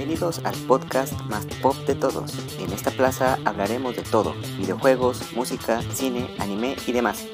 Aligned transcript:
Bienvenidos 0.00 0.40
al 0.46 0.54
podcast 0.66 1.12
más 1.24 1.44
pop 1.60 1.76
de 1.86 1.94
todos. 1.94 2.32
En 2.58 2.72
esta 2.72 2.90
plaza 2.90 3.38
hablaremos 3.44 3.94
de 3.94 4.02
todo, 4.02 4.32
videojuegos, 4.56 5.34
música, 5.34 5.82
cine, 5.92 6.34
anime 6.38 6.74
y 6.86 6.92
demás. 6.92 7.26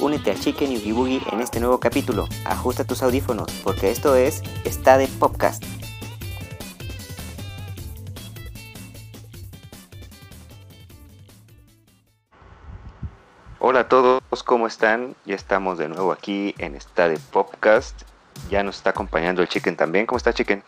Únete 0.00 0.32
a 0.32 0.34
Chicken 0.34 0.72
y 0.72 0.90
Boogie 0.90 1.22
en 1.30 1.40
este 1.40 1.60
nuevo 1.60 1.78
capítulo. 1.78 2.26
Ajusta 2.44 2.82
tus 2.82 3.04
audífonos 3.04 3.52
porque 3.62 3.92
esto 3.92 4.16
es 4.16 4.42
Está 4.64 4.98
de 4.98 5.06
Podcast. 5.06 5.62
Hola 13.60 13.78
a 13.78 13.88
todos, 13.88 14.42
¿cómo 14.44 14.66
están? 14.66 15.14
Ya 15.24 15.36
estamos 15.36 15.78
de 15.78 15.88
nuevo 15.88 16.10
aquí 16.10 16.56
en 16.58 16.74
Está 16.74 17.08
de 17.08 17.20
Podcast. 17.30 18.02
Ya 18.50 18.64
nos 18.64 18.78
está 18.78 18.90
acompañando 18.90 19.40
el 19.40 19.46
Chicken 19.46 19.76
también. 19.76 20.06
¿Cómo 20.06 20.16
está 20.16 20.32
Chicken? 20.32 20.64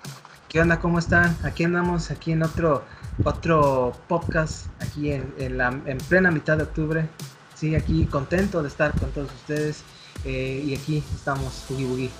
¿Qué 0.55 0.61
onda? 0.61 0.79
¿Cómo 0.79 1.01
están? 1.01 1.37
Aquí 1.43 1.65
andamos, 1.65 2.13
aquí 2.13 2.31
en 2.31 2.45
otro, 2.45 2.85
otro 3.25 3.93
podcast, 4.07 4.69
aquí 4.81 5.11
en, 5.11 5.59
la, 5.59 5.71
en 5.85 5.99
plena 5.99 6.31
mitad 6.31 6.57
de 6.57 6.63
octubre. 6.63 7.09
Sí, 7.57 7.75
aquí 7.75 8.07
contento 8.07 8.63
de 8.63 8.69
estar 8.69 8.97
con 8.97 9.11
todos 9.11 9.33
ustedes. 9.33 9.83
Eh, 10.25 10.63
y 10.65 10.77
aquí 10.77 11.03
estamos, 11.13 11.65
Boogie 11.69 11.87
Boogie. 11.87 12.11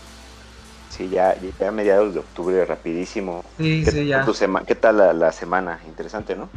Sí, 0.91 1.09
ya, 1.11 1.37
ya 1.61 1.71
mediados 1.71 2.15
de 2.15 2.19
octubre, 2.19 2.67
rapidísimo. 2.67 3.45
Sí, 3.57 3.85
sí, 3.85 4.07
ya. 4.07 4.27
¿Qué 4.67 4.75
tal 4.75 5.17
la, 5.17 5.31
semana? 5.31 5.79
Interesante, 5.87 6.35
¿no? 6.35 6.49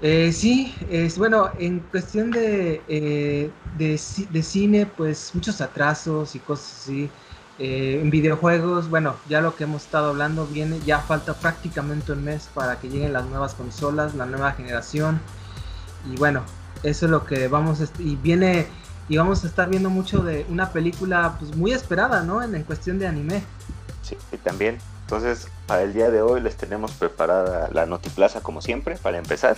Eh, 0.00 0.32
sí, 0.32 0.74
es 0.88 1.18
bueno, 1.18 1.50
en 1.58 1.80
cuestión 1.80 2.30
de, 2.30 2.80
eh, 2.88 3.50
de, 3.76 4.00
de, 4.30 4.42
cine, 4.42 4.86
pues 4.86 5.30
muchos 5.34 5.60
atrasos 5.60 6.34
y 6.34 6.38
cosas 6.38 6.84
así. 6.84 7.10
Eh, 7.58 8.00
en 8.02 8.10
videojuegos, 8.10 8.90
bueno, 8.90 9.16
ya 9.28 9.40
lo 9.40 9.56
que 9.56 9.64
hemos 9.64 9.84
estado 9.84 10.10
hablando 10.10 10.46
viene, 10.46 10.78
ya 10.84 11.00
falta 11.00 11.34
prácticamente 11.34 12.12
un 12.12 12.22
mes 12.22 12.50
para 12.52 12.78
que 12.78 12.88
lleguen 12.88 13.14
las 13.14 13.24
nuevas 13.26 13.54
consolas, 13.54 14.14
la 14.14 14.26
nueva 14.26 14.52
generación. 14.52 15.20
Y 16.12 16.16
bueno, 16.16 16.42
eso 16.82 17.06
es 17.06 17.10
lo 17.10 17.24
que 17.24 17.48
vamos 17.48 17.80
a, 17.80 17.86
y 17.98 18.16
viene 18.16 18.66
y 19.08 19.16
vamos 19.16 19.44
a 19.44 19.46
estar 19.46 19.68
viendo 19.68 19.88
mucho 19.88 20.22
de 20.22 20.44
una 20.48 20.70
película 20.70 21.36
pues 21.38 21.54
muy 21.56 21.72
esperada, 21.72 22.22
¿no? 22.22 22.42
En, 22.42 22.62
cuestión 22.64 22.98
de 22.98 23.06
anime. 23.06 23.42
Sí, 24.02 24.16
y 24.32 24.36
también. 24.36 24.78
Entonces, 25.02 25.48
para 25.66 25.82
el 25.82 25.92
día 25.92 26.10
de 26.10 26.20
hoy 26.20 26.40
les 26.40 26.56
tenemos 26.56 26.90
preparada 26.92 27.68
la 27.72 27.86
Notiplaza 27.86 28.40
como 28.40 28.60
siempre, 28.60 28.96
para 28.96 29.18
empezar, 29.18 29.56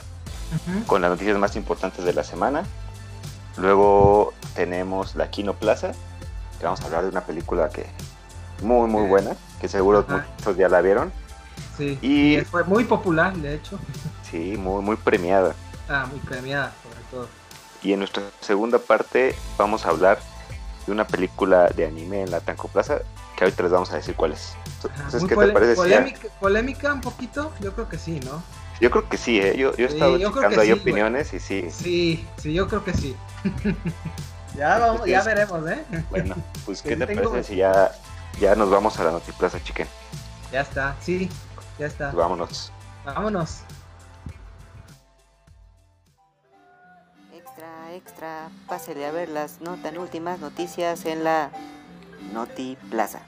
con 0.87 1.01
las 1.01 1.11
noticias 1.11 1.39
más 1.39 1.57
importantes 1.57 2.05
de 2.05 2.13
la 2.13 2.23
semana. 2.23 2.65
Luego 3.57 4.35
tenemos 4.55 5.17
la 5.17 5.31
Kino 5.31 5.55
Plaza, 5.55 5.93
que 6.59 6.65
vamos 6.65 6.81
a 6.81 6.85
hablar 6.85 7.03
de 7.05 7.11
una 7.11 7.23
película 7.23 7.69
que 7.69 7.87
muy, 8.63 8.89
muy 8.89 9.07
buena, 9.07 9.37
que 9.61 9.69
seguro 9.69 10.05
muchos 10.09 10.57
ya 10.57 10.69
la 10.69 10.81
vieron. 10.81 11.13
Sí, 11.77 11.99
y 12.03 12.41
fue 12.45 12.65
muy 12.65 12.85
popular, 12.85 13.37
de 13.37 13.55
hecho. 13.55 13.79
Sí, 14.29 14.59
muy, 14.59 14.83
muy 14.83 14.97
premiada. 14.97 15.55
Ah, 15.89 16.05
muy 16.11 16.21
premiada, 16.21 16.71
sobre 16.83 17.03
todo. 17.11 17.29
Y 17.83 17.95
en 17.95 18.01
nuestra 18.01 18.23
segunda 18.43 18.79
parte 18.79 19.35
vamos 19.57 19.87
a 19.87 19.89
hablar 19.89 20.19
de 20.85 20.93
una 20.93 21.07
película 21.07 21.69
de 21.69 21.87
anime 21.87 22.25
en 22.25 22.31
la 22.31 22.41
Tanco 22.41 22.69
Plaza, 22.69 22.99
que 23.35 23.45
ahorita 23.45 23.63
les 23.63 23.73
vamos 23.73 23.91
a 23.91 23.97
decir 23.97 24.15
cuál 24.17 24.33
es. 24.33 24.55
Entonces, 24.75 25.25
¿qué 25.27 25.35
te 25.35 25.49
parece? 25.49 25.75
Polémica, 25.77 26.29
polémica 26.39 26.93
un 26.93 27.01
poquito, 27.01 27.55
yo 27.61 27.73
creo 27.73 27.89
que 27.89 27.97
sí, 27.97 28.21
¿no? 28.21 28.43
Yo 28.83 28.91
creo 28.91 29.09
que 29.09 29.17
sí, 29.17 29.41
¿eh? 29.41 29.57
yo, 29.57 29.75
yo 29.77 29.87
he 29.87 29.89
estado 29.89 30.19
buscando 30.19 30.61
ahí 30.61 30.73
opiniones 30.73 31.33
y 31.33 31.41
sí. 31.41 31.71
Sí, 31.71 32.27
sí, 32.37 32.53
yo 32.53 32.69
creo 32.69 32.85
que 32.85 32.93
sí. 32.93 33.17
Ya, 34.59 34.77
vamos, 34.77 35.07
ya 35.07 35.23
veremos, 35.23 35.71
¿eh? 35.71 35.85
Bueno, 36.11 36.35
pues 36.67 36.83
¿qué 36.83 36.97
te 36.97 37.07
parece 37.07 37.45
si 37.45 37.57
ya, 37.57 37.93
ya 38.41 38.57
nos 38.57 38.69
vamos 38.69 38.99
a 38.99 39.05
la 39.05 39.13
Notiplaza 39.13 39.63
Chicken? 39.63 39.87
Ya 40.51 40.63
está, 40.63 40.97
sí, 41.01 41.31
ya 41.79 41.87
está. 41.87 42.07
Pues 42.07 42.17
vámonos. 42.17 42.73
Vámonos. 43.05 43.61
Extra, 47.33 47.95
extra, 47.95 48.49
pásele 48.67 49.07
a 49.07 49.13
ver 49.13 49.29
las 49.29 49.61
no 49.61 49.77
tan 49.77 49.97
últimas 49.97 50.41
noticias 50.41 51.07
en 51.07 51.23
la 51.23 51.53
Notiplaza. 52.33 53.21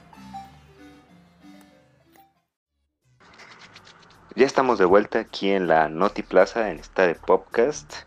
Ya 4.35 4.45
estamos 4.45 4.79
de 4.79 4.85
vuelta 4.85 5.19
aquí 5.19 5.49
en 5.49 5.69
la 5.69 5.87
Notiplaza 5.87 6.71
en 6.71 6.79
esta 6.79 7.03
de 7.07 7.15
podcast. 7.15 8.03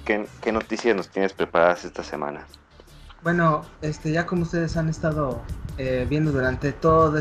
¿Qué 0.00 0.52
noticias 0.52 0.96
nos 0.96 1.08
tienes 1.08 1.32
preparadas 1.32 1.84
esta 1.84 2.02
semana? 2.02 2.46
Bueno, 3.24 3.64
este, 3.80 4.12
ya 4.12 4.26
como 4.26 4.42
ustedes 4.42 4.76
han 4.76 4.90
estado 4.90 5.40
eh, 5.78 6.06
viendo 6.08 6.30
durante 6.30 6.72
toda 6.72 7.18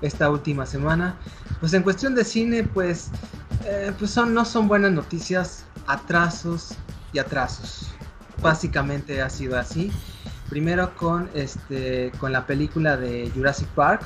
esta 0.00 0.30
última 0.30 0.66
semana, 0.66 1.16
pues 1.58 1.74
en 1.74 1.82
cuestión 1.82 2.14
de 2.14 2.22
cine, 2.22 2.62
pues, 2.62 3.10
eh, 3.64 3.92
pues 3.98 4.12
son, 4.12 4.32
no 4.32 4.44
son 4.44 4.68
buenas 4.68 4.92
noticias, 4.92 5.64
atrasos 5.88 6.76
y 7.12 7.18
atrasos. 7.18 7.92
Básicamente 8.40 9.20
ha 9.20 9.28
sido 9.28 9.58
así. 9.58 9.90
Primero 10.48 10.94
con, 10.94 11.28
este, 11.34 12.12
con 12.20 12.30
la 12.30 12.46
película 12.46 12.96
de 12.96 13.28
Jurassic 13.34 13.66
Park, 13.70 14.04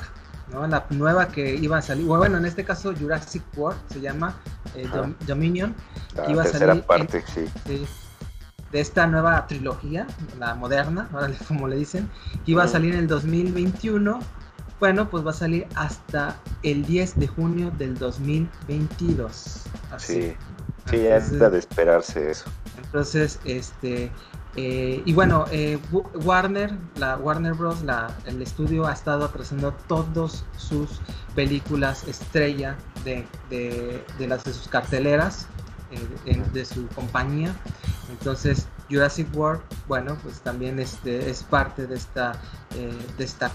¿no? 0.51 0.65
La 0.65 0.87
nueva 0.89 1.27
que 1.27 1.53
iba 1.53 1.77
a 1.77 1.81
salir, 1.83 2.07
bueno, 2.07 2.39
en 2.39 2.45
este 2.45 2.63
caso 2.63 2.95
Jurassic 2.99 3.43
World 3.55 3.79
se 3.93 4.01
llama 4.01 4.35
eh, 4.75 4.87
Dominion, 5.27 5.75
que 6.25 6.31
iba 6.31 6.43
a 6.43 6.45
salir 6.45 6.83
parte, 6.83 7.23
sí. 7.33 7.45
de 8.71 8.79
esta 8.79 9.07
nueva 9.07 9.47
trilogía, 9.47 10.07
la 10.39 10.55
moderna, 10.55 11.09
como 11.47 11.67
le 11.67 11.77
dicen, 11.77 12.09
que 12.45 12.51
iba 12.51 12.63
a 12.63 12.67
salir 12.67 12.93
en 12.93 13.01
el 13.01 13.07
2021. 13.07 14.19
Bueno, 14.79 15.09
pues 15.09 15.23
va 15.23 15.29
a 15.29 15.35
salir 15.35 15.67
hasta 15.75 16.35
el 16.63 16.83
10 16.85 17.19
de 17.19 17.27
junio 17.27 17.71
del 17.77 17.97
2022. 17.99 19.61
Así. 19.91 20.13
Sí, 20.13 20.35
sí, 20.89 21.03
ya 21.03 21.17
es 21.17 21.31
de 21.39 21.59
esperarse 21.59 22.31
eso. 22.31 22.45
Entonces, 22.83 23.39
este, 23.45 24.11
eh, 24.55 25.01
y 25.05 25.13
bueno, 25.13 25.45
eh, 25.51 25.79
Warner, 25.91 26.77
la 26.95 27.15
Warner 27.17 27.53
Bros., 27.53 27.83
el 28.25 28.41
estudio 28.41 28.85
ha 28.85 28.93
estado 28.93 29.25
atrasando 29.25 29.73
todas 29.87 30.43
sus 30.57 30.99
películas 31.35 32.05
estrella 32.07 32.75
de, 33.05 33.25
de, 33.49 34.27
las 34.27 34.43
de 34.43 34.53
sus 34.53 34.67
carteleras 34.67 35.47
eh, 36.25 36.41
de 36.53 36.65
su 36.65 36.87
compañía. 36.87 37.55
Entonces, 38.09 38.67
Jurassic 38.89 39.33
World, 39.33 39.61
bueno, 39.87 40.17
pues 40.21 40.41
también 40.41 40.79
es 40.79 41.43
parte 41.49 41.87
de 41.87 41.95
esta, 41.95 42.33
de 43.17 43.23
esta 43.23 43.51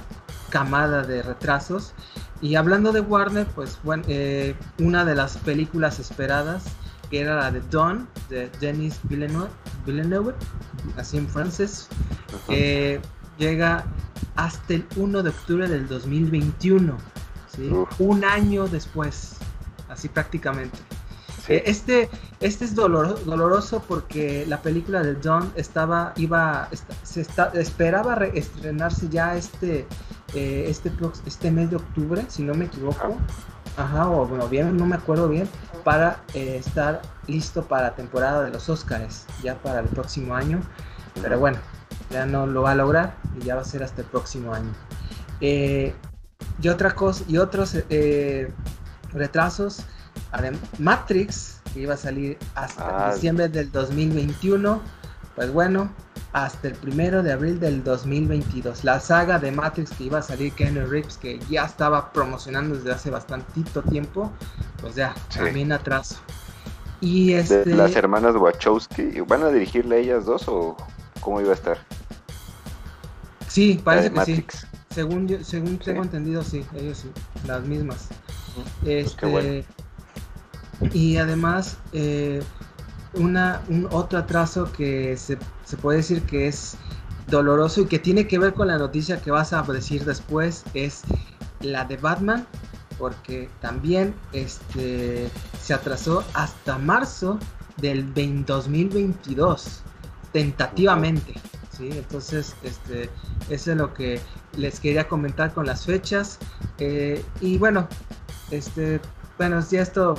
camada 0.49 1.03
de 1.03 1.23
retrasos. 1.23 1.93
Y 2.41 2.55
hablando 2.55 2.93
de 2.93 3.01
Warner, 3.01 3.47
pues 3.49 3.79
bueno, 3.83 4.05
una 4.79 5.05
de 5.05 5.15
las 5.15 5.37
películas 5.37 5.99
esperadas 5.99 6.65
que 7.11 7.21
era 7.21 7.37
la 7.37 7.51
de 7.51 7.61
Dawn 7.71 8.09
de 8.29 8.51
Denis 8.61 8.99
Villeneuve, 9.05 9.49
Villeneuve 9.85 10.35
así 10.97 11.19
en 11.19 11.29
francés, 11.29 11.89
llega 13.39 13.85
hasta 14.37 14.75
el 14.75 14.87
1 14.97 15.23
de 15.23 15.31
octubre 15.31 15.69
del 15.69 15.89
2021, 15.89 16.97
¿sí? 17.55 17.71
un 17.99 18.25
año 18.25 18.69
después, 18.69 19.37
así 19.89 20.09
prácticamente. 20.09 20.79
Eh, 21.49 21.63
este, 21.67 22.09
este 22.41 22.65
es 22.65 22.75
doloroso, 22.75 23.25
doloroso 23.25 23.83
porque 23.87 24.45
la 24.47 24.61
película 24.63 25.03
de 25.03 25.15
Dawn 25.15 25.53
estaba, 25.55 26.13
iba, 26.17 26.69
se 27.03 27.21
está, 27.21 27.53
esperaba 27.55 28.17
estrenarse 28.27 29.09
ya 29.09 29.37
este, 29.37 29.87
eh, 30.35 30.67
este, 30.69 30.91
este 31.25 31.51
mes 31.51 31.71
de 31.71 31.77
octubre, 31.77 32.25
si 32.29 32.43
no 32.43 32.55
me 32.55 32.65
equivoco. 32.67 33.17
Ajá, 33.77 34.09
o 34.09 34.27
bueno, 34.27 34.49
bien, 34.49 34.77
no 34.77 34.87
me 34.87 34.97
acuerdo 34.97 35.29
bien, 35.29 35.49
para 35.85 36.21
eh, 36.35 36.57
estar 36.57 37.03
listo 37.27 37.65
para 37.65 37.89
la 37.89 37.95
temporada 37.95 38.43
de 38.43 38.51
los 38.51 38.69
Oscars, 38.69 39.27
ya 39.43 39.57
para 39.57 39.81
el 39.81 39.87
próximo 39.87 40.35
año. 40.35 40.61
Pero 41.21 41.39
bueno, 41.39 41.59
ya 42.11 42.27
no 42.27 42.47
lo 42.47 42.63
va 42.63 42.73
a 42.73 42.75
lograr 42.75 43.15
y 43.39 43.45
ya 43.45 43.55
va 43.55 43.63
a 43.63 43.65
ser 43.65 43.83
hasta 43.83 44.03
el 44.03 44.09
próximo 44.09 44.55
año. 44.55 44.73
Eh, 45.41 45.95
y 46.61 46.69
otra 46.69 46.95
cosa, 46.95 47.25
y 47.29 47.37
otros 47.37 47.77
eh, 47.91 48.51
retrasos, 49.13 49.85
Matrix, 50.79 51.61
que 51.73 51.81
iba 51.81 51.95
a 51.95 51.99
salir 51.99 52.39
hasta 52.55 53.09
ah. 53.09 53.15
diciembre 53.15 53.49
del 53.49 53.71
2021, 53.71 54.81
pues 55.35 55.53
bueno, 55.53 55.91
hasta 56.37 56.69
el 56.69 56.75
primero 56.75 57.23
de 57.23 57.33
abril 57.33 57.59
del 57.59 57.83
2022. 57.83 58.85
La 58.85 59.01
saga 59.01 59.39
de 59.39 59.51
Matrix 59.51 59.91
que 59.93 60.05
iba 60.05 60.19
a 60.19 60.23
salir 60.23 60.53
Kenny 60.53 60.81
Reeves, 60.81 61.17
que 61.17 61.39
ya 61.49 61.65
estaba 61.65 62.13
promocionando 62.13 62.77
desde 62.77 62.93
hace 62.93 63.09
bastantito 63.09 63.81
tiempo, 63.81 64.31
pues 64.83 64.95
ya, 64.97 65.15
también 65.35 65.73
atraso. 65.73 66.17
Y 67.01 67.33
este... 67.33 67.65
Las 67.75 67.97
hermanas 67.97 68.37
Wachowski, 68.37 69.21
¿van 69.27 69.45
a 69.45 69.49
dirigirle 69.49 69.97
a 69.97 69.99
ellas 70.01 70.27
dos 70.27 70.47
o 70.47 70.77
cómo 71.21 71.41
iba 71.41 71.53
a 71.53 71.55
estar? 71.55 71.79
Sí, 73.49 73.81
parece 73.83 74.13
que 74.13 74.25
sí. 74.27 74.47
Según, 74.91 75.43
según 75.43 75.79
tengo 75.79 76.03
entendido, 76.03 76.45
sí, 76.45 76.67
ellos 76.75 76.99
sí, 76.99 77.11
las 77.47 77.63
mismas. 77.65 78.09
Pues 78.83 79.07
este, 79.07 79.65
Y 80.93 81.17
además, 81.17 81.79
eh, 81.95 82.43
una, 83.17 83.63
un 83.69 83.89
otro 83.91 84.19
atraso 84.19 84.71
que 84.73 85.17
se, 85.17 85.37
puede 85.77 85.99
decir 85.99 86.23
que 86.23 86.47
es 86.47 86.77
doloroso 87.29 87.83
y 87.83 87.87
que 87.87 87.99
tiene 87.99 88.27
que 88.27 88.39
ver 88.39 88.55
con 88.55 88.69
la 88.69 88.79
noticia 88.79 89.21
que 89.21 89.31
vas 89.31 89.53
a 89.53 89.63
decir 89.63 90.05
después 90.05 90.65
es 90.75 91.03
la 91.61 91.85
de 91.85 91.97
Batman 91.97 92.47
porque 92.99 93.49
también 93.61 94.15
este, 94.33 95.29
se 95.61 95.75
atrasó 95.75 96.25
hasta 96.35 96.79
marzo 96.79 97.39
del 97.77 98.15
2022, 98.15 99.83
tentativamente. 100.33 101.35
¿sí? 101.77 101.91
Entonces, 101.93 102.57
este, 102.63 103.11
eso 103.51 103.73
es 103.73 103.77
lo 103.77 103.93
que 103.93 104.21
les 104.57 104.81
quería 104.81 105.09
comentar 105.09 105.53
con 105.53 105.67
las 105.67 105.85
fechas. 105.85 106.39
Eh, 106.79 107.23
y 107.41 107.59
bueno, 107.59 107.87
este, 108.51 109.01
bueno, 109.37 109.63
ya 109.71 109.83
esto, 109.83 110.15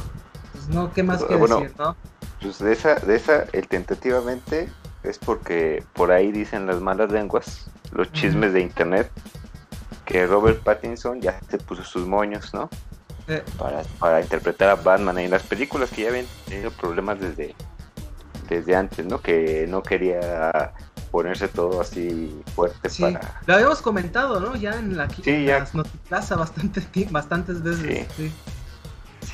pues 0.51 0.67
no, 0.69 0.93
¿qué 0.93 1.03
más 1.03 1.23
que 1.23 1.35
decir, 1.35 1.73
no? 1.77 1.95
Pues 2.41 2.59
de 2.59 2.73
esa, 2.73 2.95
de 2.95 3.15
esa, 3.15 3.45
el 3.53 3.67
tentativamente 3.67 4.69
es 5.03 5.17
porque 5.17 5.83
por 5.93 6.11
ahí 6.11 6.31
dicen 6.31 6.67
las 6.67 6.79
malas 6.81 7.11
lenguas, 7.11 7.69
los 7.91 8.11
chismes 8.11 8.53
de 8.53 8.61
internet, 8.61 9.09
que 10.05 10.25
Robert 10.25 10.61
Pattinson 10.63 11.21
ya 11.21 11.39
se 11.49 11.57
puso 11.57 11.83
sus 11.83 12.07
moños, 12.07 12.53
¿no? 12.53 12.69
Para, 13.57 13.83
para 13.99 14.21
interpretar 14.21 14.69
a 14.69 14.75
Batman 14.75 15.17
en 15.17 15.31
las 15.31 15.43
películas 15.43 15.89
que 15.89 16.03
ya 16.03 16.09
habían 16.09 16.25
tenido 16.45 16.71
problemas 16.71 17.19
desde, 17.19 17.53
desde 18.47 18.75
antes, 18.75 19.05
¿no? 19.05 19.19
Que 19.19 19.65
no 19.67 19.83
quería 19.83 20.73
ponerse 21.11 21.47
todo 21.47 21.81
así 21.81 22.41
fuerte 22.55 22.89
para... 22.99 23.41
Lo 23.45 23.55
habíamos 23.55 23.81
comentado, 23.81 24.39
¿no? 24.39 24.55
Ya 24.55 24.77
en 24.77 24.95
la 24.95 25.09
sí, 25.09 25.45
ya. 25.45 25.67
bastantes, 26.09 27.11
bastantes 27.11 27.61
veces. 27.63 28.07
Sí. 28.15 28.31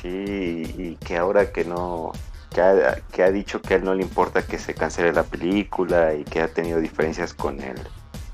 sí. 0.02 0.74
y 0.76 0.96
que 0.96 1.16
ahora 1.16 1.52
que 1.52 1.64
no... 1.64 2.12
Que 2.54 2.60
ha, 2.60 3.00
que 3.10 3.24
ha 3.24 3.32
dicho 3.32 3.60
que 3.60 3.74
a 3.74 3.76
él 3.78 3.84
no 3.84 3.94
le 3.94 4.02
importa 4.04 4.46
que 4.46 4.58
se 4.58 4.74
cancele 4.74 5.12
la 5.12 5.24
película 5.24 6.14
y 6.14 6.22
que 6.22 6.40
ha 6.40 6.46
tenido 6.46 6.78
diferencias 6.78 7.34
con 7.34 7.60
el, 7.60 7.76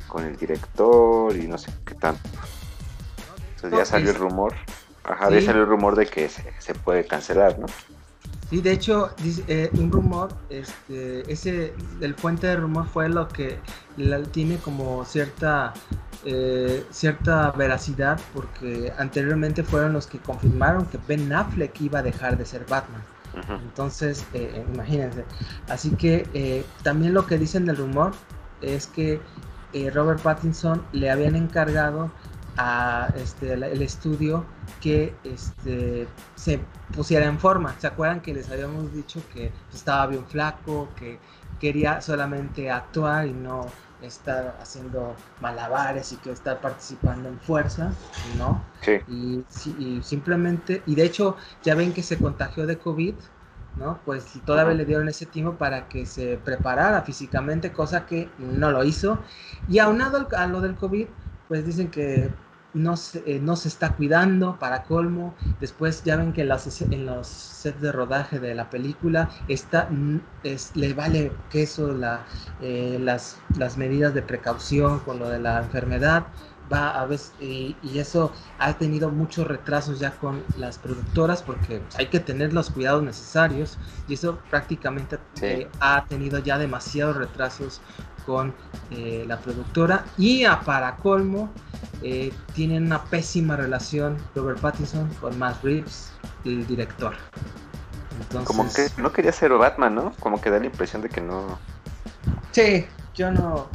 con 0.09 0.25
el 0.25 0.37
director 0.37 1.35
y 1.35 1.49
no 1.49 1.57
sé 1.57 1.73
qué 1.87 1.95
tanto. 1.95 2.29
Entonces 3.55 3.79
ya 3.79 3.85
salió 3.87 4.11
el 4.11 4.17
rumor. 4.17 4.55
Ajá, 5.05 5.31
ya 5.31 5.41
salió 5.41 5.63
el 5.63 5.69
rumor 5.69 5.97
de 5.97 6.07
que 6.07 6.29
se, 6.29 6.45
se 6.59 6.75
puede 6.75 7.07
cancelar, 7.07 7.59
¿no? 7.59 7.67
Sí, 8.51 8.61
de 8.61 8.73
hecho, 8.73 9.15
eh, 9.47 9.71
un 9.75 9.93
rumor, 9.93 10.35
este, 10.51 11.33
ese, 11.33 11.73
el 12.01 12.15
fuente 12.17 12.49
de 12.49 12.57
rumor 12.57 12.87
fue 12.89 13.09
lo 13.09 13.29
que 13.29 13.61
tiene 14.33 14.59
como 14.59 15.05
cierta, 15.05 15.73
eh, 16.25 16.85
cierta 16.91 17.53
veracidad, 17.53 18.21
porque 18.35 18.93
anteriormente 18.99 19.63
fueron 19.63 19.93
los 19.93 20.09
que 20.09 20.19
confirmaron 20.19 20.85
que 20.87 20.99
Ben 21.07 21.33
Affleck 21.33 21.81
iba 21.81 22.01
a 22.01 22.03
dejar 22.03 22.37
de 22.37 22.45
ser 22.45 22.67
Batman. 22.69 23.03
Entonces, 23.35 24.25
eh, 24.35 24.65
imagínense. 24.73 25.25
Así 25.69 25.91
que 25.91 26.65
también 26.83 27.15
lo 27.15 27.27
que 27.27 27.39
dicen 27.39 27.65
del 27.67 27.77
rumor 27.77 28.13
es 28.61 28.87
que 28.87 29.21
Robert 29.93 30.21
Pattinson 30.21 30.85
le 30.93 31.11
habían 31.11 31.37
encargado 31.37 32.11
a 32.57 33.13
este, 33.17 33.53
el 33.55 33.83
estudio 33.83 34.45
que 34.81 35.15
este, 35.25 36.07
se 36.35 36.61
pusiera 36.95 37.27
en 37.27 37.39
forma. 37.39 37.75
¿Se 37.79 37.87
acuerdan 37.87 38.21
que 38.21 38.35
les 38.35 38.51
habíamos 38.51 38.93
dicho 38.93 39.23
que 39.33 39.53
estaba 39.73 40.07
bien 40.07 40.25
flaco, 40.27 40.89
que 40.97 41.19
quería 41.61 42.01
solamente 42.01 42.71
actuar 42.71 43.27
y 43.27 43.33
no 43.33 43.67
estar 44.03 44.57
haciendo 44.61 45.15
malabares 45.41 46.13
y 46.13 46.17
que 46.17 46.31
estar 46.31 46.61
participando 46.61 47.29
en 47.29 47.39
fuerza, 47.41 47.93
¿no? 48.39 48.63
Y, 49.09 49.45
y, 49.79 50.01
simplemente, 50.03 50.83
y 50.87 50.95
de 50.95 51.05
hecho 51.05 51.37
ya 51.63 51.75
ven 51.75 51.93
que 51.93 52.03
se 52.03 52.19
contagió 52.19 52.67
de 52.67 52.79
COVID, 52.79 53.15
¿no? 53.77 53.99
Pues 54.05 54.25
todavía 54.45 54.75
le 54.75 54.85
dieron 54.85 55.09
ese 55.09 55.27
tiempo 55.27 55.55
para 55.55 55.89
que 55.89 56.07
se 56.07 56.39
preparara 56.39 57.03
físicamente, 57.03 57.73
cosa 57.73 58.07
que 58.07 58.29
no 58.39 58.71
lo 58.71 58.85
hizo. 58.85 59.19
Y 59.69 59.79
aunado 59.79 60.29
a 60.37 60.47
lo 60.47 60.61
del 60.61 60.77
COVID, 60.77 61.07
pues 61.49 61.67
dicen 61.67 61.91
que 61.91 62.31
no 62.75 62.97
se, 62.97 63.23
eh, 63.27 63.41
no 63.41 63.57
se 63.57 63.69
está 63.69 63.95
cuidando 63.95 64.59
para 64.59 64.85
colmo. 64.85 65.35
Después 65.61 66.03
ya 66.05 66.17
ven 66.17 66.33
que 66.33 66.43
en 66.43 66.49
los, 66.49 66.81
en 66.83 67.07
los 67.07 67.27
sets 67.27 67.81
de 67.81 67.93
rodaje 67.93 68.39
de 68.39 68.55
la 68.55 68.71
película 68.71 69.31
está, 69.49 69.89
es, 70.43 70.75
le 70.75 70.95
vale 70.95 71.33
queso 71.51 71.93
la, 71.93 72.25
eh, 72.61 72.99
las, 73.01 73.39
las 73.59 73.77
medidas 73.77 74.15
de 74.15 74.23
precaución 74.23 75.01
con 75.01 75.19
lo 75.19 75.29
de 75.29 75.41
la 75.41 75.59
enfermedad. 75.59 76.27
Va 76.73 77.01
a 77.01 77.05
veces, 77.05 77.33
y, 77.41 77.75
eso 77.99 78.33
ha 78.59 78.73
tenido 78.75 79.11
muchos 79.11 79.45
retrasos 79.49 79.99
ya 79.99 80.13
con 80.13 80.45
las 80.57 80.79
productoras 80.79 81.43
porque 81.43 81.83
hay 81.99 82.07
que 82.07 82.21
tener 82.21 82.53
los 82.53 82.71
cuidados 82.71 83.03
necesarios 83.03 83.77
y 84.07 84.15
eso 84.15 84.39
prácticamente 84.51 85.19
eh, 85.43 85.69
ha 85.81 86.05
tenido 86.05 86.39
ya 86.39 86.59
demasiados 86.59 87.17
retrasos 87.17 87.81
con 88.27 88.55
la 89.27 89.39
productora 89.39 90.05
y 90.19 90.45
a 90.45 90.61
para 90.61 90.97
colmo 90.97 91.51
eh, 92.03 92.33
tienen 92.55 92.87
una 92.87 93.05
pésima 93.05 93.57
relación 93.57 94.17
Robert 94.35 94.59
Pattinson 94.61 95.09
con 95.21 95.39
Matt 95.39 95.63
Reeves, 95.63 96.11
el 96.45 96.67
director. 96.67 97.15
Como 98.45 98.71
que 98.73 98.89
no 98.97 99.13
quería 99.13 99.33
ser 99.33 99.53
Batman, 99.53 99.95
¿no? 99.95 100.13
Como 100.21 100.41
que 100.41 100.51
da 100.51 100.59
la 100.59 100.67
impresión 100.67 101.03
de 101.03 101.09
que 101.09 101.21
no. 101.21 101.59
Sí, 102.53 102.87
yo 103.15 103.31
no. 103.31 103.69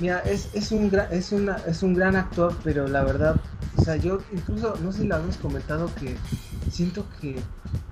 Mira, 0.00 0.20
es, 0.20 0.54
es, 0.54 0.72
un, 0.72 0.90
es, 1.10 1.32
una, 1.32 1.56
es 1.66 1.82
un 1.82 1.94
gran 1.94 2.16
actor, 2.16 2.54
pero 2.62 2.86
la 2.86 3.02
verdad, 3.02 3.36
o 3.76 3.82
sea, 3.82 3.96
yo 3.96 4.18
incluso, 4.32 4.74
no 4.82 4.92
sé 4.92 5.00
si 5.00 5.06
lo 5.06 5.14
habíamos 5.14 5.38
comentado, 5.38 5.90
que 5.94 6.16
siento 6.70 7.06
que, 7.20 7.38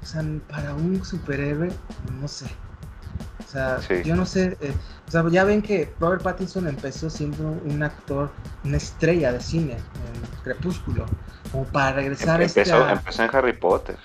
o 0.02 0.06
sea, 0.06 0.22
para 0.48 0.74
un 0.74 1.02
superhéroe, 1.04 1.70
no 2.20 2.28
sé. 2.28 2.46
Sea, 3.54 4.02
yo 4.02 4.16
no 4.16 4.26
sé, 4.26 4.56
eh, 4.60 4.74
o 5.06 5.10
sea, 5.12 5.24
ya 5.28 5.44
ven 5.44 5.62
que 5.62 5.88
Robert 6.00 6.24
Pattinson 6.24 6.66
empezó 6.66 7.08
siendo 7.08 7.56
un 7.64 7.84
actor, 7.84 8.28
una 8.64 8.78
estrella 8.78 9.32
de 9.32 9.40
cine 9.40 9.74
en 9.74 10.42
Crepúsculo, 10.42 11.06
como 11.52 11.62
para 11.66 11.92
regresar 11.92 12.40
a 12.40 12.44
este 12.44 12.62
empezó 12.62 13.22
en 13.22 13.30
Harry 13.32 13.52
Potter. 13.52 13.96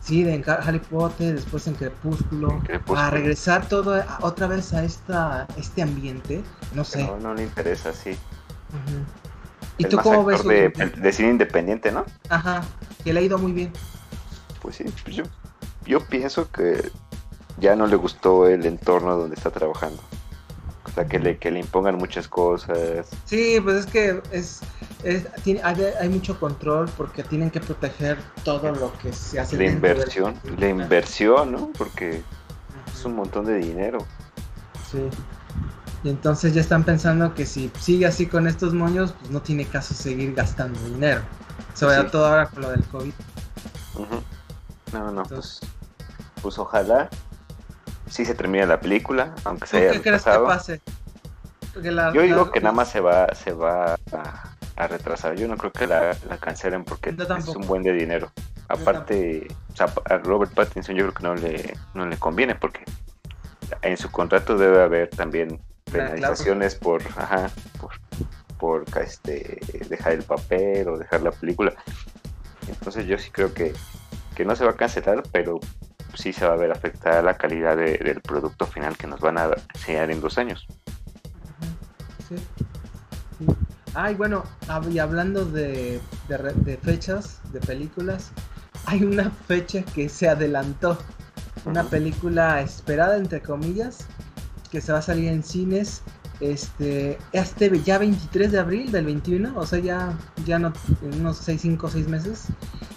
Sí, 0.00 0.26
en 0.26 0.42
Harry 0.48 0.78
Potter, 0.78 1.34
después 1.34 1.66
en 1.66 1.74
Crepúsculo, 1.74 2.62
para 2.86 3.10
regresar 3.10 3.68
todo 3.68 4.02
otra 4.22 4.46
vez 4.46 4.72
a 4.72 4.82
esta 4.82 5.46
este 5.58 5.82
ambiente, 5.82 6.42
no 6.72 6.82
sé. 6.82 7.04
No, 7.04 7.18
no 7.18 7.34
le 7.34 7.42
interesa, 7.42 7.92
sí. 7.92 8.16
¿Y 9.76 9.84
tú 9.84 9.98
cómo 9.98 10.24
ves? 10.24 10.42
De, 10.42 10.70
de, 10.70 11.12
cine 11.12 11.28
independiente, 11.28 11.92
¿no? 11.92 12.06
Ajá, 12.30 12.62
que 13.04 13.12
le 13.12 13.20
ha 13.20 13.22
ido 13.22 13.36
muy 13.36 13.52
bien. 13.52 13.70
Pues 14.62 14.76
sí, 14.76 14.84
pues 15.04 15.16
yo, 15.16 15.24
yo 15.84 16.00
pienso 16.00 16.50
que 16.50 16.90
ya 17.58 17.74
no 17.76 17.86
le 17.86 17.96
gustó 17.96 18.48
el 18.48 18.66
entorno 18.66 19.16
donde 19.16 19.36
está 19.36 19.50
trabajando. 19.50 20.02
O 20.84 20.90
sea, 20.90 21.06
que 21.06 21.18
le, 21.18 21.36
que 21.38 21.50
le 21.50 21.60
impongan 21.60 21.96
muchas 21.96 22.28
cosas. 22.28 23.08
Sí, 23.24 23.58
pues 23.62 23.76
es 23.76 23.86
que 23.86 24.22
es, 24.30 24.60
tiene, 25.42 25.60
hay, 25.62 26.08
mucho 26.08 26.38
control 26.38 26.88
porque 26.96 27.22
tienen 27.22 27.50
que 27.50 27.60
proteger 27.60 28.18
todo 28.44 28.72
lo 28.72 28.92
que 28.98 29.12
se 29.12 29.40
hace. 29.40 29.56
La 29.56 29.66
inversión, 29.66 30.34
la 30.58 30.68
inversión, 30.68 31.52
¿no? 31.52 31.70
Porque 31.76 32.22
es 32.92 33.04
un 33.04 33.16
montón 33.16 33.46
de 33.46 33.58
dinero. 33.58 33.98
Sí. 34.90 35.08
Y 36.04 36.10
entonces 36.10 36.54
ya 36.54 36.60
están 36.60 36.84
pensando 36.84 37.34
que 37.34 37.46
si 37.46 37.70
sigue 37.78 38.06
así 38.06 38.26
con 38.26 38.46
estos 38.46 38.72
moños, 38.72 39.12
pues 39.18 39.30
no 39.30 39.42
tiene 39.42 39.66
caso 39.66 39.92
seguir 39.92 40.34
gastando 40.34 40.78
dinero. 40.84 41.20
Sobre 41.74 42.04
todo 42.04 42.26
ahora 42.26 42.46
con 42.46 42.62
lo 42.62 42.70
del 42.70 42.84
COVID. 42.84 43.12
No, 44.92 45.10
no, 45.10 45.22
pues, 45.24 45.60
pues 46.40 46.58
ojalá 46.58 47.10
sí 48.08 48.24
se 48.24 48.34
termina 48.34 48.66
la 48.66 48.80
película, 48.80 49.34
aunque 49.44 49.66
se 49.66 49.78
haya 49.78 49.92
¿Qué 49.92 50.02
crees 50.02 50.24
que 50.24 50.30
pase? 50.30 50.80
Yo 51.82 52.22
digo 52.22 52.50
que 52.50 52.60
nada 52.60 52.72
más 52.72 52.90
se 52.90 53.00
va, 53.00 53.34
se 53.34 53.52
va 53.52 53.98
a, 54.76 54.86
retrasar. 54.86 55.34
Yo 55.36 55.46
no 55.46 55.56
creo 55.56 55.72
que 55.72 55.86
la, 55.86 56.16
cancelen 56.40 56.84
porque 56.84 57.10
es 57.10 57.48
un 57.48 57.66
buen 57.66 57.82
de 57.82 57.92
dinero. 57.92 58.32
Aparte, 58.68 59.46
a 59.78 60.18
Robert 60.18 60.52
Pattinson 60.52 60.96
yo 60.96 61.04
creo 61.04 61.14
que 61.14 61.22
no 61.22 61.34
le, 61.34 61.76
no 61.94 62.06
le 62.06 62.16
conviene 62.16 62.54
porque 62.54 62.80
en 63.82 63.96
su 63.96 64.10
contrato 64.10 64.56
debe 64.56 64.82
haber 64.82 65.10
también 65.10 65.60
penalizaciones 65.90 66.74
por, 66.74 67.02
ajá, 67.16 67.50
por, 67.78 67.92
por 68.58 68.84
este, 69.00 69.60
dejar 69.88 70.12
el 70.12 70.22
papel 70.22 70.88
o 70.88 70.98
dejar 70.98 71.22
la 71.22 71.30
película. 71.30 71.74
Entonces 72.68 73.06
yo 73.06 73.18
sí 73.18 73.30
creo 73.30 73.52
que, 73.52 73.72
que 74.34 74.44
no 74.44 74.56
se 74.56 74.64
va 74.64 74.72
a 74.72 74.76
cancelar, 74.76 75.22
pero 75.30 75.60
sí 76.16 76.32
se 76.32 76.46
va 76.46 76.54
a 76.54 76.56
ver 76.56 76.72
afectada 76.72 77.22
la 77.22 77.36
calidad 77.36 77.76
del 77.76 78.20
producto 78.20 78.66
final 78.66 78.96
que 78.96 79.06
nos 79.06 79.20
van 79.20 79.38
a 79.38 79.50
enseñar 79.74 80.10
en 80.10 80.20
dos 80.20 80.38
años. 80.38 80.66
Sí. 82.28 82.36
Ay, 83.94 84.14
bueno, 84.14 84.44
y 84.90 84.98
hablando 84.98 85.44
de, 85.44 86.00
de, 86.28 86.78
fechas, 86.82 87.40
de 87.52 87.60
películas, 87.60 88.30
hay 88.84 89.04
una 89.04 89.30
fecha 89.30 89.82
que 89.82 90.08
se 90.08 90.28
adelantó. 90.28 90.98
Una 91.64 91.82
película 91.82 92.60
esperada, 92.60 93.16
entre 93.16 93.40
comillas, 93.40 94.06
que 94.70 94.80
se 94.80 94.92
va 94.92 94.98
a 94.98 95.02
salir 95.02 95.28
en 95.28 95.42
cines 95.42 96.02
este, 96.40 97.18
este 97.32 97.80
ya 97.80 97.98
23 97.98 98.52
de 98.52 98.58
abril 98.58 98.92
del 98.92 99.06
21, 99.06 99.52
o 99.56 99.66
sea, 99.66 99.78
ya, 99.78 100.16
ya 100.44 100.58
no, 100.58 100.72
en 101.02 101.20
unos 101.20 101.38
6, 101.38 101.60
5, 101.62 101.88
6 101.88 102.08
meses, 102.08 102.46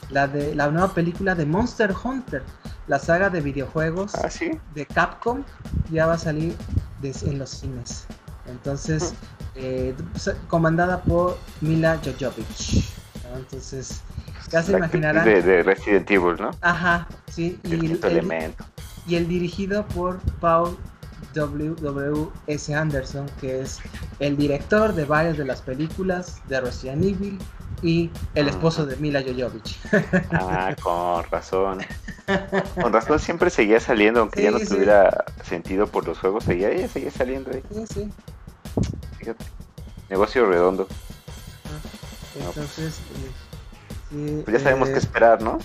la, 0.09 0.27
de, 0.27 0.55
la 0.55 0.69
nueva 0.69 0.93
película 0.93 1.35
de 1.35 1.45
Monster 1.45 1.93
Hunter, 2.03 2.43
la 2.87 2.99
saga 2.99 3.29
de 3.29 3.41
videojuegos 3.41 4.15
¿Ah, 4.15 4.29
de 4.73 4.85
Capcom, 4.85 5.43
ya 5.91 6.07
va 6.07 6.13
a 6.13 6.17
salir 6.17 6.55
en 7.03 7.39
los 7.39 7.49
cines. 7.49 8.05
Entonces, 8.47 9.13
eh, 9.55 9.95
comandada 10.47 11.01
por 11.01 11.37
Mila 11.61 11.99
Jojovic. 12.03 12.83
Entonces, 13.35 14.01
Ya 14.51 14.63
se 14.63 14.71
imaginarán. 14.71 15.23
De, 15.25 15.41
de, 15.43 15.61
Resident 15.61 16.09
Evil, 16.09 16.35
¿no? 16.39 16.51
Ajá, 16.61 17.07
sí. 17.29 17.59
El, 17.63 17.83
y 17.83 17.91
el, 17.91 18.03
elemento. 18.03 18.65
Y 19.07 19.15
el 19.15 19.27
dirigido 19.27 19.85
por 19.87 20.19
Paul 20.39 20.75
W. 21.35 22.27
S. 22.47 22.73
Anderson, 22.73 23.27
que 23.39 23.61
es 23.61 23.79
el 24.19 24.35
director 24.37 24.93
de 24.93 25.05
varias 25.05 25.37
de 25.37 25.45
las 25.45 25.61
películas 25.61 26.41
de 26.47 26.61
Resident 26.61 27.03
Evil 27.03 27.37
y 27.81 28.09
el 28.35 28.47
esposo 28.47 28.85
de 28.85 28.95
Mila 28.97 29.21
Jovovich. 29.21 29.79
Ah, 30.31 30.75
con 30.81 31.23
razón. 31.29 31.79
Con 32.79 32.93
razón 32.93 33.19
siempre 33.19 33.49
seguía 33.49 33.79
saliendo, 33.79 34.19
aunque 34.19 34.43
ya 34.43 34.51
no 34.51 34.59
tuviera 34.59 35.25
sentido 35.43 35.87
por 35.87 36.05
los 36.07 36.19
juegos, 36.19 36.43
seguía, 36.43 36.69
ella 36.69 36.87
seguía 36.87 37.09
saliendo 37.09 37.49
ahí. 37.51 37.63
Sí, 37.73 37.85
sí. 37.91 38.11
Fíjate. 39.17 39.45
Negocio 40.09 40.45
redondo. 40.45 40.87
Entonces, 42.35 42.99
pues, 44.09 44.43
pues 44.43 44.57
ya 44.57 44.63
sabemos 44.63 44.89
qué 44.89 44.95
eh, 44.95 44.99
esperar, 44.99 45.41
¿no? 45.41 45.59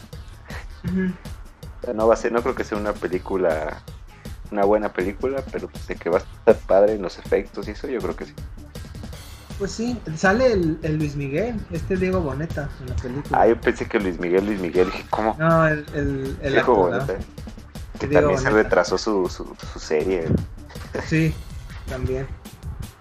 No 1.94 2.08
va 2.08 2.14
a 2.14 2.16
ser, 2.16 2.32
no 2.32 2.42
creo 2.42 2.54
que 2.54 2.64
sea 2.64 2.78
una 2.78 2.92
película, 2.92 3.82
una 4.50 4.64
buena 4.64 4.92
película, 4.92 5.42
pero 5.52 5.68
pues 5.68 5.86
de 5.86 5.96
que 5.96 6.10
va 6.10 6.18
a 6.18 6.20
estar 6.20 6.56
padre 6.66 6.94
en 6.94 7.02
los 7.02 7.18
efectos 7.18 7.68
y 7.68 7.72
eso, 7.72 7.88
yo 7.88 8.00
creo 8.00 8.16
que 8.16 8.26
sí. 8.26 8.34
Pues 9.58 9.70
sí, 9.70 10.00
sale 10.16 10.52
el, 10.52 10.98
Luis 10.98 11.14
Miguel, 11.14 11.60
este 11.70 11.96
Diego 11.96 12.20
Boneta 12.20 12.68
en 12.80 12.88
la 12.88 12.96
película. 12.96 13.40
Ah, 13.40 13.46
yo 13.46 13.60
pensé 13.60 13.86
que 13.86 14.00
Luis 14.00 14.18
Miguel, 14.18 14.46
Luis 14.46 14.60
Miguel, 14.60 14.88
¿cómo? 15.10 15.36
No, 15.38 15.66
el, 15.68 15.86
el, 15.94 16.36
el 16.42 16.52
Diego 16.52 16.74
Boneta. 16.74 17.14
Que 17.98 18.08
también 18.08 18.38
se 18.38 18.50
retrasó 18.50 18.98
su, 18.98 19.28
su, 19.28 19.54
su 19.72 19.78
serie. 19.78 20.26
Sí, 21.06 21.32
también. 21.88 22.26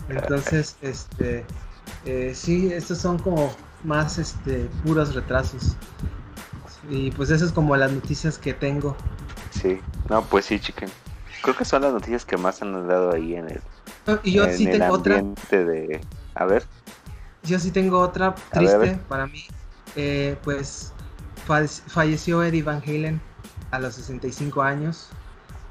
Entonces, 0.10 0.76
este, 0.82 1.44
eh, 2.06 2.34
sí, 2.36 2.72
estos 2.72 3.00
son 3.00 3.18
como 3.18 3.52
más, 3.84 4.20
este, 4.20 4.70
puros 4.84 5.16
retrasos. 5.16 5.76
Y 6.90 7.12
pues 7.12 7.30
eso 7.30 7.46
es 7.46 7.52
como 7.52 7.76
las 7.76 7.92
noticias 7.92 8.38
que 8.38 8.54
tengo. 8.54 8.96
Sí, 9.52 9.80
no, 10.10 10.22
pues 10.24 10.46
sí, 10.46 10.60
chicken. 10.60 10.90
Creo 11.42 11.56
que 11.56 11.66
son 11.66 11.82
las 11.82 11.94
noticias 11.94 12.26
que 12.26 12.38
más 12.38 12.62
han 12.62 12.88
dado 12.88 13.14
ahí 13.14 13.36
en 13.36 13.50
el. 13.50 13.62
y 14.24 14.34
yo 14.34 14.50
sí 14.50 14.66
tengo 14.66 14.94
otra. 14.94 15.24
De, 15.50 16.02
a 16.36 16.46
ver. 16.46 16.64
Yo 17.44 17.60
sí 17.60 17.72
tengo 17.72 18.00
otra 18.00 18.36
triste 18.52 18.98
para 19.08 19.28
mí. 19.28 19.46
Eh, 19.96 20.38
pues 20.44 20.94
falleció 21.46 22.42
Eddie 22.44 22.64
Van 22.64 22.82
Halen 22.82 23.22
a 23.72 23.80
los 23.80 23.96
65 23.96 24.62
años. 24.62 25.10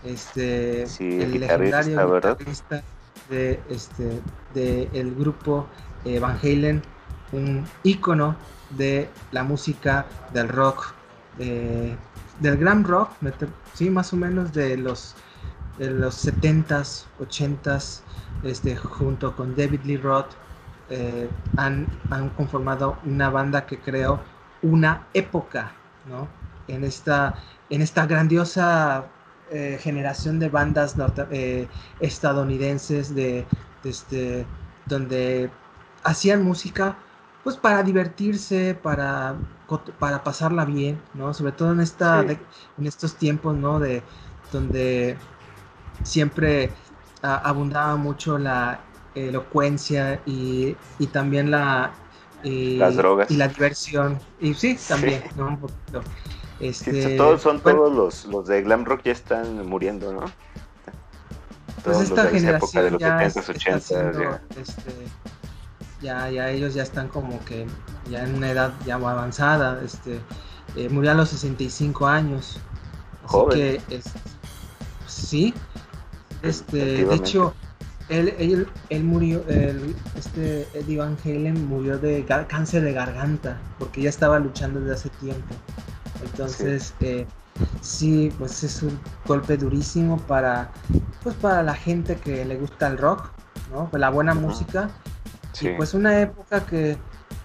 Este, 0.04 0.82
el, 0.82 1.40
legendario 1.40 2.14
guitarrista 2.14 2.82
de 3.30 3.60
este 3.70 4.20
de 4.52 4.88
el 4.92 5.14
grupo 5.14 5.66
eh, 6.04 6.18
Van 6.18 6.38
Halen, 6.42 6.82
un 7.30 7.64
ícono 7.84 8.36
de 8.70 9.08
la 9.30 9.44
música 9.44 10.06
del 10.32 10.48
rock, 10.48 10.92
del 11.38 12.56
glam 12.56 12.84
rock, 12.84 13.10
sí, 13.74 13.90
más 13.90 14.12
o 14.12 14.16
menos 14.16 14.52
de 14.52 14.76
los 14.76 15.14
de 15.78 15.90
los 15.90 16.26
70s, 16.26 17.04
80s, 17.20 18.00
este, 18.42 18.76
junto 18.76 19.34
con 19.34 19.56
David 19.56 19.80
Lee 19.84 19.96
Roth, 19.96 20.32
eh, 20.90 21.30
han, 21.56 21.88
conformado 22.36 22.98
una 23.04 23.30
banda 23.30 23.66
que 23.66 23.78
creó 23.78 24.20
una 24.62 25.06
época, 25.14 25.72
¿no? 26.08 26.28
En 26.68 26.84
esta, 26.84 27.34
en 27.70 27.82
esta 27.82 28.06
grandiosa 28.06 29.06
eh, 29.50 29.78
generación 29.80 30.38
de 30.38 30.48
bandas 30.48 30.94
eh, 31.30 31.68
estadounidenses 32.00 33.14
de, 33.14 33.46
este, 33.84 34.46
donde 34.86 35.50
hacían 36.04 36.42
música 36.42 36.96
pues 37.42 37.56
para 37.56 37.82
divertirse, 37.82 38.78
para, 38.80 39.34
para 39.98 40.22
pasarla 40.22 40.64
bien, 40.64 41.00
¿no? 41.14 41.34
Sobre 41.34 41.52
todo 41.52 41.72
en, 41.72 41.80
esta, 41.80 42.20
en 42.20 42.86
estos 42.86 43.16
tiempos, 43.16 43.56
¿no? 43.56 43.80
De, 43.80 44.02
donde 44.52 45.16
siempre 46.04 46.70
abundaba 47.22 47.96
mucho 47.96 48.38
la 48.38 48.80
elocuencia 49.14 50.20
y, 50.26 50.76
y 50.98 51.06
también 51.08 51.50
la 51.50 51.92
las 52.44 52.96
drogas. 52.96 53.30
y 53.30 53.36
la 53.36 53.48
diversión. 53.48 54.18
Y 54.40 54.54
sí 54.54 54.76
también 54.88 55.22
¿no? 55.36 55.48
un 55.48 55.58
poquito. 55.58 56.02
Este, 56.60 57.16
todos 57.16 57.42
son 57.42 57.60
todos 57.60 57.92
los, 57.92 58.24
los 58.26 58.46
de 58.46 58.62
glam 58.62 58.84
rock 58.84 59.02
ya 59.04 59.12
están 59.12 59.66
muriendo 59.66 60.12
no 60.12 60.26
pues 61.82 62.00
esta 62.00 62.26
generación 62.26 62.98
ya 62.98 63.18
80 63.26 64.40
este, 64.60 64.92
ya. 66.00 66.30
ya 66.30 66.50
ellos 66.50 66.74
ya 66.74 66.84
están 66.84 67.08
como 67.08 67.44
que 67.44 67.66
ya 68.08 68.22
en 68.22 68.36
una 68.36 68.52
edad 68.52 68.72
ya 68.86 68.94
avanzada 68.94 69.80
este 69.84 70.20
eh, 70.76 70.88
murió 70.88 71.10
a 71.10 71.14
los 71.14 71.30
65 71.30 72.06
años. 72.06 72.60
Así 73.24 73.38
que 73.50 73.80
es, 73.90 74.04
sí 75.06 75.54
este 76.42 77.04
de 77.04 77.14
hecho 77.14 77.54
él, 78.12 78.66
él, 78.90 79.04
murió, 79.04 79.42
este 80.16 80.68
Eddie 80.74 80.98
Van 80.98 81.16
Halen 81.24 81.66
murió 81.66 81.98
de 81.98 82.24
cáncer 82.48 82.82
de 82.82 82.92
garganta 82.92 83.58
porque 83.78 84.02
ya 84.02 84.10
estaba 84.10 84.38
luchando 84.38 84.80
desde 84.80 84.94
hace 84.94 85.08
tiempo. 85.20 85.54
Entonces, 86.22 86.94
sí. 86.98 87.06
Eh, 87.06 87.26
sí, 87.80 88.32
pues 88.38 88.62
es 88.64 88.82
un 88.82 88.98
golpe 89.26 89.56
durísimo 89.56 90.18
para, 90.18 90.70
pues 91.22 91.34
para 91.36 91.62
la 91.62 91.74
gente 91.74 92.16
que 92.16 92.44
le 92.44 92.56
gusta 92.56 92.88
el 92.88 92.98
rock, 92.98 93.30
¿no? 93.72 93.88
la 93.98 94.10
buena 94.10 94.34
música. 94.34 94.90
Y 95.60 95.68
pues 95.70 95.94
una 95.94 96.20
época 96.20 96.64
que, 96.66 96.96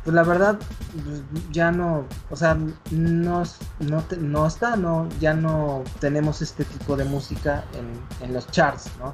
pues 0.08 0.16
la 0.16 0.24
verdad, 0.24 0.58
pues, 1.04 1.22
ya 1.52 1.70
no, 1.70 2.06
o 2.30 2.36
sea, 2.38 2.58
no, 2.92 3.44
no, 3.82 4.04
no 4.22 4.48
está, 4.48 4.78
no, 4.78 5.10
ya 5.20 5.34
no 5.34 5.84
tenemos 6.00 6.42
este 6.42 6.64
tipo 6.64 6.96
de 6.96 7.04
música 7.04 7.66
en, 7.74 8.26
en 8.26 8.34
los 8.34 8.50
charts, 8.50 8.90
¿no? 9.00 9.14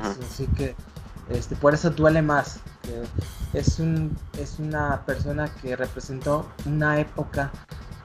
Así 0.00 0.46
que 0.56 0.76
este, 1.30 1.56
por 1.56 1.74
eso 1.74 1.90
duele 1.90 2.22
más. 2.22 2.60
es, 3.54 3.80
un, 3.80 4.16
es 4.38 4.60
una 4.60 5.04
persona 5.04 5.52
que 5.60 5.74
representó 5.74 6.48
una 6.64 7.00
época, 7.00 7.50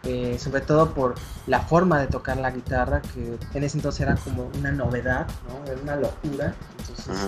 eh, 0.01 0.39
sobre 0.39 0.61
todo 0.61 0.95
por 0.95 1.13
la 1.45 1.59
forma 1.59 1.99
de 1.99 2.07
tocar 2.07 2.37
la 2.37 2.49
guitarra, 2.49 3.03
que 3.03 3.37
en 3.53 3.63
ese 3.63 3.77
entonces 3.77 4.01
era 4.01 4.15
como 4.15 4.49
una 4.57 4.71
novedad, 4.71 5.27
¿no? 5.47 5.71
Era 5.71 5.79
una 5.79 5.95
locura. 5.97 6.55
Entonces, 6.79 7.27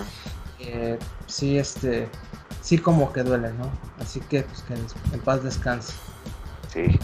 eh, 0.57 0.97
sí, 1.27 1.59
este, 1.59 2.09
sí 2.67 2.77
como 2.77 3.13
que 3.13 3.23
duele, 3.23 3.53
¿no? 3.53 3.71
Así 4.01 4.19
que, 4.19 4.43
pues, 4.43 4.61
que 4.63 4.73
en 4.73 5.21
paz 5.21 5.41
descanse. 5.41 5.93
Sí, 6.67 6.99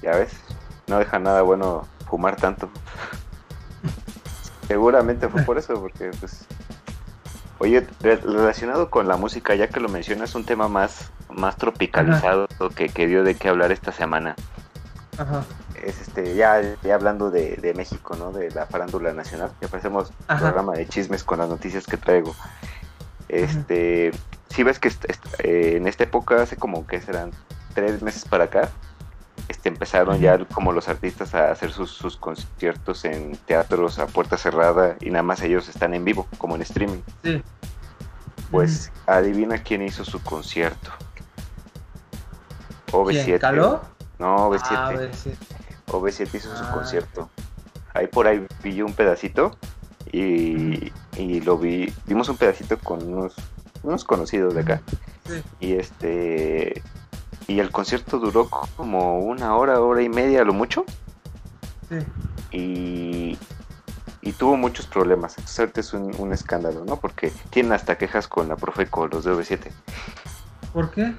ya 0.00 0.16
ves, 0.16 0.32
no 0.86 0.98
deja 0.98 1.18
nada 1.18 1.42
bueno 1.42 1.86
fumar 2.08 2.36
tanto. 2.36 2.70
Seguramente 4.66 5.28
fue 5.28 5.42
por 5.42 5.58
eso, 5.58 5.78
porque 5.78 6.10
pues 6.18 6.46
Oye, 7.58 7.86
relacionado 8.00 8.88
con 8.88 9.06
la 9.06 9.18
música, 9.18 9.54
ya 9.54 9.68
que 9.68 9.78
lo 9.78 9.88
mencionas, 9.88 10.34
un 10.34 10.44
tema 10.44 10.68
más, 10.68 11.10
más 11.28 11.56
tropicalizado 11.56 12.48
que, 12.74 12.88
que, 12.88 13.06
dio 13.06 13.24
de 13.24 13.34
qué 13.36 13.48
hablar 13.48 13.72
esta 13.72 13.92
semana. 13.92 14.34
Ajá. 15.18 15.44
Es 15.82 16.00
este, 16.00 16.34
ya, 16.34 16.60
ya 16.82 16.94
hablando 16.94 17.30
de, 17.30 17.72
México, 17.76 18.16
¿no? 18.16 18.32
De 18.32 18.50
la 18.50 18.66
farándula 18.66 19.12
nacional. 19.12 19.52
Ya 19.60 19.68
un 19.88 20.38
programa 20.38 20.72
de 20.72 20.88
chismes 20.88 21.22
con 21.22 21.38
las 21.38 21.48
noticias 21.48 21.86
que 21.86 21.96
traigo. 21.96 22.34
Este, 23.28 24.12
si 24.54 24.62
ves 24.62 24.78
que 24.78 24.88
eh, 24.88 25.74
en 25.76 25.88
esta 25.88 26.04
época, 26.04 26.42
hace 26.42 26.56
como 26.56 26.86
que 26.86 27.00
serán 27.00 27.32
tres 27.74 28.02
meses 28.02 28.24
para 28.24 28.44
acá, 28.44 28.70
este, 29.48 29.68
empezaron 29.68 30.20
ya 30.20 30.38
como 30.44 30.72
los 30.72 30.88
artistas 30.88 31.34
a 31.34 31.50
hacer 31.50 31.72
sus, 31.72 31.90
sus, 31.90 32.16
conciertos 32.16 33.04
en 33.04 33.36
teatros 33.36 33.98
a 33.98 34.06
puerta 34.06 34.38
cerrada 34.38 34.96
y 35.00 35.10
nada 35.10 35.24
más 35.24 35.42
ellos 35.42 35.68
están 35.68 35.92
en 35.92 36.04
vivo, 36.04 36.28
como 36.38 36.54
en 36.54 36.62
streaming. 36.62 37.00
Sí. 37.24 37.42
Pues 38.52 38.92
adivina 39.06 39.58
quién 39.58 39.82
hizo 39.82 40.04
su 40.04 40.22
concierto. 40.22 40.92
OV7. 42.92 43.24
¿Quién, 43.24 43.38
¿Caló? 43.40 43.80
No, 44.20 44.50
OV7. 44.50 44.66
Ah, 44.70 44.92
OV7. 45.88 46.32
hizo 46.32 46.56
su 46.56 46.62
ah. 46.62 46.70
concierto. 46.72 47.28
Ahí 47.92 48.06
por 48.06 48.28
ahí 48.28 48.46
vi 48.62 48.82
un 48.82 48.92
pedacito 48.92 49.56
y, 50.12 50.92
y, 51.16 51.40
lo 51.40 51.58
vi, 51.58 51.92
vimos 52.06 52.28
un 52.28 52.36
pedacito 52.36 52.78
con 52.78 53.02
unos, 53.02 53.34
unos 53.84 54.04
conocidos 54.04 54.54
de 54.54 54.60
acá. 54.60 54.82
Sí. 55.26 55.42
Y 55.60 55.72
este 55.74 56.82
y 57.46 57.60
el 57.60 57.70
concierto 57.70 58.18
duró 58.18 58.48
como 58.48 59.18
una 59.20 59.54
hora, 59.56 59.80
hora 59.80 60.02
y 60.02 60.08
media 60.08 60.42
a 60.42 60.44
lo 60.44 60.54
mucho. 60.54 60.84
Sí. 61.88 61.98
Y, 62.50 63.38
y 64.22 64.32
tuvo 64.32 64.56
muchos 64.56 64.86
problemas. 64.86 65.36
Entonces 65.38 65.70
es 65.76 65.92
un, 65.92 66.32
escándalo, 66.32 66.84
¿no? 66.84 66.96
Porque 66.96 67.30
tienen 67.50 67.72
hasta 67.72 67.98
quejas 67.98 68.26
con 68.28 68.48
la 68.48 68.56
Profeco, 68.56 69.06
los 69.08 69.24
de 69.24 69.32
V7. 69.32 69.70
¿Por 70.72 70.90
qué? 70.90 71.14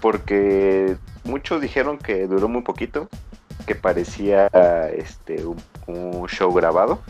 Porque 0.00 0.96
muchos 1.24 1.60
dijeron 1.60 1.98
que 1.98 2.26
duró 2.26 2.48
muy 2.48 2.62
poquito, 2.62 3.08
que 3.66 3.74
parecía 3.74 4.46
este 4.96 5.44
un 5.86 6.26
show 6.28 6.52
grabado, 6.52 7.00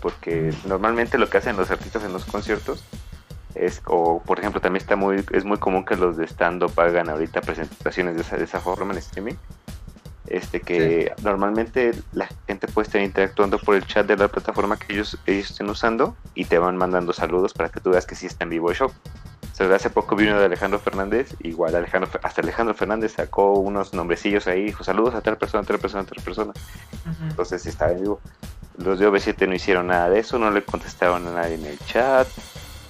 porque 0.00 0.52
normalmente 0.66 1.18
lo 1.18 1.28
que 1.28 1.38
hacen 1.38 1.56
los 1.56 1.70
artistas 1.70 2.04
en 2.04 2.12
los 2.12 2.24
conciertos 2.24 2.84
es 3.54 3.82
o 3.86 4.22
por 4.22 4.40
ejemplo 4.40 4.60
también 4.60 4.82
está 4.82 4.96
muy 4.96 5.24
es 5.32 5.44
muy 5.44 5.58
común 5.58 5.84
que 5.84 5.96
los 5.96 6.16
de 6.16 6.24
stand 6.26 6.62
up 6.62 6.72
hagan 6.76 7.08
ahorita 7.08 7.40
presentaciones 7.40 8.16
de 8.16 8.22
esa, 8.22 8.36
de 8.36 8.44
esa 8.44 8.60
forma 8.60 8.92
en 8.92 8.98
streaming 8.98 9.34
este 10.26 10.60
que 10.60 11.12
normalmente 11.22 11.92
la 12.12 12.28
gente 12.46 12.66
puede 12.66 12.86
estar 12.86 13.02
interactuando 13.02 13.58
por 13.58 13.74
el 13.74 13.86
chat 13.86 14.06
de 14.06 14.16
la 14.16 14.28
plataforma 14.28 14.78
que 14.78 14.94
ellos, 14.94 15.18
ellos 15.26 15.50
estén 15.50 15.68
usando 15.68 16.16
y 16.34 16.46
te 16.46 16.58
van 16.58 16.76
mandando 16.76 17.12
saludos 17.12 17.52
para 17.52 17.68
que 17.68 17.80
tú 17.80 17.90
veas 17.90 18.06
que 18.06 18.14
sí 18.14 18.26
está 18.26 18.44
en 18.44 18.50
vivo 18.50 18.70
el 18.70 18.76
show. 18.76 18.90
hace 19.74 19.90
poco 19.90 20.16
vino 20.16 20.38
de 20.38 20.46
Alejandro 20.46 20.78
Fernández, 20.78 21.34
igual 21.40 21.74
Alejandro, 21.74 22.10
hasta 22.22 22.40
Alejandro 22.40 22.74
Fernández 22.74 23.12
sacó 23.12 23.52
unos 23.52 23.92
nombrecillos 23.92 24.46
ahí, 24.46 24.64
dijo 24.64 24.82
saludos 24.82 25.14
a 25.14 25.20
tal 25.20 25.36
persona, 25.36 25.62
a 25.62 25.66
tal 25.66 25.78
persona, 25.78 26.02
a 26.04 26.06
tal 26.06 26.22
persona. 26.22 26.52
Entonces 27.28 27.62
sí 27.62 27.68
estaba 27.68 27.92
en 27.92 28.00
vivo. 28.00 28.20
Los 28.78 28.98
de 28.98 29.06
OV7 29.06 29.46
no 29.46 29.54
hicieron 29.54 29.88
nada 29.88 30.08
de 30.08 30.20
eso, 30.20 30.38
no 30.38 30.50
le 30.50 30.62
contestaron 30.64 31.28
a 31.28 31.32
nadie 31.32 31.56
en 31.56 31.66
el 31.66 31.78
chat. 31.80 32.26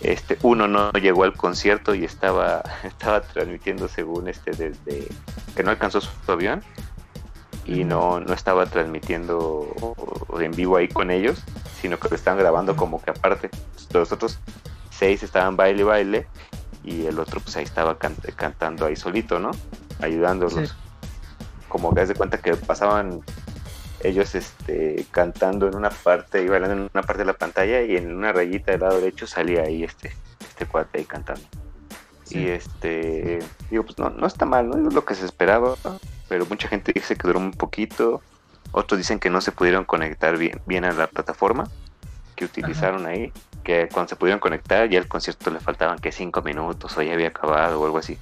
Este, 0.05 0.37
uno 0.43 0.69
no 0.69 0.93
llegó 0.93 1.25
al 1.25 1.33
concierto 1.33 1.95
y 1.95 2.05
estaba, 2.05 2.63
estaba 2.85 3.23
transmitiendo 3.23 3.89
según 3.89 4.29
este 4.29 4.51
desde 4.51 5.09
que 5.57 5.63
no 5.63 5.71
alcanzó 5.71 6.03
su 6.03 6.11
avión 6.31 6.63
y 7.65 7.85
no, 7.85 8.21
no 8.21 8.35
estaba 8.35 8.67
transmitiendo 8.67 9.67
en 10.39 10.51
vivo 10.53 10.77
ahí 10.77 10.89
con 10.89 11.11
ellos, 11.11 11.43
sino 11.81 11.99
que 11.99 12.11
lo 12.11 12.17
estaban 12.17 12.39
grabando 12.39 12.77
como 12.77 13.03
que 13.03 13.13
aparte. 13.13 13.49
Los 13.95 14.13
otros 14.13 14.39
seis 14.91 15.23
estaban 15.23 15.57
baile 15.57 15.81
y 15.81 15.85
baile 15.85 16.27
y 16.85 17.07
el 17.07 17.19
otro 17.19 17.41
pues 17.41 17.57
ahí 17.57 17.65
estaba 17.65 17.97
cantando 17.97 18.85
ahí 18.85 18.97
solito, 18.97 19.39
¿no? 19.39 19.53
Ayudándolos. 20.03 20.77
Como 21.71 21.95
que 21.95 22.03
haz 22.03 22.09
de 22.09 22.15
cuenta 22.15 22.37
que 22.39 22.55
pasaban 22.57 23.23
ellos 24.05 24.35
este 24.35 25.07
cantando 25.11 25.67
en 25.67 25.75
una 25.75 25.91
parte 25.91 26.43
y 26.43 26.49
bailando 26.49 26.75
en 26.77 26.91
una 26.93 27.03
parte 27.03 27.23
de 27.23 27.25
la 27.25 27.33
pantalla 27.33 27.83
y 27.83 27.97
en 27.97 28.15
una 28.15 28.33
rayita 28.33 28.73
del 28.73 28.83
lado 28.83 29.01
derecho 29.01 29.27
salía 29.27 29.63
ahí 29.63 29.83
este 29.83 30.15
este 30.41 30.67
cuate 30.67 30.99
ahí 30.99 31.05
cantando. 31.05 31.43
Y 32.31 32.49
este 32.49 33.41
digo 33.71 33.85
pues 33.85 33.99
no, 33.99 34.11
no 34.11 34.27
está 34.27 34.45
mal, 34.45 34.69
¿no? 34.69 34.89
Es 34.89 34.95
lo 34.95 35.05
que 35.05 35.15
se 35.15 35.25
esperaba 35.25 35.77
pero 36.29 36.47
mucha 36.47 36.69
gente 36.69 36.93
dice 36.93 37.17
que 37.17 37.27
duró 37.27 37.39
un 37.39 37.53
poquito, 37.53 38.23
otros 38.73 38.99
dicen 38.99 39.19
que 39.19 39.31
no 39.31 39.41
se 39.41 39.53
pudieron 39.53 39.85
conectar 39.85 40.37
bien, 40.37 40.61
bien 40.67 40.85
a 40.85 40.93
la 40.93 41.07
plataforma 41.07 41.69
que 42.35 42.45
utilizaron 42.45 43.07
ahí, 43.07 43.33
que 43.63 43.89
cuando 43.93 44.09
se 44.09 44.17
pudieron 44.17 44.41
conectar 44.41 44.89
ya 44.89 44.99
el 44.99 45.07
concierto 45.07 45.51
le 45.51 45.61
faltaban 45.61 45.99
que 45.99 46.11
cinco 46.11 46.43
minutos 46.43 46.97
o 46.97 47.03
ya 47.03 47.13
había 47.13 47.29
acabado 47.29 47.81
o 47.81 47.85
algo 47.85 47.99
así. 47.99 48.19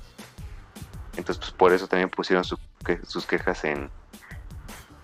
Entonces 1.16 1.38
pues 1.38 1.50
por 1.52 1.72
eso 1.72 1.88
también 1.88 2.10
pusieron 2.10 2.44
sus 2.44 3.26
quejas 3.26 3.64
en, 3.64 3.90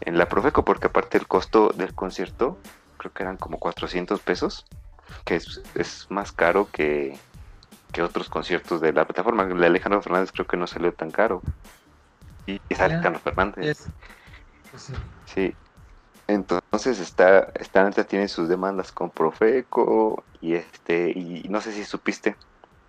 en 0.09 0.17
la 0.17 0.29
Profeco, 0.29 0.65
porque 0.65 0.87
aparte 0.87 1.19
el 1.19 1.27
costo 1.27 1.71
del 1.77 1.95
concierto 1.95 2.59
creo 2.97 3.13
que 3.13 3.23
eran 3.23 3.37
como 3.37 3.59
400 3.59 4.21
pesos, 4.21 4.67
que 5.25 5.37
es, 5.37 5.63
es 5.75 6.07
más 6.09 6.33
caro 6.33 6.69
que, 6.73 7.17
que 7.93 8.03
otros 8.03 8.29
conciertos 8.29 8.81
de 8.81 8.93
la 8.93 9.05
plataforma. 9.05 9.45
El 9.45 9.61
de 9.61 9.67
Alejandro 9.67 10.01
Fernández 10.01 10.33
creo 10.33 10.47
que 10.47 10.57
no 10.57 10.67
salió 10.67 10.93
tan 10.93 11.11
caro 11.11 11.43
y 12.47 12.61
es 12.71 12.81
Alejandro 12.81 13.21
Fernández. 13.21 13.87
Pues 14.71 14.93
sí. 15.27 15.55
Entonces 16.27 17.01
está, 17.01 17.53
está 17.55 17.91
tiene 18.05 18.29
sus 18.29 18.49
demandas 18.49 18.93
con 18.93 19.11
Profeco 19.11 20.25
y 20.41 20.55
este 20.55 21.11
y 21.11 21.47
no 21.49 21.61
sé 21.61 21.73
si 21.73 21.85
supiste 21.85 22.37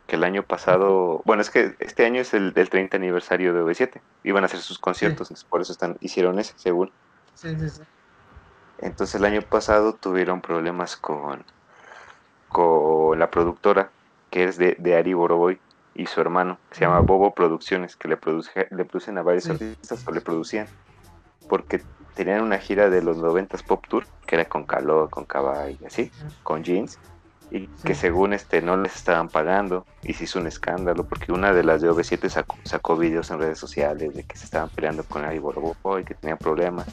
que 0.09 0.15
el 0.15 0.23
año 0.23 0.43
pasado, 0.43 1.21
bueno, 1.23 1.41
es 1.41 1.49
que 1.49 1.75
este 1.79 2.05
año 2.05 2.19
es 2.19 2.33
el 2.33 2.53
del 2.53 2.69
30 2.69 2.97
aniversario 2.97 3.53
de 3.53 3.61
V7. 3.61 4.01
Iban 4.23 4.43
a 4.43 4.47
hacer 4.47 4.59
sus 4.59 4.79
conciertos, 4.79 5.45
por 5.45 5.61
eso 5.61 5.71
están 5.71 5.97
hicieron 6.01 6.39
ese, 6.39 6.53
según. 6.57 6.91
Sí, 7.41 7.55
sí, 7.57 7.69
sí. 7.69 7.81
Entonces 8.79 9.15
el 9.15 9.25
año 9.25 9.41
pasado 9.41 9.93
tuvieron 9.93 10.41
problemas 10.41 10.97
con 10.97 11.45
con 12.49 13.17
la 13.19 13.29
productora 13.31 13.91
que 14.31 14.43
es 14.43 14.57
de, 14.57 14.75
de 14.79 14.95
Ari 14.95 15.13
Boroboy 15.13 15.59
y 15.95 16.05
su 16.05 16.21
hermano, 16.21 16.57
que 16.69 16.75
se 16.75 16.81
llama 16.81 16.99
Bobo 17.01 17.33
Producciones, 17.33 17.95
que 17.95 18.07
le, 18.07 18.17
produce, 18.17 18.67
le 18.71 18.85
producen 18.85 19.17
a 19.17 19.23
varios 19.23 19.49
artistas 19.49 20.07
o 20.07 20.11
le 20.11 20.21
producían, 20.21 20.67
porque 21.47 21.83
tenían 22.15 22.41
una 22.41 22.57
gira 22.57 22.89
de 22.89 23.01
los 23.01 23.17
90 23.17 23.57
Pop 23.67 23.85
Tour, 23.87 24.05
que 24.25 24.35
era 24.35 24.45
con 24.45 24.65
calor, 24.65 25.09
con 25.09 25.25
caballo 25.25 25.77
y 25.79 25.85
así, 25.85 26.11
con 26.43 26.63
jeans, 26.63 26.99
y 27.51 27.67
que 27.83 27.95
según 27.95 28.33
este 28.33 28.61
no 28.61 28.77
les 28.77 28.95
estaban 28.95 29.29
pagando, 29.29 29.85
y 30.03 30.13
se 30.13 30.25
hizo 30.25 30.39
un 30.39 30.47
escándalo, 30.47 31.03
porque 31.03 31.31
una 31.31 31.53
de 31.53 31.63
las 31.63 31.81
de 31.81 31.89
OV7 31.89 32.29
sacó, 32.29 32.57
sacó 32.63 32.95
videos 32.95 33.31
en 33.31 33.39
redes 33.39 33.59
sociales 33.59 34.13
de 34.13 34.23
que 34.23 34.37
se 34.37 34.45
estaban 34.45 34.69
peleando 34.69 35.03
con 35.03 35.25
Ari 35.25 35.39
Bobo 35.39 35.99
y 35.99 36.03
que 36.03 36.15
tenían 36.15 36.37
problemas. 36.37 36.87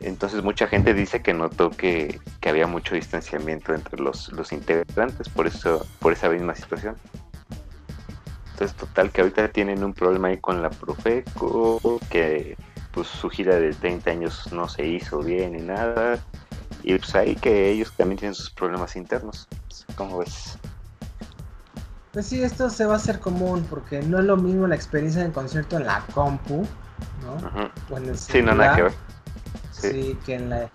Entonces 0.00 0.42
mucha 0.42 0.66
gente 0.66 0.94
dice 0.94 1.20
que 1.20 1.34
notó 1.34 1.70
que, 1.70 2.20
que 2.40 2.48
había 2.48 2.66
mucho 2.66 2.94
distanciamiento 2.94 3.74
entre 3.74 4.00
los, 4.00 4.32
los 4.32 4.50
integrantes 4.52 5.28
por 5.28 5.46
eso, 5.46 5.86
por 5.98 6.12
esa 6.12 6.30
misma 6.30 6.54
situación. 6.54 6.96
Entonces, 8.52 8.76
total, 8.76 9.10
que 9.10 9.22
ahorita 9.22 9.48
tienen 9.48 9.82
un 9.82 9.94
problema 9.94 10.28
ahí 10.28 10.36
con 10.36 10.60
la 10.60 10.68
Profeco, 10.68 11.80
que 12.10 12.56
pues 12.92 13.06
su 13.06 13.28
gira 13.30 13.56
de 13.56 13.72
30 13.72 14.10
años 14.10 14.52
no 14.52 14.68
se 14.68 14.86
hizo 14.86 15.20
bien 15.20 15.52
ni 15.52 15.62
nada. 15.62 16.18
Y 16.82 16.96
pues 16.96 17.14
ahí 17.14 17.36
que 17.36 17.70
ellos 17.70 17.92
también 17.96 18.18
tienen 18.18 18.34
sus 18.34 18.50
problemas 18.50 18.96
internos. 18.96 19.46
¿Cómo 19.96 20.18
ves? 20.18 20.58
Pues 22.12 22.26
sí, 22.26 22.42
esto 22.42 22.70
se 22.70 22.86
va 22.86 22.94
a 22.94 22.96
hacer 22.96 23.20
común 23.20 23.66
porque 23.70 24.02
no 24.02 24.18
es 24.18 24.24
lo 24.24 24.36
mismo 24.36 24.66
la 24.66 24.74
experiencia 24.74 25.22
del 25.22 25.32
concierto 25.32 25.76
en 25.76 25.86
la 25.86 26.04
compu, 26.12 26.66
¿no? 27.22 27.70
sí, 28.14 28.42
no, 28.42 28.54
nada 28.54 28.74
que 28.74 28.82
ver. 28.82 28.92
sí, 29.70 30.18
que 30.26 30.34
en 30.34 30.50
la 30.50 30.70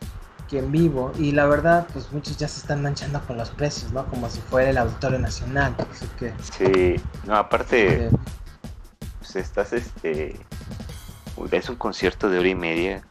que 0.48 0.60
en 0.60 0.72
vivo. 0.72 1.12
Y 1.18 1.32
la 1.32 1.46
verdad, 1.46 1.88
pues 1.92 2.12
muchos 2.12 2.38
ya 2.38 2.48
se 2.48 2.60
están 2.60 2.82
manchando 2.82 3.20
con 3.22 3.38
los 3.38 3.50
precios, 3.50 3.92
¿no? 3.92 4.06
Como 4.06 4.30
si 4.30 4.40
fuera 4.42 4.70
el 4.70 4.78
Auditorio 4.78 5.20
Nacional. 5.20 5.76
Así 5.92 6.08
que... 6.20 6.34
Sí, 6.58 7.02
no, 7.26 7.36
aparte, 7.36 8.10
pues 9.20 9.36
estás 9.36 9.74
este. 9.74 10.40
Es 11.52 11.70
un 11.70 11.76
concierto 11.76 12.30
de 12.30 12.40
hora 12.40 12.48
y 12.48 12.56
media. 12.56 13.04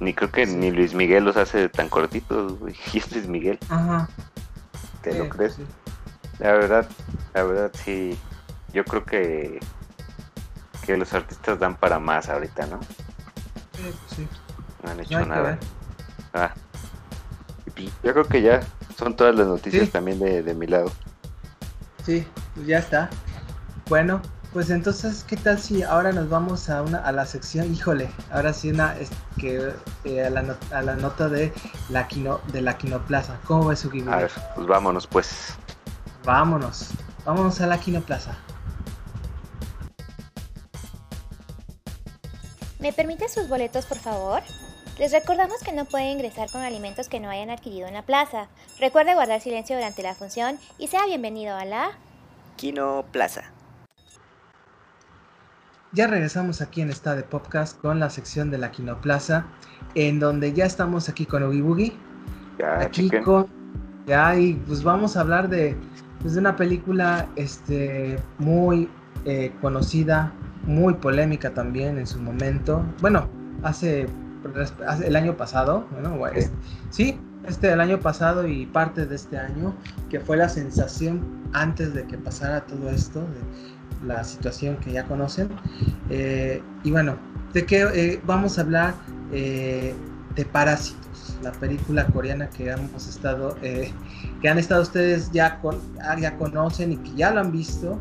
Ni 0.00 0.14
creo 0.14 0.30
que 0.30 0.46
ni 0.46 0.70
Luis 0.70 0.94
Miguel 0.94 1.24
los 1.24 1.36
hace 1.36 1.68
tan 1.68 1.88
cortitos, 1.88 2.58
güey. 2.58 2.74
Y 2.92 2.98
es 2.98 3.28
Miguel. 3.28 3.58
Ajá. 3.68 4.08
¿Te 5.02 5.16
lo 5.18 5.28
crees? 5.28 5.56
La 6.38 6.52
verdad, 6.52 6.88
la 7.34 7.42
verdad 7.42 7.70
sí. 7.74 8.18
Yo 8.72 8.84
creo 8.84 9.04
que 9.04 9.60
que 10.86 10.96
los 10.96 11.12
artistas 11.12 11.58
dan 11.58 11.76
para 11.76 11.98
más 11.98 12.28
ahorita, 12.28 12.66
¿no? 12.66 12.80
Sí, 13.72 13.92
sí. 14.16 14.28
No 14.82 14.90
han 14.90 15.00
hecho 15.00 15.24
nada. 15.24 15.58
Ah. 16.32 16.52
Yo 18.02 18.12
creo 18.12 18.24
que 18.24 18.42
ya 18.42 18.60
son 18.96 19.14
todas 19.14 19.34
las 19.34 19.46
noticias 19.46 19.90
también 19.90 20.18
de, 20.18 20.54
mi 20.54 20.66
lado. 20.66 20.90
Sí, 22.04 22.26
pues 22.54 22.66
ya 22.66 22.78
está. 22.78 23.10
Bueno, 23.88 24.20
pues 24.52 24.70
entonces, 24.70 25.24
¿qué 25.28 25.36
tal 25.36 25.60
si 25.60 25.82
ahora 25.82 26.12
nos 26.12 26.28
vamos 26.28 26.68
a 26.68 26.82
una 26.82 26.98
a 26.98 27.12
la 27.12 27.24
sección? 27.24 27.72
Híjole, 27.72 28.10
ahora 28.32 28.52
sí 28.52 28.70
una 28.70 28.98
es 28.98 29.10
que 29.38 29.72
eh, 30.04 30.24
a, 30.24 30.30
la 30.30 30.56
a, 30.72 30.82
la 30.82 30.96
nota 30.96 31.28
de 31.28 31.52
la 31.88 32.08
quino 32.08 32.40
de 32.52 32.60
la 32.60 32.76
Quinoplaza. 32.76 33.38
¿Cómo 33.46 33.68
ves 33.68 33.80
su 33.80 33.90
A 34.08 34.16
ver, 34.16 34.30
pues 34.56 34.66
vámonos 34.66 35.06
pues. 35.06 35.54
Vámonos. 36.24 36.90
Vámonos 37.24 37.60
a 37.60 37.66
la 37.66 37.78
Quinoplaza. 37.78 38.36
¿Me 42.80 42.92
permite 42.92 43.28
sus 43.28 43.48
boletos, 43.48 43.86
por 43.86 43.98
favor? 43.98 44.42
Les 44.98 45.12
recordamos 45.12 45.62
que 45.62 45.72
no 45.72 45.84
puede 45.84 46.10
ingresar 46.10 46.50
con 46.50 46.62
alimentos 46.62 47.08
que 47.08 47.20
no 47.20 47.30
hayan 47.30 47.50
adquirido 47.50 47.86
en 47.86 47.94
la 47.94 48.02
plaza. 48.02 48.48
Recuerde 48.80 49.14
guardar 49.14 49.40
silencio 49.40 49.76
durante 49.76 50.02
la 50.02 50.14
función 50.14 50.58
y 50.78 50.88
sea 50.88 51.06
bienvenido 51.06 51.56
a 51.56 51.64
la 51.64 51.92
Kino 52.56 53.04
Plaza. 53.12 53.44
Ya 55.92 56.06
regresamos 56.06 56.60
aquí 56.60 56.82
en 56.82 56.90
esta 56.90 57.16
de 57.16 57.24
podcast 57.24 57.76
con 57.80 57.98
la 57.98 58.10
sección 58.10 58.48
de 58.52 58.58
la 58.58 58.70
Kino 58.70 59.00
Plaza, 59.00 59.46
en 59.96 60.20
donde 60.20 60.52
ya 60.52 60.64
estamos 60.64 61.08
aquí 61.08 61.26
con 61.26 61.42
Oogie 61.42 61.62
Boogie. 61.62 61.92
Ya, 62.60 62.80
aquí 62.80 63.10
con 63.24 63.48
ya 64.06 64.38
y 64.38 64.54
pues 64.54 64.84
vamos 64.84 65.16
a 65.16 65.20
hablar 65.22 65.48
de, 65.48 65.76
pues, 66.20 66.34
de 66.34 66.40
una 66.40 66.54
película 66.54 67.28
este 67.34 68.18
muy 68.38 68.88
eh, 69.24 69.52
conocida, 69.60 70.32
muy 70.64 70.94
polémica 70.94 71.52
también 71.52 71.98
en 71.98 72.06
su 72.06 72.20
momento. 72.20 72.84
Bueno, 73.00 73.28
hace 73.64 74.06
el 75.04 75.16
año 75.16 75.36
pasado, 75.36 75.86
bueno, 75.90 76.16
sí, 76.90 77.18
este 77.48 77.72
el 77.72 77.80
año 77.80 77.98
pasado 77.98 78.46
y 78.46 78.66
parte 78.66 79.06
de 79.06 79.16
este 79.16 79.36
año, 79.38 79.74
que 80.08 80.20
fue 80.20 80.36
la 80.36 80.48
sensación 80.48 81.20
antes 81.52 81.94
de 81.94 82.06
que 82.06 82.16
pasara 82.16 82.60
todo 82.60 82.90
esto, 82.90 83.20
de 83.20 83.79
la 84.04 84.24
situación 84.24 84.76
que 84.76 84.92
ya 84.92 85.04
conocen. 85.04 85.48
Eh, 86.08 86.62
y 86.82 86.90
bueno, 86.90 87.16
de 87.52 87.66
qué 87.66 87.86
eh, 87.94 88.20
vamos 88.24 88.58
a 88.58 88.62
hablar 88.62 88.94
eh, 89.32 89.94
de 90.34 90.44
Parásitos, 90.44 91.36
la 91.42 91.52
película 91.52 92.06
coreana 92.06 92.48
que 92.50 92.70
hemos 92.70 93.08
estado, 93.08 93.56
que 93.60 94.48
han 94.48 94.58
estado 94.58 94.82
ustedes 94.82 95.30
ya, 95.32 95.60
con, 95.60 95.78
ah, 96.02 96.16
ya 96.18 96.36
conocen 96.36 96.92
y 96.92 96.96
que 96.98 97.14
ya 97.14 97.30
lo 97.32 97.40
han 97.40 97.52
visto, 97.52 97.98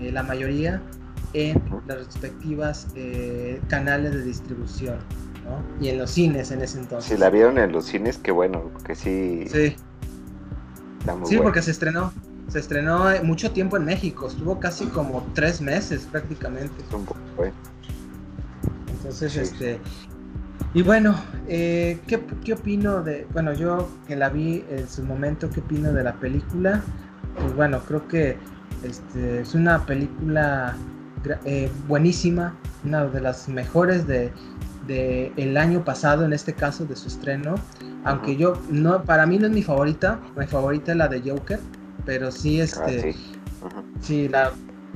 la 0.00 0.22
mayoría 0.22 0.80
en 1.34 1.62
las 1.86 1.98
respectivas 1.98 2.86
canales 3.68 4.12
de 4.12 4.22
distribución. 4.22 4.98
Y 5.80 5.88
en 5.88 5.98
los 5.98 6.12
cines 6.12 6.50
en 6.50 6.62
ese 6.62 6.78
entonces. 6.78 7.12
Si 7.12 7.18
la 7.18 7.28
vieron 7.28 7.58
en 7.58 7.72
los 7.72 7.86
cines, 7.86 8.16
qué 8.16 8.30
bueno, 8.30 8.62
porque 8.72 8.94
sí. 8.94 9.44
Sí. 9.50 9.76
sí, 11.24 11.36
porque 11.38 11.60
se 11.60 11.72
estrenó. 11.72 12.12
Se 12.48 12.58
estrenó 12.58 13.04
mucho 13.22 13.50
tiempo 13.52 13.76
en 13.76 13.84
México, 13.84 14.28
estuvo 14.28 14.60
casi 14.60 14.86
como 14.86 15.26
tres 15.34 15.60
meses 15.60 16.06
prácticamente. 16.10 16.84
Entonces, 18.88 19.36
este, 19.36 19.80
y 20.74 20.82
bueno, 20.82 21.14
eh, 21.48 21.98
¿qué, 22.06 22.22
¿qué, 22.44 22.54
opino 22.54 23.02
de, 23.02 23.26
bueno, 23.32 23.52
yo 23.52 23.88
que 24.06 24.16
la 24.16 24.30
vi 24.30 24.64
en 24.70 24.88
su 24.88 25.02
momento, 25.02 25.50
¿qué 25.50 25.60
opino 25.60 25.92
de 25.92 26.02
la 26.02 26.14
película? 26.14 26.82
Pues 27.36 27.54
bueno, 27.54 27.80
creo 27.86 28.08
que 28.08 28.36
este, 28.82 29.40
es 29.40 29.54
una 29.54 29.84
película 29.84 30.74
eh, 31.44 31.70
buenísima, 31.86 32.56
una 32.84 33.04
de 33.04 33.20
las 33.20 33.48
mejores 33.48 34.06
de, 34.06 34.32
de, 34.86 35.32
el 35.36 35.56
año 35.56 35.84
pasado, 35.84 36.24
en 36.24 36.32
este 36.32 36.54
caso 36.54 36.84
de 36.86 36.96
su 36.96 37.08
estreno. 37.08 37.54
Aunque 38.04 38.36
yo, 38.36 38.54
no, 38.70 39.04
para 39.04 39.26
mí 39.26 39.38
no 39.38 39.46
es 39.46 39.52
mi 39.52 39.62
favorita, 39.62 40.20
mi 40.36 40.46
favorita 40.46 40.92
es 40.92 40.98
la 40.98 41.08
de 41.08 41.30
Joker, 41.30 41.60
pero 42.04 42.30
sí, 42.30 42.60
este, 42.60 43.14
ah, 43.62 43.82
sí. 44.00 44.28
la, 44.28 44.52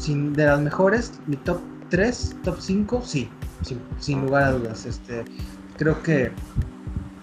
de 0.07 0.45
las 0.45 0.61
mejores, 0.61 1.13
mi 1.27 1.37
top 1.37 1.61
3, 1.91 2.37
top 2.45 2.57
5, 2.61 3.03
sí, 3.05 3.29
sin 3.99 4.23
lugar 4.23 4.45
a 4.45 4.53
dudas. 4.53 4.87
Este, 4.87 5.25
creo 5.77 6.03
que 6.03 6.33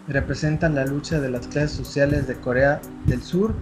representan 0.08 0.76
la 0.76 0.86
lucha 0.86 1.20
de 1.20 1.30
las 1.30 1.48
clases 1.48 1.72
sociales 1.72 2.28
de 2.28 2.36
Corea 2.36 2.82
del 3.06 3.22
Sur 3.22 3.54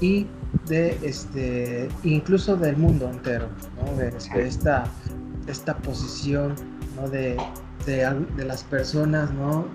y 0.00 0.26
de 0.68 0.98
este 1.02 1.88
incluso 2.04 2.56
del 2.56 2.76
mundo 2.76 3.08
entero 3.10 3.48
de, 3.96 4.12
esta 4.40 4.84
esta 5.46 5.76
posición 5.78 6.54
de, 7.10 7.36
de, 7.86 8.44
las 8.44 8.62
personas 8.64 9.32
no 9.32 9.66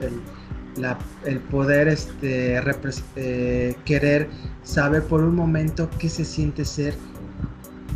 el, 1.25 1.39
poder 1.39 1.87
este 1.87 2.61
eh, 3.15 3.75
querer 3.83 4.29
saber 4.65 5.03
por 5.03 5.23
un 5.23 5.35
momento 5.35 5.89
qué 5.99 6.09
se 6.09 6.25
siente 6.25 6.65
ser 6.65 6.95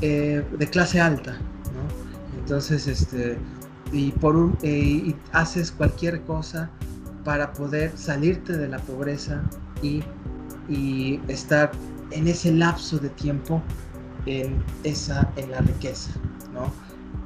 eh, 0.02 0.44
de 0.58 0.68
clase 0.68 1.02
alta 1.02 1.38
entonces 2.40 2.88
este 2.88 3.38
y 3.92 4.12
por 4.12 4.36
un 4.36 4.58
eh, 4.62 5.14
haces 5.34 5.72
cualquier 5.72 6.22
cosa 6.22 6.70
para 7.26 7.52
poder 7.52 7.92
salirte 7.98 8.56
de 8.56 8.70
la 8.70 8.80
pobreza 8.80 9.42
y, 9.82 10.04
y 10.70 11.20
estar 11.28 11.72
en 12.12 12.28
ese 12.28 12.52
lapso 12.52 12.98
de 13.00 13.10
tiempo 13.10 13.62
en 14.26 14.64
esa 14.84 15.30
en 15.36 15.52
la 15.52 15.60
riqueza 15.62 16.12
no 16.54 16.72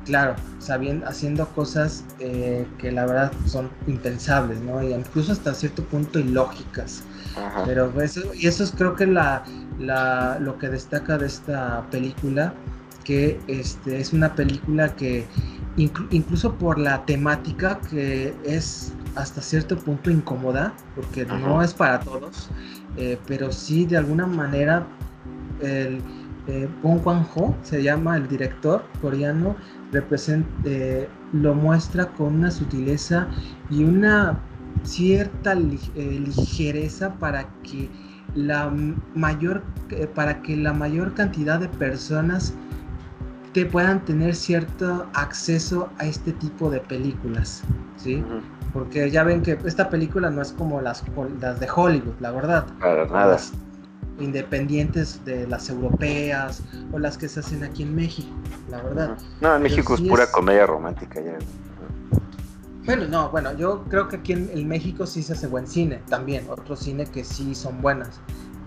claro 0.06 0.36
sabiendo 0.60 1.08
haciendo 1.08 1.48
cosas 1.50 2.04
eh, 2.20 2.66
que 2.78 2.92
la 2.92 3.06
verdad 3.06 3.32
son 3.46 3.70
impensables 3.88 4.60
no 4.62 4.82
y 4.82 4.94
incluso 4.94 5.32
hasta 5.32 5.54
cierto 5.54 5.84
punto 5.84 6.20
ilógicas. 6.20 7.04
Pero 7.66 7.92
eso 8.02 8.22
y 8.36 8.48
eso 8.48 8.64
es 8.64 8.72
creo 8.72 8.96
que 8.96 9.08
la, 9.08 9.44
la 9.80 10.38
lo 10.40 10.58
que 10.60 10.70
destaca 10.70 11.18
de 11.18 11.26
esta 11.26 11.84
película 11.90 12.54
que 13.04 13.40
este 13.48 14.00
es 14.00 14.14
una 14.14 14.34
película 14.36 14.96
que 14.96 15.26
incluso 15.76 16.54
por 16.54 16.78
la 16.78 17.06
temática 17.06 17.80
que 17.90 18.34
es 18.46 18.94
hasta 19.16 19.42
cierto 19.42 19.78
punto 19.78 20.10
incómoda, 20.10 20.74
porque 20.96 21.26
no 21.26 21.62
es 21.62 21.74
para 21.74 22.00
todos, 22.00 22.50
eh, 22.98 23.18
pero 23.28 23.52
sí 23.52 23.86
de 23.86 23.98
alguna 23.98 24.26
manera 24.26 24.86
el 25.62 26.02
eh, 26.48 26.68
Bong 26.82 27.02
Ho 27.36 27.56
se 27.64 27.82
llama 27.82 28.18
el 28.18 28.28
director 28.28 28.84
coreano, 29.02 29.56
eh, 30.66 31.10
lo 31.32 31.56
muestra 31.56 32.08
con 32.08 32.36
una 32.36 32.52
sutileza 32.52 33.28
y 33.70 33.84
una 33.84 34.40
cierta 34.84 35.54
eh, 35.54 35.58
ligereza 35.96 37.14
para 37.16 37.46
que 37.64 37.90
la 38.36 38.74
mayor 39.14 39.62
para 40.16 40.42
que 40.42 40.58
la 40.58 40.74
mayor 40.74 41.14
cantidad 41.14 41.60
de 41.60 41.70
personas 41.70 42.56
te 43.54 43.66
puedan 43.66 44.04
tener 44.04 44.36
cierto 44.36 45.08
acceso 45.14 45.90
a 46.00 46.06
este 46.06 46.34
tipo 46.34 46.72
de 46.72 46.80
películas, 46.80 47.62
¿sí? 47.98 48.24
Porque 48.74 49.12
ya 49.12 49.24
ven 49.24 49.44
que 49.44 49.60
esta 49.66 49.90
película 49.90 50.32
no 50.32 50.42
es 50.42 50.52
como 50.52 50.82
las, 50.82 51.04
las 51.40 51.60
de 51.60 51.68
Hollywood, 51.74 52.16
la 52.20 52.32
verdad. 52.32 52.66
Para 52.80 53.06
nada. 53.06 53.38
Independientes 54.20 55.24
de 55.26 55.48
las 55.48 55.70
europeas 55.70 56.62
o 56.92 57.00
las 57.00 57.18
que 57.18 57.28
se 57.28 57.40
hacen 57.40 57.64
aquí 57.64 57.84
en 57.84 57.96
México, 57.96 58.30
la 58.70 58.82
verdad. 58.82 59.18
No, 59.42 59.56
en 59.56 59.62
México 59.62 59.96
es 59.96 60.02
pura 60.02 60.30
comedia 60.32 60.66
romántica 60.66 61.22
ya. 61.22 61.38
Bueno, 62.86 63.08
no, 63.08 63.30
bueno, 63.30 63.54
yo 63.54 63.84
creo 63.86 64.10
que 64.10 64.18
aquí 64.18 64.34
en, 64.34 64.68
México 64.68 65.06
sí 65.06 65.24
se 65.24 65.34
hace 65.34 65.48
buen 65.48 65.68
cine 65.68 66.02
también, 66.10 66.46
otro 66.50 66.76
cine 66.76 67.06
que 67.06 67.24
sí 67.24 67.56
son 67.56 67.82
buenas, 67.82 68.20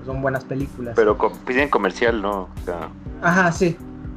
son 0.06 0.22
buenas 0.22 0.44
películas. 0.44 0.94
Pero 0.96 1.18
piden 1.46 1.68
comercial, 1.68 2.22
¿no? 2.22 2.42
O 2.42 2.64
sea... 2.64 2.90
Ajá, 3.20 3.52
sí, 3.52 3.76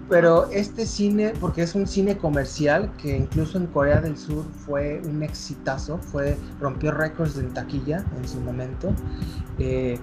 pero 0.10 0.50
este 0.50 0.86
cine, 0.86 1.34
porque 1.40 1.62
es 1.62 1.76
un 1.76 1.86
cine 1.86 2.18
comercial 2.18 2.92
que 2.98 3.16
incluso 3.16 3.58
en 3.58 3.68
Corea 3.68 4.02
del 4.02 4.18
Sur 4.18 4.44
fue 4.66 5.02
un 5.06 5.22
exitazo, 5.22 6.00
fue, 6.00 6.36
rompió 6.60 6.92
récords 6.92 7.38
en 7.38 7.54
taquilla 7.54 8.04
en 8.18 8.28
su 8.28 8.40
momento, 8.40 8.92
eh, 9.60 10.00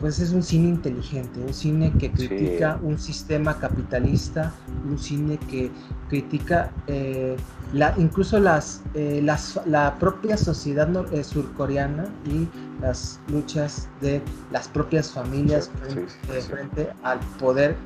pues 0.00 0.18
es 0.20 0.32
un 0.32 0.42
cine 0.42 0.68
inteligente, 0.68 1.40
un 1.40 1.54
cine 1.54 1.92
que 1.98 2.10
critica 2.10 2.78
un 2.82 2.98
sistema 2.98 3.58
capitalista, 3.58 4.52
un 4.88 4.98
cine 4.98 5.38
que 5.50 5.70
critica 6.08 6.70
eh, 6.86 7.36
la, 7.72 7.94
incluso 7.98 8.38
las, 8.38 8.82
eh, 8.94 9.20
las, 9.22 9.60
la 9.66 9.94
propia 9.98 10.36
sociedad 10.36 10.88
surcoreana 11.22 12.06
y 12.26 12.48
las 12.80 13.20
luchas 13.28 13.88
de 14.00 14.22
las 14.50 14.68
propias 14.68 15.10
familias 15.10 15.70
frente 16.48 16.88
al 17.02 17.20
poder 17.38 17.76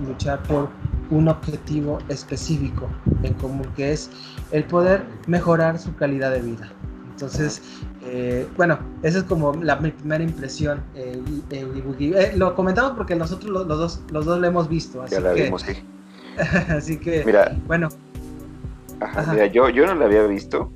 luchar 0.00 0.42
por 0.44 0.68
un 1.10 1.28
objetivo 1.28 1.98
específico 2.08 2.88
en 3.22 3.34
común, 3.34 3.66
que 3.76 3.92
es 3.92 4.10
el 4.50 4.64
poder 4.64 5.04
mejorar 5.26 5.78
su 5.78 5.94
calidad 5.94 6.32
de 6.32 6.40
vida. 6.40 6.72
Entonces, 7.16 7.62
eh, 8.04 8.46
bueno, 8.58 8.78
esa 9.02 9.18
es 9.18 9.24
como 9.24 9.54
la, 9.54 9.76
mi 9.76 9.90
primera 9.90 10.22
impresión. 10.22 10.82
Eh, 10.94 11.18
eh, 11.50 12.32
lo 12.36 12.54
comentamos 12.54 12.92
porque 12.92 13.16
nosotros 13.16 13.50
los, 13.50 13.66
dos, 13.66 14.02
los 14.10 14.26
dos 14.26 14.38
lo 14.38 14.46
hemos 14.46 14.68
visto. 14.68 15.00
Así 15.00 15.14
ya 15.14 15.20
la 15.20 15.32
vimos, 15.32 15.62
sí. 15.62 15.72
así 16.68 16.98
que, 16.98 17.24
mira, 17.24 17.56
bueno. 17.66 17.88
Mira, 19.30 19.46
yo, 19.46 19.70
yo 19.70 19.86
no 19.86 19.94
la 19.94 20.04
había 20.04 20.24
visto 20.24 20.70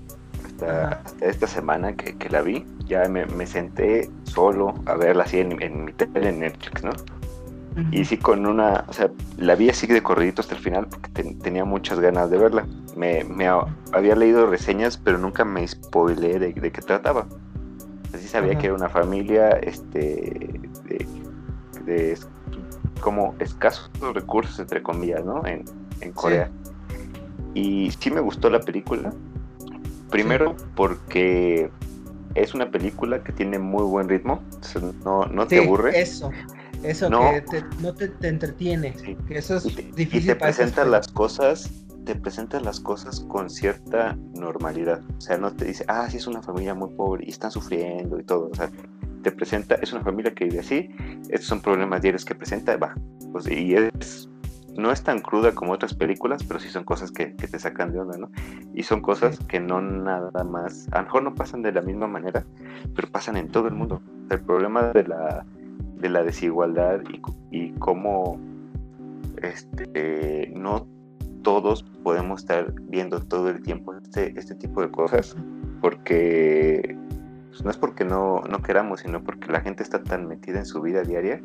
hasta, 0.46 1.02
esta 1.20 1.46
semana 1.46 1.94
que, 1.94 2.16
que, 2.16 2.30
la 2.30 2.40
vi. 2.40 2.64
Ya 2.86 3.06
me, 3.06 3.26
me, 3.26 3.46
senté 3.46 4.10
solo 4.24 4.74
a 4.86 4.94
verla 4.94 5.24
así 5.24 5.40
en, 5.40 5.60
en 5.62 5.84
mi 5.84 5.92
tele 5.92 6.30
en 6.30 6.40
Netflix, 6.40 6.82
¿no? 6.82 6.92
Y 7.90 8.04
sí, 8.04 8.16
con 8.16 8.46
una, 8.46 8.84
o 8.88 8.92
sea, 8.92 9.10
la 9.36 9.54
vi 9.54 9.68
así 9.70 9.86
de 9.86 10.02
corridito 10.02 10.40
hasta 10.42 10.54
el 10.54 10.60
final 10.60 10.86
porque 10.88 11.10
tenía 11.42 11.64
muchas 11.64 12.00
ganas 12.00 12.30
de 12.30 12.38
verla. 12.38 12.66
Me, 12.96 13.24
me 13.24 13.48
había 13.92 14.14
leído 14.16 14.46
reseñas, 14.46 14.96
pero 14.96 15.18
nunca 15.18 15.44
me 15.44 15.66
spoileé 15.66 16.38
de, 16.38 16.52
de 16.52 16.70
qué 16.70 16.82
trataba. 16.82 17.26
Así 18.14 18.26
sabía 18.26 18.56
que 18.58 18.66
era 18.66 18.74
una 18.74 18.88
familia 18.88 19.50
este, 19.50 20.60
de, 21.84 22.18
como 23.00 23.34
escasos 23.38 23.90
recursos, 24.14 24.58
entre 24.58 24.82
comillas, 24.82 25.24
¿no? 25.24 25.46
En, 25.46 25.64
en 26.00 26.12
Corea. 26.12 26.50
Y 27.54 27.90
sí 27.98 28.10
me 28.10 28.20
gustó 28.20 28.50
la 28.50 28.60
película. 28.60 29.12
Primero 30.10 30.56
porque 30.74 31.70
es 32.34 32.54
una 32.54 32.70
película 32.70 33.22
que 33.22 33.32
tiene 33.32 33.58
muy 33.58 33.84
buen 33.84 34.08
ritmo, 34.08 34.42
no, 35.04 35.26
no 35.26 35.46
te 35.46 35.62
aburre. 35.62 36.00
Eso. 36.00 36.30
Eso 36.82 37.10
que 37.10 37.42
te, 37.42 37.64
no 37.80 37.94
te, 37.94 38.10
entretiene, 38.26 38.94
que 39.28 39.38
eso 39.38 39.56
es 39.56 39.64
difícil. 39.64 40.22
Y 40.22 40.26
te 40.26 40.36
presenta 40.36 40.84
las 40.84 41.08
cosas, 41.08 41.70
te 42.04 42.14
presenta 42.14 42.58
las 42.60 42.80
cosas 42.80 43.20
con 43.20 43.50
cierta 43.50 44.16
normalidad. 44.34 45.02
O 45.18 45.20
sea, 45.20 45.36
no 45.36 45.52
te 45.52 45.66
dice, 45.66 45.84
ah, 45.88 46.08
sí 46.08 46.16
es 46.16 46.26
una 46.26 46.42
familia 46.42 46.74
muy 46.74 46.90
pobre 46.94 47.24
y 47.26 47.30
están 47.30 47.50
sufriendo 47.50 48.18
y 48.18 48.24
todo. 48.24 48.48
O 48.50 48.54
sea, 48.54 48.70
te 49.22 49.30
presenta, 49.30 49.74
es 49.76 49.92
una 49.92 50.02
familia 50.02 50.34
que 50.34 50.46
vive 50.46 50.60
así, 50.60 50.88
estos 51.28 51.46
son 51.46 51.60
problemas 51.60 52.00
diarios 52.00 52.24
que 52.24 52.34
presenta, 52.34 52.76
va. 52.78 52.94
Pues, 53.30 53.46
y 53.46 53.74
es, 53.74 54.30
no 54.76 54.90
es 54.90 55.02
tan 55.02 55.20
cruda 55.20 55.52
como 55.52 55.72
otras 55.72 55.92
películas, 55.92 56.42
pero 56.44 56.58
sí 56.58 56.70
son 56.70 56.84
cosas 56.84 57.10
que, 57.10 57.36
que 57.36 57.46
te 57.46 57.58
sacan 57.58 57.92
de 57.92 58.00
onda, 58.00 58.16
¿no? 58.16 58.30
Y 58.72 58.82
son 58.84 59.02
cosas 59.02 59.38
que 59.48 59.60
no 59.60 59.82
nada 59.82 60.44
más, 60.44 60.88
a 60.92 60.98
lo 60.98 61.04
mejor 61.04 61.22
no 61.24 61.34
pasan 61.34 61.60
de 61.60 61.72
la 61.72 61.82
misma 61.82 62.06
manera, 62.06 62.44
pero 62.94 63.10
pasan 63.10 63.36
en 63.36 63.48
todo 63.48 63.68
el 63.68 63.74
mundo. 63.74 64.00
El 64.30 64.40
problema 64.40 64.84
de 64.92 65.04
la 65.04 65.44
de 66.00 66.08
la 66.08 66.22
desigualdad 66.22 67.00
y, 67.50 67.72
cómo 67.78 68.38
este, 69.42 70.52
no 70.54 70.86
todos 71.42 71.82
podemos 72.02 72.42
estar 72.42 72.72
viendo 72.82 73.20
todo 73.20 73.48
el 73.48 73.62
tiempo 73.62 73.94
este, 73.94 74.38
este 74.38 74.54
tipo 74.54 74.82
de 74.82 74.90
cosas, 74.90 75.36
porque 75.80 76.96
pues, 77.48 77.64
no 77.64 77.70
es 77.70 77.76
porque 77.76 78.04
no, 78.04 78.42
no, 78.48 78.62
queramos, 78.62 79.00
sino 79.00 79.22
porque 79.22 79.50
la 79.50 79.60
gente 79.60 79.82
está 79.82 80.02
tan 80.02 80.26
metida 80.26 80.58
en 80.58 80.66
su 80.66 80.80
vida 80.82 81.02
diaria 81.02 81.42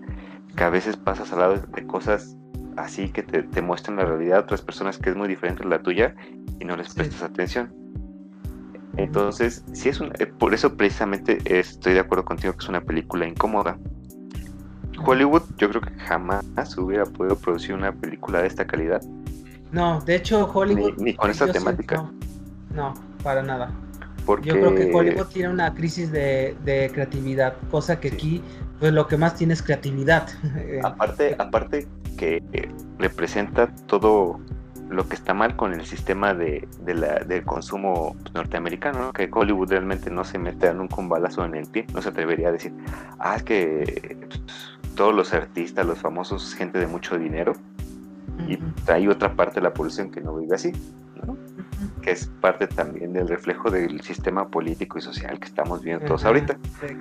que 0.56 0.64
a 0.64 0.70
veces 0.70 0.98
pasas 0.98 1.32
al 1.34 1.40
lado 1.40 1.56
de 1.58 1.88
cosas 1.88 2.38
así 2.78 3.10
que 3.10 3.24
te, 3.24 3.62
muestran 3.62 3.98
la 3.98 4.06
realidad 4.06 4.40
otras 4.40 4.62
personas 4.62 4.98
que 4.98 5.10
es 5.10 5.16
muy 5.16 5.28
diferente 5.28 5.64
a 5.64 5.68
la 5.68 5.82
tuya 5.82 6.16
y 6.60 6.66
no 6.66 6.76
les 6.76 6.94
prestas 6.94 7.24
atención. 7.24 7.74
Entonces, 8.98 9.64
si 9.74 9.90
es 9.90 10.00
un, 10.00 10.12
eh, 10.20 10.26
por 10.26 10.54
eso 10.54 10.76
precisamente 10.78 11.38
estoy 11.46 11.94
de 11.94 12.00
acuerdo 12.00 12.24
contigo 12.26 12.54
que 12.54 12.64
es 12.64 12.70
una 12.70 12.82
película 12.82 13.28
incómoda, 13.28 13.78
Hollywood 15.04 15.44
yo 15.58 15.70
creo 15.70 15.82
que 15.82 15.92
jamás 16.00 16.44
hubiera 16.78 17.06
podido 17.06 17.36
producir 17.38 17.74
una 17.74 17.92
película 17.92 18.42
de 18.42 18.48
esta 18.48 18.66
calidad. 18.66 19.02
No, 19.72 20.02
de 20.02 20.16
hecho 20.16 20.50
Hollywood... 20.52 20.98
Ni, 20.98 21.16
con 21.16 21.30
esta 21.30 21.52
temática. 21.52 22.10
no, 22.74 22.94
para 23.24 23.42
nada. 23.42 23.72
Porque... 24.26 24.50
Yo 24.50 24.56
creo 24.56 24.76
que 24.76 24.92
Hollywood 24.94 25.28
tiene 25.28 25.50
una 25.50 25.74
crisis 25.74 26.12
de, 26.12 26.92
creatividad, 26.94 27.56
cosa 27.70 28.00
que 28.00 28.10
aquí 28.10 28.42
pues 28.80 28.92
lo 28.92 29.08
que 29.08 29.18
más 29.18 29.36
tiene 29.36 29.54
es 29.54 29.62
creatividad. 29.62 30.28
aparte, 30.84 31.36
aparte 31.40 31.88
que 32.18 32.44
representa 33.00 33.68
todo 33.88 34.40
lo 34.90 35.08
que 35.08 35.16
está 35.16 35.34
mal 35.34 35.56
con 35.56 35.74
el 35.74 35.86
sistema 35.86 36.34
de, 36.34 36.68
la, 36.86 37.20
del 37.20 37.44
consumo 37.44 38.16
norteamericano, 38.34 39.12
que 39.14 39.30
Hollywood 39.32 39.70
realmente 39.70 40.10
no 40.10 40.24
se 40.24 40.38
mete 40.38 40.72
nunca 40.74 40.96
un 40.98 41.10
balazo 41.10 41.44
en 41.46 41.56
el 41.56 41.68
pie, 41.68 41.86
no 41.94 42.02
se 42.02 42.10
atrevería 42.10 42.50
a 42.50 42.52
decir, 42.52 42.74
ah, 43.20 43.36
es 43.36 43.44
que 43.44 44.28
todos 44.96 45.14
los 45.14 45.34
artistas, 45.34 45.86
los 45.86 46.00
famosos, 46.00 46.54
gente 46.56 46.80
de 46.80 46.88
mucho 46.88 47.18
dinero, 47.18 47.54
y 48.48 48.60
hay 48.92 49.08
otra 49.08 49.36
parte 49.36 49.56
de 49.56 49.62
la 49.62 49.74
población 49.74 50.12
que 50.12 50.22
no 50.22 50.36
vive 50.36 50.56
así, 50.56 50.72
¿no? 51.26 51.38
que 52.02 52.12
es 52.12 52.28
parte 52.40 52.68
también 52.68 53.14
del 53.14 53.28
reflejo 53.28 53.72
del 53.72 54.02
sistema 54.02 54.48
político 54.50 55.00
y 55.00 55.02
social 55.02 55.40
que 55.40 55.48
estamos 55.48 55.82
viendo 55.82 56.06
todos 56.06 56.24
ahorita. 56.26 56.58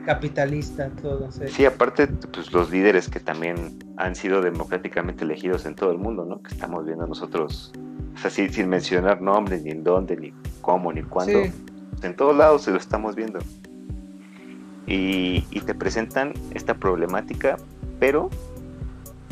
Capitalista, 0.06 0.88
todo. 0.90 1.30
Sí. 1.30 1.66
aparte, 1.66 2.06
pues 2.06 2.52
los 2.52 2.70
líderes 2.70 3.08
que 3.08 3.20
también 3.20 3.78
han 3.96 4.14
sido 4.14 4.40
democráticamente 4.40 5.24
elegidos 5.24 5.66
en 5.66 5.74
todo 5.74 5.90
el 5.90 5.98
mundo, 5.98 6.24
¿no? 6.24 6.42
Que 6.42 6.54
estamos 6.54 6.86
viendo 6.86 7.06
nosotros, 7.06 7.72
o 8.14 8.18
sea, 8.18 8.30
sin, 8.30 8.68
mencionar 8.68 9.20
nombres, 9.20 9.62
ni 9.62 9.70
en 9.70 9.84
dónde, 9.84 10.16
ni 10.16 10.32
cómo, 10.62 10.92
ni 10.92 11.02
cuándo. 11.02 11.42
En 12.02 12.16
todos 12.16 12.36
lados 12.36 12.62
se 12.62 12.70
lo 12.70 12.78
estamos 12.78 13.14
viendo. 13.14 13.40
Y, 14.86 15.44
y 15.50 15.60
te 15.60 15.74
presentan 15.74 16.34
esta 16.54 16.74
problemática, 16.74 17.56
pero 18.04 18.28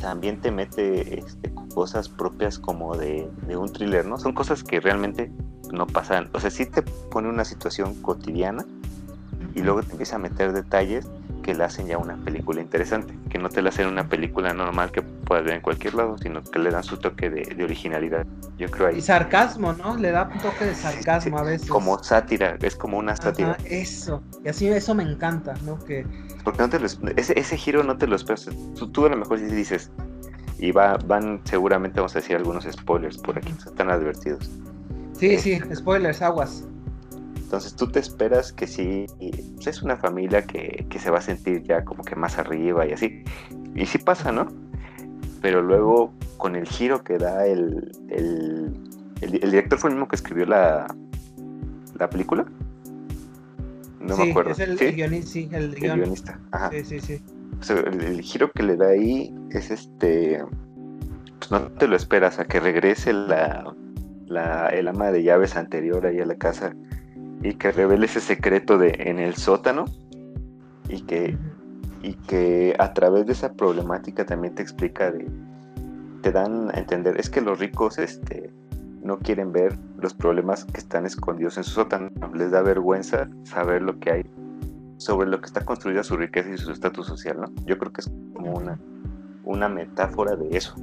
también 0.00 0.40
te 0.40 0.50
mete 0.50 1.18
este, 1.18 1.52
cosas 1.74 2.08
propias 2.08 2.58
como 2.58 2.96
de, 2.96 3.28
de, 3.46 3.54
un 3.54 3.70
thriller, 3.70 4.06
¿no? 4.06 4.16
Son 4.18 4.32
cosas 4.32 4.64
que 4.64 4.80
realmente 4.80 5.30
no 5.70 5.86
pasan, 5.86 6.30
o 6.32 6.40
sea, 6.40 6.48
sí 6.48 6.64
te 6.64 6.80
pone 6.80 7.28
una 7.28 7.44
situación 7.44 7.94
cotidiana 8.00 8.64
y 9.54 9.60
luego 9.60 9.82
te 9.82 9.92
empieza 9.92 10.16
a 10.16 10.20
meter 10.20 10.54
detalles 10.54 11.06
que 11.42 11.54
le 11.54 11.64
hacen 11.64 11.86
ya 11.86 11.98
una 11.98 12.16
película 12.16 12.62
interesante, 12.62 13.14
que 13.28 13.38
no 13.38 13.50
te 13.50 13.60
la 13.60 13.68
hacen 13.68 13.88
una 13.88 14.08
película 14.08 14.54
normal 14.54 14.90
que 14.90 15.02
puedas 15.02 15.44
ver 15.44 15.56
en 15.56 15.60
cualquier 15.60 15.92
lado, 15.92 16.16
sino 16.16 16.42
que 16.42 16.58
le 16.58 16.70
dan 16.70 16.82
su 16.82 16.96
toque 16.96 17.28
de, 17.28 17.62
originalidad. 17.62 18.26
Yo 18.56 18.70
creo 18.70 18.88
ahí. 18.88 18.98
Y 18.98 19.02
sarcasmo, 19.02 19.74
¿no? 19.74 19.98
Le 19.98 20.12
da 20.12 20.30
un 20.32 20.40
toque 20.40 20.64
de 20.64 20.74
sarcasmo 20.74 21.38
a 21.38 21.42
veces. 21.42 21.68
Como 21.68 22.02
sátira, 22.02 22.56
es 22.62 22.74
como 22.74 22.96
una 22.96 23.16
sátira. 23.16 23.58
eso, 23.66 24.22
y 24.42 24.48
así 24.48 24.66
eso 24.68 24.94
me 24.94 25.02
encanta, 25.02 25.52
¿no? 25.66 25.78
Que... 25.84 26.06
Porque 26.44 26.58
no 26.62 26.68
te 26.68 26.78
ese, 27.16 27.38
ese 27.38 27.56
giro 27.56 27.84
no 27.84 27.96
te 27.96 28.06
lo 28.06 28.16
esperas. 28.16 28.48
Tú, 28.76 28.88
tú 28.90 29.06
a 29.06 29.08
lo 29.08 29.16
mejor 29.16 29.40
dices, 29.40 29.90
y 30.58 30.70
va, 30.70 30.96
van 31.06 31.40
seguramente 31.44 32.00
vamos 32.00 32.14
a 32.14 32.20
decir 32.20 32.36
algunos 32.36 32.64
spoilers 32.70 33.18
por 33.18 33.36
aquí, 33.36 33.52
están 33.52 33.90
advertidos. 33.90 34.50
Sí, 35.12 35.36
sí, 35.38 35.60
spoilers, 35.74 36.22
aguas. 36.22 36.64
Entonces 37.52 37.74
tú 37.74 37.86
te 37.88 37.98
esperas 37.98 38.52
que 38.52 38.66
sí, 38.66 39.06
pues, 39.56 39.66
es 39.66 39.82
una 39.82 39.96
familia 39.96 40.46
que, 40.46 40.86
se 40.98 41.10
va 41.10 41.18
a 41.18 41.20
sentir 41.20 41.62
ya 41.64 41.84
como 41.84 42.02
que 42.02 42.16
más 42.16 42.38
arriba 42.38 42.86
y 42.86 42.92
así. 42.92 43.24
Y 43.74 43.86
sí 43.86 43.98
pasa, 43.98 44.32
¿no? 44.32 44.46
Pero 45.40 45.62
luego 45.62 46.12
con 46.38 46.56
el 46.56 46.66
giro 46.66 47.02
que 47.04 47.18
da 47.18 47.44
el, 47.44 47.92
el, 48.08 48.72
director 49.20 49.78
fue 49.78 49.90
el 49.90 49.96
mismo 49.96 50.08
que 50.08 50.16
escribió 50.16 50.46
la, 50.46 50.86
la 51.98 52.08
película. 52.08 52.46
No 54.02 54.16
me 54.16 54.30
acuerdo. 54.30 54.50
Es 54.50 54.58
el, 54.58 54.76
guionista, 54.76 55.30
sí, 55.30 55.48
el, 55.52 55.74
guionista. 55.74 56.40
Ajá. 56.50 56.70
Sí, 56.70 56.84
sí, 56.84 57.00
sí 57.00 57.22
el, 57.70 58.20
giro 58.22 58.50
que 58.52 58.62
le 58.62 58.76
da 58.76 58.88
ahí 58.88 59.34
es 59.50 59.70
este. 59.70 60.42
Pues 61.38 61.50
no 61.50 61.60
te 61.72 61.88
lo 61.88 61.96
esperas 61.96 62.38
a 62.38 62.44
que 62.44 62.60
regrese 62.60 63.12
la, 63.12 63.74
la, 64.26 64.68
el 64.68 64.88
ama 64.88 65.10
de 65.10 65.22
llaves 65.22 65.56
anterior 65.56 66.06
ahí 66.06 66.20
a 66.20 66.26
la 66.26 66.36
casa 66.36 66.74
y 67.42 67.54
que 67.54 67.72
revele 67.72 68.06
ese 68.06 68.20
secreto 68.20 68.78
de 68.78 68.94
en 68.98 69.18
el 69.18 69.34
sótano 69.34 69.86
y 70.88 71.02
que, 71.02 71.36
y 72.02 72.14
que 72.14 72.76
a 72.78 72.92
través 72.92 73.26
de 73.26 73.32
esa 73.32 73.52
problemática 73.54 74.24
también 74.24 74.54
te 74.54 74.62
explica 74.62 75.10
de 75.10 75.26
te 76.22 76.30
dan 76.30 76.70
a 76.72 76.78
entender 76.78 77.18
es 77.18 77.28
que 77.28 77.40
los 77.40 77.58
ricos 77.58 77.98
este 77.98 78.52
no 79.02 79.18
quieren 79.18 79.52
ver 79.52 79.76
los 79.98 80.14
problemas 80.14 80.64
que 80.64 80.78
están 80.78 81.06
escondidos 81.06 81.56
en 81.56 81.64
su 81.64 81.72
sótano 81.72 82.10
les 82.34 82.50
da 82.50 82.62
vergüenza 82.62 83.28
saber 83.44 83.82
lo 83.82 83.98
que 83.98 84.10
hay 84.10 84.30
sobre 84.96 85.28
lo 85.28 85.40
que 85.40 85.46
está 85.46 85.64
construida 85.64 86.04
su 86.04 86.16
riqueza 86.16 86.50
y 86.50 86.58
su 86.58 86.70
estatus 86.70 87.06
social, 87.06 87.40
¿no? 87.40 87.52
Yo 87.66 87.76
creo 87.76 87.92
que 87.92 88.02
es 88.02 88.10
como 88.32 88.52
una, 88.52 88.78
una 89.44 89.68
metáfora 89.68 90.36
de 90.36 90.56
eso. 90.56 90.76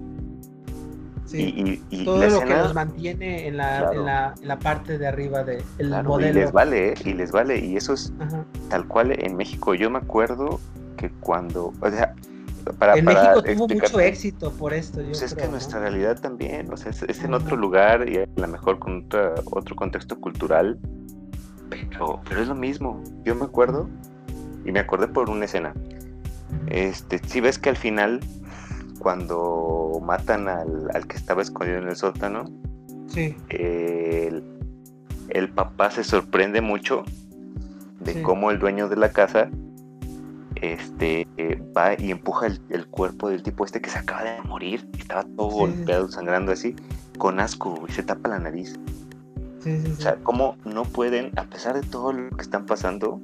Sí, 1.26 1.82
y, 1.92 2.06
todo 2.06 2.28
lo 2.28 2.40
que 2.40 2.54
nos 2.56 2.74
mantiene 2.74 3.48
en 3.48 3.58
la, 3.58 3.94
en 3.94 4.04
la, 4.04 4.34
en 4.42 4.48
la 4.48 4.58
parte 4.58 4.98
de 4.98 5.08
arriba 5.08 5.44
del 5.44 5.64
de 5.78 6.04
modelo. 6.04 6.32
Y 6.32 6.42
les 6.42 6.52
vale, 6.52 6.90
¿eh? 6.90 6.96
y 7.06 7.14
les 7.14 7.32
vale, 7.32 7.60
y 7.60 7.78
eso 7.78 7.94
es 7.94 8.12
tal 8.70 8.88
cual 8.88 9.12
en 9.12 9.38
México. 9.38 9.76
Yo 9.76 9.92
me 9.92 10.00
acuerdo 10.00 10.60
que 10.98 11.12
cuando, 11.20 11.72
o 11.80 11.90
sea, 11.92 12.16
para, 12.74 12.96
en 12.96 13.06
México 13.06 13.42
tuvo 13.44 13.68
mucho 13.68 14.00
éxito 14.00 14.52
por 14.52 14.74
esto. 14.74 15.02
Yo 15.02 15.08
pues 15.08 15.22
es 15.22 15.34
que 15.34 15.48
nuestra 15.48 15.80
realidad 15.80 16.20
también, 16.20 16.72
o 16.72 16.78
sea, 16.78 16.92
es, 16.92 17.24
en 17.24 17.34
otro 17.34 17.56
lugar 17.56 18.08
y 18.10 18.18
a 18.18 18.28
lo 18.36 18.48
mejor 18.48 18.80
con 18.80 19.08
otro 19.52 19.76
contexto 19.76 20.20
cultural, 20.20 20.80
pero, 21.70 22.22
pero 22.28 22.42
es 22.42 22.48
lo 22.48 22.56
mismo. 22.56 23.04
Yo 23.24 23.36
me 23.36 23.46
acuerdo 23.46 23.90
y 24.66 24.72
me 24.72 24.80
acordé 24.80 25.08
por 25.08 25.30
una 25.30 25.46
escena. 25.46 25.74
Este, 26.68 27.20
si 27.20 27.42
ves 27.42 27.60
que 27.60 27.70
al 27.70 27.78
final, 27.78 28.20
cuando 29.00 30.00
matan 30.04 30.48
al, 30.48 31.08
que 31.08 31.18
estaba 31.18 31.42
escondido 31.42 31.80
en 31.80 31.88
el 31.90 31.96
sótano, 31.96 32.46
el, 33.50 34.44
papá 35.56 35.92
se 35.92 36.04
sorprende 36.04 36.62
mucho 36.62 37.04
de 38.00 38.22
cómo 38.22 38.52
el 38.52 38.60
dueño 38.60 38.88
de 38.88 38.96
la 38.96 39.12
casa 39.12 39.50
este, 40.62 41.28
va 41.76 41.94
y 42.00 42.12
empuja 42.12 42.48
el, 42.48 42.88
cuerpo 42.88 43.30
del 43.30 43.44
tipo 43.44 43.66
este 43.66 43.82
que 43.82 43.90
se 43.90 44.00
acaba 44.00 44.24
de 44.24 44.42
morir, 44.42 44.88
estaba 44.98 45.24
todo 45.24 45.48
golpeado, 45.48 46.10
sangrando 46.10 46.52
así, 46.52 46.76
con 47.18 47.40
asco 47.40 47.86
y 47.88 47.92
se 47.92 48.04
tapa 48.04 48.30
la 48.30 48.40
nariz. 48.40 48.80
o 49.66 50.02
sea, 50.02 50.16
cómo 50.24 50.58
no 50.66 50.84
pueden, 50.84 51.32
a 51.38 51.44
pesar 51.44 51.80
de 51.80 51.88
todo 51.88 52.14
lo 52.14 52.36
que 52.36 52.42
están 52.42 52.66
pasando, 52.66 53.22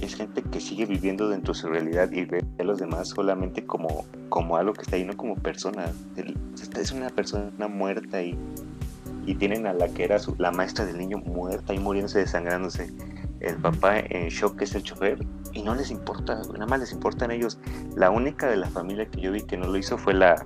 es 0.00 0.14
gente 0.14 0.42
que 0.42 0.60
sigue 0.60 0.86
viviendo 0.86 1.28
dentro 1.28 1.54
de 1.54 1.60
su 1.60 1.68
realidad 1.68 2.10
y 2.12 2.24
ve 2.24 2.44
a 2.58 2.62
los 2.62 2.78
demás 2.78 3.08
solamente 3.08 3.64
como, 3.64 4.04
como 4.28 4.56
algo 4.56 4.74
que 4.74 4.82
está 4.82 4.96
ahí, 4.96 5.04
no 5.04 5.16
como 5.16 5.36
persona. 5.36 5.90
Es 6.78 6.92
una 6.92 7.08
persona 7.08 7.68
muerta 7.68 8.22
y, 8.22 8.38
y 9.24 9.34
tienen 9.36 9.66
a 9.66 9.72
la 9.72 9.88
que 9.88 10.04
era 10.04 10.18
la 10.38 10.50
maestra 10.50 10.84
del 10.84 10.98
niño 10.98 11.18
muerta 11.18 11.72
y 11.72 11.78
muriéndose, 11.78 12.18
desangrándose. 12.18 12.92
El 13.40 13.56
papá 13.56 13.98
en 13.98 14.28
shock 14.28 14.62
es 14.62 14.74
el 14.74 14.82
chofer 14.82 15.18
y 15.52 15.62
no 15.62 15.74
les 15.74 15.90
importa, 15.90 16.40
nada 16.52 16.66
más 16.66 16.80
les 16.80 16.92
importan 16.92 17.30
ellos. 17.30 17.58
La 17.94 18.10
única 18.10 18.48
de 18.48 18.56
la 18.56 18.68
familia 18.68 19.06
que 19.06 19.20
yo 19.20 19.32
vi 19.32 19.42
que 19.42 19.56
no 19.56 19.66
lo 19.66 19.76
hizo 19.76 19.98
fue 19.98 20.14
la, 20.14 20.44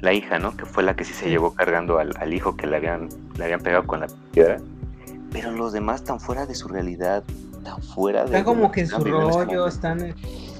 la 0.00 0.12
hija, 0.12 0.38
¿no? 0.38 0.56
Que 0.56 0.64
fue 0.64 0.82
la 0.82 0.96
que 0.96 1.04
sí 1.04 1.12
se 1.12 1.28
llevó 1.28 1.54
cargando 1.54 1.98
al, 1.98 2.12
al 2.18 2.32
hijo 2.32 2.56
que 2.56 2.66
le 2.66 2.76
habían, 2.76 3.08
le 3.36 3.44
habían 3.44 3.60
pegado 3.60 3.86
con 3.86 4.00
la 4.00 4.06
piedra. 4.32 4.58
Pero 5.32 5.52
los 5.52 5.72
demás 5.72 6.00
están 6.00 6.20
fuera 6.20 6.46
de 6.46 6.54
su 6.54 6.68
realidad, 6.68 7.24
fuera 7.94 8.20
de. 8.20 8.26
Están 8.26 8.44
como 8.44 8.70
que 8.70 8.80
en 8.80 8.86
su 8.88 8.98
rollo, 8.98 9.66
están. 9.66 10.14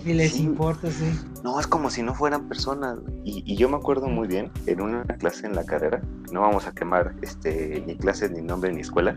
Y 0.04 0.12
les 0.12 0.38
importa, 0.38 0.90
sí. 0.90 1.04
No, 1.42 1.58
es 1.58 1.66
como 1.66 1.90
si 1.90 2.02
no 2.02 2.14
fueran 2.14 2.48
personas. 2.48 2.98
Y, 3.24 3.56
yo 3.56 3.68
me 3.68 3.76
acuerdo 3.76 4.08
muy 4.08 4.28
bien, 4.28 4.50
en 4.66 4.80
una 4.80 5.04
clase 5.04 5.46
en 5.46 5.54
la 5.54 5.64
carrera, 5.64 6.00
no 6.32 6.42
vamos 6.42 6.66
a 6.66 6.72
quemar 6.72 7.14
este 7.22 7.82
ni 7.86 7.96
clases, 7.96 8.30
ni 8.30 8.40
nombre, 8.40 8.72
ni 8.72 8.80
escuela. 8.80 9.16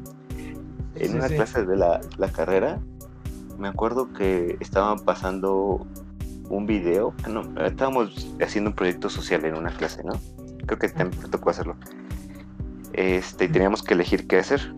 En 1.00 1.16
una 1.16 1.28
clase 1.28 1.66
de 1.66 1.78
la, 1.78 2.02
carrera, 2.34 2.80
me 3.58 3.68
acuerdo 3.68 4.12
que 4.14 4.58
estaban 4.60 5.00
pasando 5.00 5.86
un 6.50 6.66
video. 6.66 7.14
No, 7.30 7.42
estábamos 7.66 8.28
haciendo 8.42 8.72
un 8.72 8.76
proyecto 8.76 9.10
social 9.10 9.46
en 9.46 9.56
una 9.56 9.72
clase, 9.72 10.04
¿no? 10.04 10.14
Creo 10.66 10.78
que 10.78 10.90
te 10.90 11.06
tocó 11.30 11.50
hacerlo. 11.50 11.76
Este, 12.94 13.46
y 13.46 13.48
teníamos 13.48 13.82
que 13.82 13.94
elegir 13.94 14.28
qué 14.28 14.40
hacer. 14.40 14.74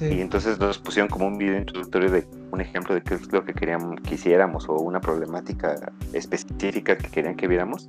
Y 0.00 0.20
entonces 0.20 0.58
nos 0.58 0.78
pusieron 0.78 1.08
como 1.08 1.26
un 1.26 1.38
video 1.38 1.56
introductorio 1.56 2.10
de 2.10 2.26
un 2.50 2.60
ejemplo 2.60 2.94
de 2.94 3.02
qué 3.02 3.14
es 3.14 3.32
lo 3.32 3.44
que 3.44 3.54
queríamos 3.54 3.98
que 4.02 4.16
hiciéramos 4.16 4.68
o 4.68 4.74
una 4.74 5.00
problemática 5.00 5.92
específica 6.12 6.98
que 6.98 7.08
querían 7.08 7.34
que 7.34 7.48
viéramos. 7.48 7.88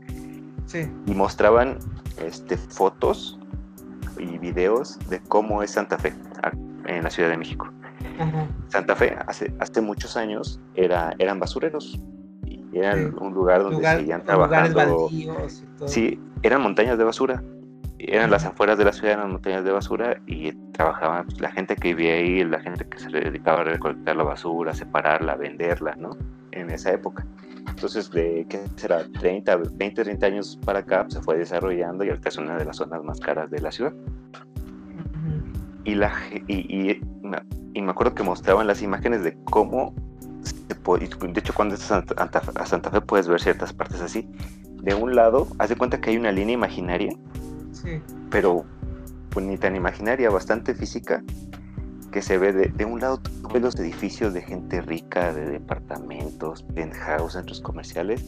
Y 1.06 1.14
mostraban 1.14 1.80
este, 2.24 2.58
fotos 2.58 3.40
y 4.20 4.38
videos 4.38 4.98
de 5.10 5.20
cómo 5.20 5.64
es 5.64 5.72
Santa 5.72 5.98
Fe 5.98 6.14
en 6.88 7.04
la 7.04 7.10
Ciudad 7.10 7.30
de 7.30 7.38
México. 7.38 7.70
Santa 8.68 8.96
Fe 8.96 9.16
hace, 9.28 9.54
hace 9.60 9.82
muchos 9.82 10.18
años 10.18 10.60
era, 10.76 11.14
eran 11.20 11.40
basureros. 11.40 12.00
Y 12.46 12.80
eran 12.80 13.16
un 13.20 13.34
lugar 13.34 13.64
donde 13.64 13.86
seguían 13.86 14.24
trabajando. 14.24 15.10
Sí, 15.86 16.20
eran 16.44 16.62
montañas 16.62 16.98
de 16.98 17.04
basura 17.04 17.44
eran 18.00 18.30
las 18.30 18.46
afueras 18.46 18.78
de 18.78 18.86
la 18.86 18.94
ciudad, 18.94 19.14
eran 19.14 19.32
montañas 19.32 19.64
de 19.64 19.72
basura 19.72 20.22
y 20.28 20.52
trabajaban 20.72 21.26
pues, 21.26 21.40
la 21.42 21.52
gente 21.52 21.76
que 21.76 21.94
vivía 21.94 22.14
ahí, 22.14 22.44
la 22.44 22.60
gente 22.60 22.88
que 22.88 23.00
se 23.00 23.10
dedicaba 23.10 23.62
a 23.62 23.64
recolectar 23.64 24.16
la 24.16 24.24
basura, 24.24 24.74
separarla, 24.74 25.36
venderla, 25.36 25.96
¿no? 25.96 26.12
En 26.52 26.70
esa 26.70 26.92
época. 26.92 27.26
Entonces, 27.68 28.10
de 28.12 28.46
qué 28.50 28.62
será 28.76 29.04
30, 29.20 29.58
20, 29.74 30.04
30 30.04 30.26
años 30.26 30.60
para 30.64 30.80
acá, 30.80 31.04
pues, 31.04 31.16
se 31.16 31.22
fue 31.22 31.38
desarrollando 31.38 32.04
y 32.04 32.10
ahorita 32.10 32.30
es 32.30 32.38
una 32.38 32.58
de 32.58 32.66
las 32.66 32.78
zonas 32.78 33.04
más 33.04 33.20
caras 33.20 33.50
de 33.50 33.62
la 33.62 33.72
ciudad. 33.72 33.94
Y, 35.88 35.96
la, 35.96 36.14
y, 36.48 37.02
y, 37.74 37.82
me 37.82 37.92
acuerdo 37.92 38.14
que 38.14 38.22
mostraban 38.22 38.68
las 38.68 38.82
imágenes 38.82 39.24
de 39.24 39.38
cómo, 39.46 39.96
de 40.68 41.40
hecho 41.40 41.54
cuando 41.54 41.76
estás 41.76 42.04
a 42.18 42.66
Santa 42.66 42.92
Fe 42.92 43.00
puedes 43.00 43.30
ver 43.30 43.40
ciertas 43.40 43.72
partes 43.72 44.02
así. 44.02 44.28
De 44.84 44.94
un 44.94 45.16
lado, 45.16 45.48
haz 45.60 45.70
de 45.70 45.78
cuenta 45.78 46.02
que 46.02 46.10
hay 46.10 46.18
una 46.18 46.34
línea 46.34 46.54
imaginaria, 46.54 47.14
sí. 47.72 48.02
pero 48.30 48.66
pues 49.30 49.46
ni 49.46 49.58
tan 49.58 49.78
imaginaria, 49.78 50.30
bastante 50.30 50.76
física, 50.76 51.24
que 52.12 52.22
se 52.22 52.38
ve 52.38 52.52
de, 52.52 52.68
de 52.68 52.84
un 52.84 53.00
lado 53.00 53.22
ves 53.54 53.62
los 53.62 53.76
edificios 53.80 54.34
de 54.34 54.42
gente 54.42 54.82
rica, 54.82 55.34
de 55.34 55.46
departamentos, 55.46 56.64
penthouse, 56.64 57.34
centros 57.34 57.62
comerciales, 57.62 58.26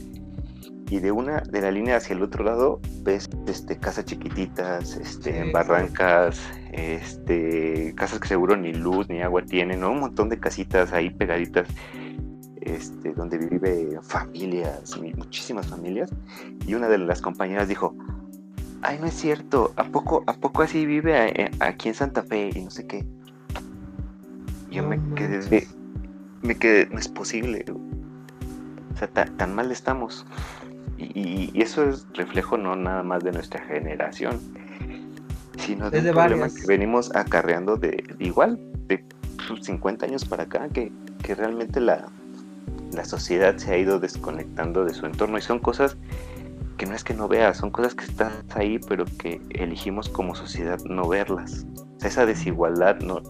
y 0.89 0.99
de 0.99 1.11
una 1.11 1.41
de 1.41 1.61
la 1.61 1.71
línea 1.71 1.97
hacia 1.97 2.15
el 2.15 2.23
otro 2.23 2.43
lado 2.43 2.79
ves 3.03 3.29
este 3.47 3.77
casas 3.77 4.05
chiquititas 4.05 4.95
este 4.97 5.51
barrancas 5.51 6.41
este 6.71 7.93
casas 7.95 8.19
que 8.19 8.27
seguro 8.27 8.57
ni 8.57 8.73
luz 8.73 9.07
ni 9.07 9.21
agua 9.21 9.43
tienen 9.43 9.81
¿no? 9.81 9.91
un 9.91 9.99
montón 9.99 10.29
de 10.29 10.39
casitas 10.39 10.91
ahí 10.91 11.09
pegaditas 11.11 11.67
este 12.61 13.13
donde 13.13 13.37
vive 13.37 13.99
familias 14.01 14.97
muchísimas 15.15 15.67
familias. 15.67 16.11
Y 16.65 16.73
una 16.73 16.87
de 16.87 16.97
las 16.97 17.21
compañeras 17.21 17.67
dijo 17.67 17.95
ay 18.81 18.97
no 18.99 19.07
es 19.07 19.13
cierto 19.13 19.73
a 19.75 19.85
poco 19.85 20.23
a 20.27 20.33
poco 20.33 20.61
así 20.63 20.85
vive 20.85 21.43
eh, 21.43 21.51
aquí 21.59 21.89
en 21.89 21.95
Santa 21.95 22.23
Fe 22.23 22.49
y 22.53 22.61
no 22.63 22.71
sé 22.71 22.87
qué. 22.87 23.05
Yo 24.71 24.87
me 24.87 24.99
quedé 25.15 25.67
me 26.41 26.55
quedé 26.55 26.87
no 26.87 26.99
es 26.99 27.07
posible. 27.07 27.65
O 28.93 28.97
sea 28.97 29.07
tan 29.07 29.55
mal 29.55 29.71
estamos 29.71 30.25
y, 30.99 31.61
eso 31.61 31.89
es 31.89 32.05
reflejo 32.13 32.57
no 32.57 32.75
nada 32.75 33.03
más 33.03 33.23
de 33.23 33.31
nuestra 33.31 33.61
generación, 33.65 34.39
sino 35.57 35.89
de 35.89 35.99
un 35.99 36.13
problema 36.13 36.47
que 36.47 36.65
venimos 36.67 37.13
acarreando 37.15 37.77
de, 37.77 38.03
igual, 38.19 38.59
de 38.87 39.03
50 39.61 40.05
años 40.05 40.25
para 40.25 40.43
acá, 40.43 40.67
que, 40.69 40.91
realmente 41.35 41.79
la, 41.79 42.07
la 42.91 43.05
sociedad 43.05 43.55
se 43.57 43.71
ha 43.71 43.77
ido 43.77 43.99
desconectando 43.99 44.83
de 44.83 44.95
su 44.95 45.05
entorno 45.05 45.37
y 45.37 45.41
son 45.41 45.59
cosas 45.59 45.95
que 46.77 46.87
no 46.87 46.95
es 46.95 47.03
que 47.03 47.13
no 47.13 47.27
veas, 47.27 47.57
son 47.57 47.69
cosas 47.69 47.93
que 47.93 48.05
están 48.05 48.31
ahí, 48.55 48.79
pero 48.79 49.05
que 49.05 49.39
elegimos 49.51 50.09
como 50.09 50.33
sociedad 50.33 50.79
no 50.85 51.07
verlas. 51.07 51.67
O 51.75 51.99
sea, 51.99 52.09
esa 52.09 52.25
desigualdad 52.25 52.99
no 53.01 53.21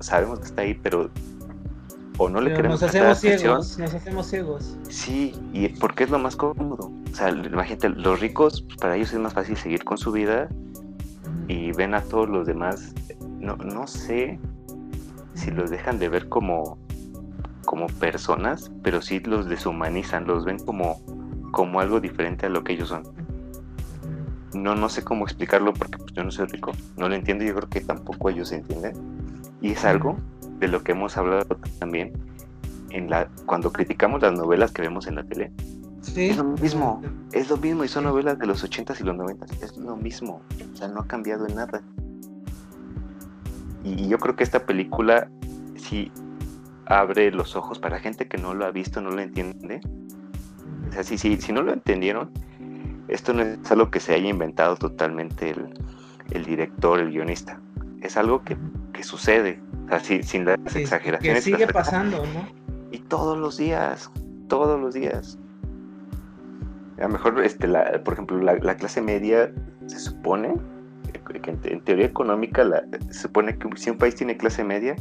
sabemos 0.00 0.40
que 0.40 0.46
está 0.46 0.62
ahí, 0.62 0.74
pero 0.74 1.10
o 2.18 2.28
no 2.28 2.40
le 2.40 2.52
queremos 2.52 2.82
nos 2.82 2.90
hacemos 2.90 3.20
ciegos, 3.20 3.78
nos 3.78 3.94
hacemos 3.94 4.26
ciegos. 4.26 4.76
Sí, 4.88 5.34
y 5.52 5.68
porque 5.68 6.04
es 6.04 6.10
lo 6.10 6.18
más 6.18 6.34
cómodo. 6.34 6.90
O 7.12 7.14
sea, 7.14 7.30
imagínate, 7.30 7.88
los 7.88 8.20
ricos, 8.20 8.62
pues, 8.62 8.76
para 8.76 8.96
ellos 8.96 9.12
es 9.12 9.18
más 9.18 9.34
fácil 9.34 9.56
seguir 9.56 9.84
con 9.84 9.98
su 9.98 10.12
vida 10.12 10.48
y 11.48 11.72
ven 11.72 11.94
a 11.94 12.02
todos 12.02 12.28
los 12.28 12.46
demás. 12.46 12.94
No, 13.40 13.56
no 13.56 13.86
sé 13.86 14.38
si 15.34 15.50
los 15.50 15.70
dejan 15.70 15.98
de 15.98 16.08
ver 16.08 16.28
como, 16.28 16.78
como 17.64 17.86
personas, 17.86 18.70
pero 18.82 19.00
sí 19.00 19.20
los 19.20 19.48
deshumanizan, 19.48 20.26
los 20.26 20.44
ven 20.44 20.58
como, 20.58 21.00
como 21.52 21.80
algo 21.80 22.00
diferente 22.00 22.46
a 22.46 22.48
lo 22.48 22.64
que 22.64 22.74
ellos 22.74 22.88
son. 22.88 23.02
No, 24.54 24.74
no 24.74 24.88
sé 24.88 25.04
cómo 25.04 25.24
explicarlo 25.24 25.72
porque 25.74 25.98
pues, 25.98 26.12
yo 26.12 26.24
no 26.24 26.30
soy 26.30 26.46
rico, 26.46 26.72
no 26.96 27.08
lo 27.08 27.14
entiendo, 27.14 27.44
yo 27.44 27.54
creo 27.54 27.68
que 27.68 27.80
tampoco 27.80 28.30
ellos 28.30 28.52
entienden. 28.52 28.94
Y 29.60 29.72
es 29.72 29.84
algo 29.84 30.16
de 30.58 30.68
lo 30.68 30.82
que 30.82 30.92
hemos 30.92 31.16
hablado 31.16 31.56
también 31.78 32.12
en 32.90 33.10
la 33.10 33.28
cuando 33.46 33.72
criticamos 33.72 34.22
las 34.22 34.32
novelas 34.32 34.72
que 34.72 34.82
vemos 34.82 35.06
en 35.06 35.16
la 35.16 35.24
tele. 35.24 35.52
Es 36.06 36.36
lo 36.36 36.44
mismo, 36.44 37.02
es 37.32 37.50
lo 37.50 37.56
mismo 37.56 37.84
y 37.84 37.88
son 37.88 38.04
novelas 38.04 38.38
de 38.38 38.46
los 38.46 38.64
80s 38.64 39.00
y 39.00 39.04
los 39.04 39.16
90s, 39.16 39.62
es 39.62 39.76
lo 39.76 39.96
mismo, 39.96 40.40
o 40.72 40.76
sea, 40.76 40.88
no 40.88 41.00
ha 41.00 41.06
cambiado 41.06 41.46
en 41.46 41.56
nada. 41.56 41.82
Y, 43.84 44.08
yo 44.08 44.18
creo 44.18 44.36
que 44.36 44.44
esta 44.44 44.64
película 44.64 45.28
sí 45.76 46.10
abre 46.86 47.30
los 47.30 47.56
ojos 47.56 47.78
para 47.78 47.98
gente 47.98 48.26
que 48.26 48.38
no 48.38 48.54
lo 48.54 48.64
ha 48.64 48.70
visto, 48.70 49.00
no 49.00 49.10
lo 49.10 49.20
entiende. 49.20 49.80
O 50.88 50.92
sea, 50.92 51.02
si, 51.02 51.18
si, 51.18 51.36
si 51.36 51.52
no 51.52 51.62
lo 51.62 51.72
entendieron, 51.72 52.30
esto 53.08 53.32
no 53.34 53.42
es 53.42 53.70
algo 53.70 53.90
que 53.90 54.00
se 54.00 54.14
haya 54.14 54.28
inventado 54.28 54.76
totalmente 54.76 55.50
el, 55.50 55.74
el 56.30 56.44
director, 56.44 57.00
el 57.00 57.10
guionista. 57.10 57.60
Es 58.00 58.16
algo 58.16 58.42
que, 58.44 58.56
que 58.92 59.02
sucede, 59.02 59.60
así 59.90 60.22
sin 60.22 60.44
las 60.44 60.58
exageraciones. 60.74 61.44
Que 61.44 61.50
sigue 61.52 61.66
pasando, 61.66 62.18
¿no? 62.18 62.48
Y 62.90 62.98
todos 63.00 63.38
los 63.38 63.56
días, 63.56 64.10
todos 64.48 64.80
los 64.80 64.94
días. 64.94 65.38
A 66.98 67.02
lo 67.02 67.08
mejor, 67.10 67.42
este, 67.44 67.68
la, 67.68 68.02
por 68.02 68.14
ejemplo, 68.14 68.38
la, 68.38 68.76
clase 68.76 69.00
media 69.00 69.52
se 69.86 69.98
supone 69.98 70.54
que 71.42 71.50
en, 71.50 71.80
teoría 71.82 72.06
económica 72.06 72.64
se 73.10 73.20
supone 73.20 73.56
que 73.58 73.68
si 73.76 73.90
un 73.90 73.98
país 73.98 74.14
tiene 74.14 74.36
clase 74.36 74.64
media 74.64 74.96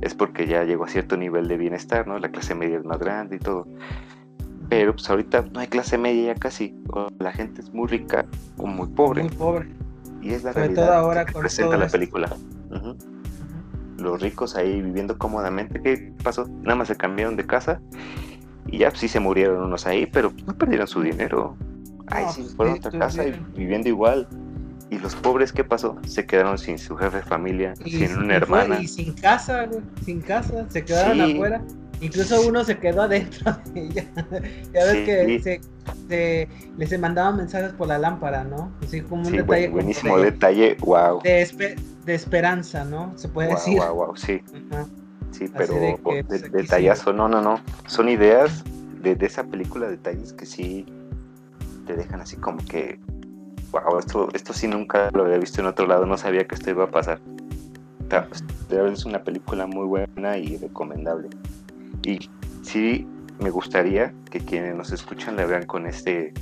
es 0.00 0.14
porque 0.14 0.46
ya 0.46 0.64
llegó 0.64 0.84
a 0.84 0.88
cierto 0.88 1.16
nivel 1.16 1.48
de 1.48 1.56
bienestar, 1.56 2.06
¿no? 2.06 2.18
La 2.18 2.30
clase 2.30 2.54
media 2.54 2.78
es 2.78 2.84
más 2.84 2.98
grande 2.98 3.36
y 3.36 3.38
todo. 3.38 3.66
Pero 4.68 4.92
pues 4.92 5.08
ahorita 5.08 5.46
no 5.52 5.60
hay 5.60 5.68
clase 5.68 5.96
media 5.96 6.34
ya 6.34 6.38
casi. 6.38 6.76
la 7.18 7.32
gente 7.32 7.62
es 7.62 7.72
muy 7.72 7.88
rica 7.88 8.26
o 8.58 8.66
muy 8.66 8.88
pobre. 8.88 9.22
Muy 9.22 9.32
pobre. 9.32 9.68
Y 10.20 10.32
es 10.32 10.44
la 10.44 10.52
realidad 10.52 10.92
ahora 10.94 11.24
que 11.24 11.32
presenta 11.32 11.76
la 11.76 11.88
película 11.88 12.28
los 13.98 14.22
ricos 14.22 14.56
ahí 14.56 14.80
viviendo 14.80 15.18
cómodamente. 15.18 15.80
¿Qué 15.82 16.12
pasó? 16.22 16.46
Nada 16.62 16.76
más 16.76 16.88
se 16.88 16.96
cambiaron 16.96 17.36
de 17.36 17.46
casa 17.46 17.80
y 18.70 18.78
ya 18.78 18.90
sí 18.94 19.08
se 19.08 19.20
murieron 19.20 19.64
unos 19.64 19.86
ahí, 19.86 20.06
pero 20.06 20.32
no 20.46 20.56
perdieron 20.56 20.86
su 20.86 21.02
dinero. 21.02 21.56
Ahí 22.08 22.26
sí 22.32 22.42
pues, 22.42 22.54
fueron 22.54 22.74
a 22.74 22.76
otra 22.78 22.98
casa 22.98 23.26
y 23.26 23.32
viviendo 23.54 23.88
igual. 23.88 24.28
¿Y 24.90 24.98
los 24.98 25.14
pobres 25.16 25.52
qué 25.52 25.64
pasó? 25.64 25.98
Se 26.06 26.24
quedaron 26.24 26.56
sin 26.56 26.78
su 26.78 26.96
jefe 26.96 27.18
de 27.18 27.22
familia, 27.22 27.74
sin 27.76 28.16
una 28.16 28.36
hermana. 28.36 28.80
Y 28.80 28.88
sin 28.88 29.12
casa, 29.12 29.68
sin 30.02 30.20
casa, 30.22 30.64
se 30.70 30.82
quedaron 30.82 31.20
afuera. 31.20 31.62
Incluso 32.00 32.40
uno 32.46 32.64
se 32.64 32.78
quedó 32.78 33.02
adentro 33.02 33.56
de 33.74 33.86
ella. 33.86 34.04
ya 34.72 34.84
ves 34.84 35.04
que 35.04 35.60
se, 36.08 36.48
les 36.78 36.98
mandaban 36.98 37.36
mensajes 37.36 37.72
por 37.72 37.88
la 37.88 37.98
lámpara, 37.98 38.44
¿no? 38.44 38.72
Así 38.82 39.00
como 39.02 39.26
un 39.26 39.32
detalle. 39.32 39.68
buenísimo 39.68 40.16
detalle, 40.18 40.76
wow. 40.80 41.20
De, 41.22 41.76
de 42.04 42.14
esperanza, 42.14 42.84
¿no? 42.84 43.12
Se 43.16 43.28
puede 43.28 43.50
decir. 43.50 43.78
Wow, 43.78 43.94
wow, 43.94 44.16
sí. 44.16 44.40
Sí, 45.30 45.46
pero 45.56 45.74
de 45.74 45.98
pues, 46.02 46.28
detallazo, 46.52 47.12
no, 47.12 47.28
no, 47.28 47.40
no. 47.40 47.60
Son 47.86 48.08
ideas 48.08 48.64
de, 49.02 49.16
esa 49.20 49.44
película, 49.44 49.88
detalles 49.88 50.32
que 50.32 50.46
sí 50.46 50.86
te 51.86 51.96
dejan 51.96 52.20
así 52.20 52.36
como 52.36 52.58
que, 52.64 52.98
wow, 53.70 53.98
esto, 53.98 54.28
esto 54.34 54.52
sí 54.52 54.66
nunca 54.68 55.10
lo 55.12 55.24
había 55.24 55.38
visto 55.38 55.60
en 55.60 55.66
otro 55.66 55.86
lado, 55.86 56.06
no 56.06 56.18
sabía 56.18 56.46
que 56.46 56.54
esto 56.54 56.70
iba 56.70 56.84
a 56.84 56.90
pasar. 56.90 57.20
Es 58.70 59.04
una 59.04 59.22
película 59.22 59.66
muy 59.66 59.86
buena 59.86 60.38
y 60.38 60.56
recomendable. 60.56 61.28
Y 62.04 62.30
sí 62.62 63.06
me 63.38 63.50
gustaría 63.50 64.14
que 64.30 64.40
quienes 64.40 64.74
nos 64.74 64.92
escuchan 64.92 65.36
la 65.36 65.46
vean 65.46 65.66
con 65.66 65.86
este 65.86 66.32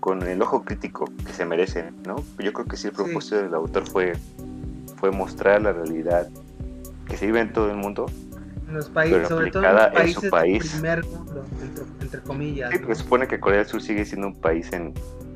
con 0.00 0.22
el 0.22 0.42
ojo 0.42 0.64
crítico 0.64 1.06
que 1.26 1.32
se 1.32 1.46
merecen, 1.46 1.94
¿no? 2.06 2.16
Yo 2.38 2.52
creo 2.52 2.66
que 2.66 2.76
sí 2.76 2.88
el 2.88 2.92
propósito 2.92 3.36
del 3.36 3.54
autor 3.54 3.88
fue 3.88 4.12
fue 4.96 5.10
mostrar 5.10 5.62
la 5.62 5.72
realidad 5.72 6.28
que 7.06 7.16
se 7.16 7.26
vive 7.26 7.40
en 7.40 7.52
todo 7.52 7.70
el 7.70 7.76
mundo. 7.76 8.06
En 8.68 8.74
los 8.74 8.88
países, 8.88 9.28
sobre 9.28 9.50
todo 9.50 9.64
en, 9.64 9.74
los 9.74 9.86
países 9.88 10.22
su 10.22 10.30
país. 10.30 10.72
Primer 10.72 11.04
mundo, 11.04 11.44
entre, 12.00 12.20
comillas. 12.20 12.70
Sí, 12.70 12.78
se 12.86 12.94
supone 12.94 13.28
que 13.28 13.38
Corea 13.38 13.58
del 13.58 13.68
Sur 13.68 13.82
sigue 13.82 14.04
siendo 14.04 14.28
un 14.28 14.40
país 14.40 14.72
en, 14.72 14.94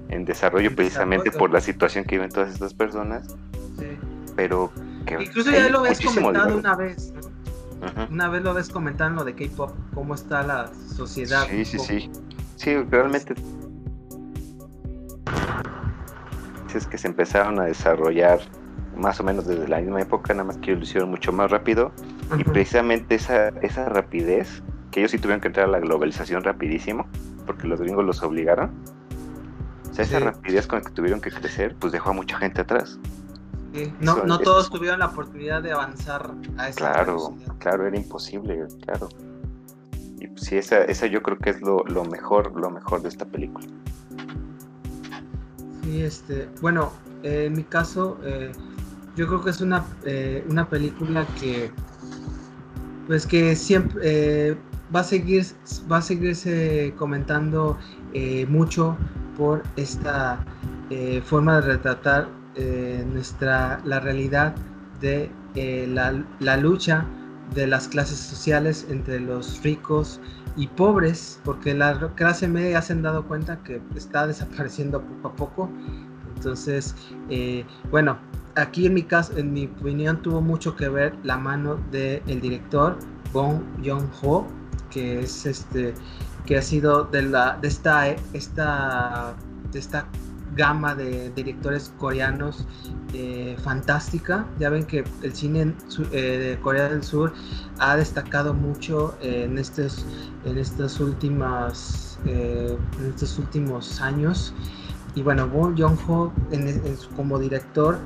en 0.09 0.25
desarrollo 0.25 0.75
precisamente 0.75 1.31
por 1.31 1.53
la 1.53 1.61
situación 1.61 2.05
que 2.05 2.17
viven 2.17 2.31
todas 2.31 2.53
estas 2.53 2.75
personas. 2.75 3.37
Sí. 3.79 3.87
Pero 4.35 4.73
que 5.07 5.23
incluso 5.23 5.51
ya 5.51 5.69
lo 5.69 5.83
ves 5.83 6.01
comentado 6.01 6.57
una 6.57 6.75
vez. 6.75 7.13
Una 8.11 8.29
vez 8.29 8.43
lo 8.43 8.55
ves 8.55 8.69
comentando 8.69 9.25
de 9.25 9.35
K-pop, 9.35 9.71
cómo 9.95 10.15
está 10.15 10.43
la 10.43 10.71
sociedad. 10.97 11.47
Sí, 11.49 11.65
sí, 11.65 11.79
sí. 11.79 12.11
Sí, 12.57 12.77
realmente. 12.91 13.35
Es 16.75 16.87
que 16.87 16.99
se 16.99 17.09
empezaron 17.09 17.59
a 17.59 17.64
desarrollar 17.64 18.41
más 18.99 19.20
o 19.20 19.24
menos 19.24 19.46
desde 19.46 19.68
la 19.68 19.80
misma 19.80 20.03
época, 20.03 20.34
nada 20.34 20.44
más 20.44 20.59
que 20.59 20.74
lo 20.74 20.82
hicieron 20.82 21.11
mucho 21.11 21.32
más 21.32 21.51
rápido. 21.51 21.92
Y 22.36 22.44
precisamente 22.44 23.14
esa, 23.14 23.49
esa 23.62 23.88
rapidez, 23.88 24.62
que 24.90 25.01
ellos 25.01 25.12
sí 25.12 25.18
tuvieron 25.18 25.40
que 25.40 25.49
entrar 25.49 25.66
a 25.66 25.70
la 25.70 25.80
globalización 25.80 26.42
rapidísimo, 26.44 27.07
porque 27.46 27.66
los 27.66 27.80
gringos 27.80 28.05
los 28.05 28.22
obligaron. 28.22 28.70
O 29.90 29.94
sea, 29.94 30.05
esa 30.05 30.20
rapidez 30.20 30.66
con 30.66 30.80
la 30.80 30.84
que 30.84 30.92
tuvieron 30.92 31.20
que 31.20 31.30
crecer, 31.30 31.74
pues 31.78 31.92
dejó 31.92 32.11
a 32.11 32.12
mucha 32.12 32.36
gente 32.38 32.61
atrás. 32.61 32.99
No, 34.01 34.24
no 34.24 34.38
todos 34.38 34.70
tuvieron 34.70 34.99
la 34.99 35.07
oportunidad 35.07 35.62
de 35.62 35.72
avanzar 35.72 36.32
a 36.57 36.68
esa 36.68 36.78
Claro, 36.78 37.36
claro, 37.59 37.86
era 37.86 37.96
imposible, 37.96 38.66
claro. 38.84 39.09
Y 40.18 40.26
pues 40.26 40.42
sí, 40.42 40.57
esa, 40.57 40.84
esa 40.84 41.07
yo 41.07 41.22
creo 41.22 41.38
que 41.38 41.51
es 41.51 41.61
lo, 41.61 41.84
lo 41.84 42.05
mejor, 42.05 42.59
lo 42.59 42.70
mejor 42.70 43.03
de 43.03 43.09
esta 43.09 43.24
película. 43.24 43.66
Sí, 45.84 46.03
este, 46.03 46.49
bueno, 46.61 46.92
en 47.22 47.53
mi 47.53 47.62
caso, 47.62 48.18
eh, 48.24 48.53
yo 49.19 49.27
creo 49.27 49.43
que 49.43 49.51
es 49.51 49.61
una, 49.61 49.85
eh, 50.05 50.47
una 50.49 50.69
película 50.69 51.27
que 51.41 51.73
pues 53.09 53.27
que 53.27 53.57
siempre 53.57 54.01
eh, 54.05 54.57
va 54.95 55.01
a 55.01 55.05
seguir 55.05 55.45
va 55.91 55.97
a 55.97 56.03
seguirse 56.03 56.95
comentando 56.97 57.77
eh, 58.14 58.47
mucho 58.47 58.97
por 59.37 59.62
esta 59.77 60.45
forma 61.25 61.57
de 61.57 61.75
retratar 61.75 62.29
nuestra 63.12 63.81
la 63.85 64.01
realidad 64.01 64.55
de 65.01 65.31
la, 65.87 66.25
la, 66.41 66.57
lucha 66.57 67.05
de 67.55 67.66
las 67.66 67.89
clases 67.89 68.19
sociales 68.19 68.87
entre 68.89 69.21
los 69.21 69.62
ricos 69.62 70.19
y 70.57 70.66
pobres, 70.66 71.41
porque 71.45 71.75
la 71.75 72.11
clase 72.14 72.49
media 72.49 72.81
se 72.81 72.95
han 72.95 73.03
dado 73.03 73.23
cuenta 73.29 73.62
que 73.62 73.83
está 73.95 74.27
desapareciendo 74.27 75.03
poco 75.03 75.29
a 75.29 75.37
poco. 75.37 75.71
Entonces, 76.37 76.97
bueno, 77.91 78.19
aquí 78.59 78.87
en 78.87 78.95
mi 78.95 79.03
caso, 79.03 79.37
en 79.37 79.53
mi 79.53 79.67
opinión, 79.67 80.21
tuvo 80.23 80.41
mucho 80.41 80.77
que 80.77 80.89
ver 80.89 81.15
la 81.23 81.37
mano 81.37 81.79
del 81.91 82.41
director 82.41 82.99
Bong 83.33 83.61
Joon-ho, 83.85 84.47
que 84.91 85.21
es 85.21 85.47
este, 85.47 85.95
que 86.47 86.59
ha 86.59 86.63
sido 86.63 87.05
de 87.05 87.23
la, 87.23 87.59
de 87.61 87.69
esta, 87.69 88.09
esta, 88.33 89.35
de 89.73 89.79
esta 89.79 90.07
gama 90.57 90.95
de 90.95 91.31
directores 91.31 91.93
coreanos 91.99 92.67
eh, 93.15 93.57
fantástica. 93.63 94.47
Ya 94.59 94.71
ven 94.71 94.85
que 94.85 95.05
el 95.23 95.35
cine 95.35 95.75
eh, 96.11 96.39
de 96.39 96.59
Corea 96.61 96.89
del 96.89 97.03
Sur 97.03 97.33
ha 97.79 97.97
destacado 97.97 98.55
mucho 98.55 99.17
en 99.21 99.59
estos, 99.59 100.05
en 100.45 100.59
estas 100.59 101.01
últimas, 101.01 102.19
en 102.25 102.79
estos 103.09 103.39
últimos 103.39 104.01
años. 104.01 104.53
Y 105.15 105.23
bueno, 105.23 105.49
Bong 105.49 105.79
Joon-ho 105.79 106.33
como 107.17 107.39
director 107.39 107.99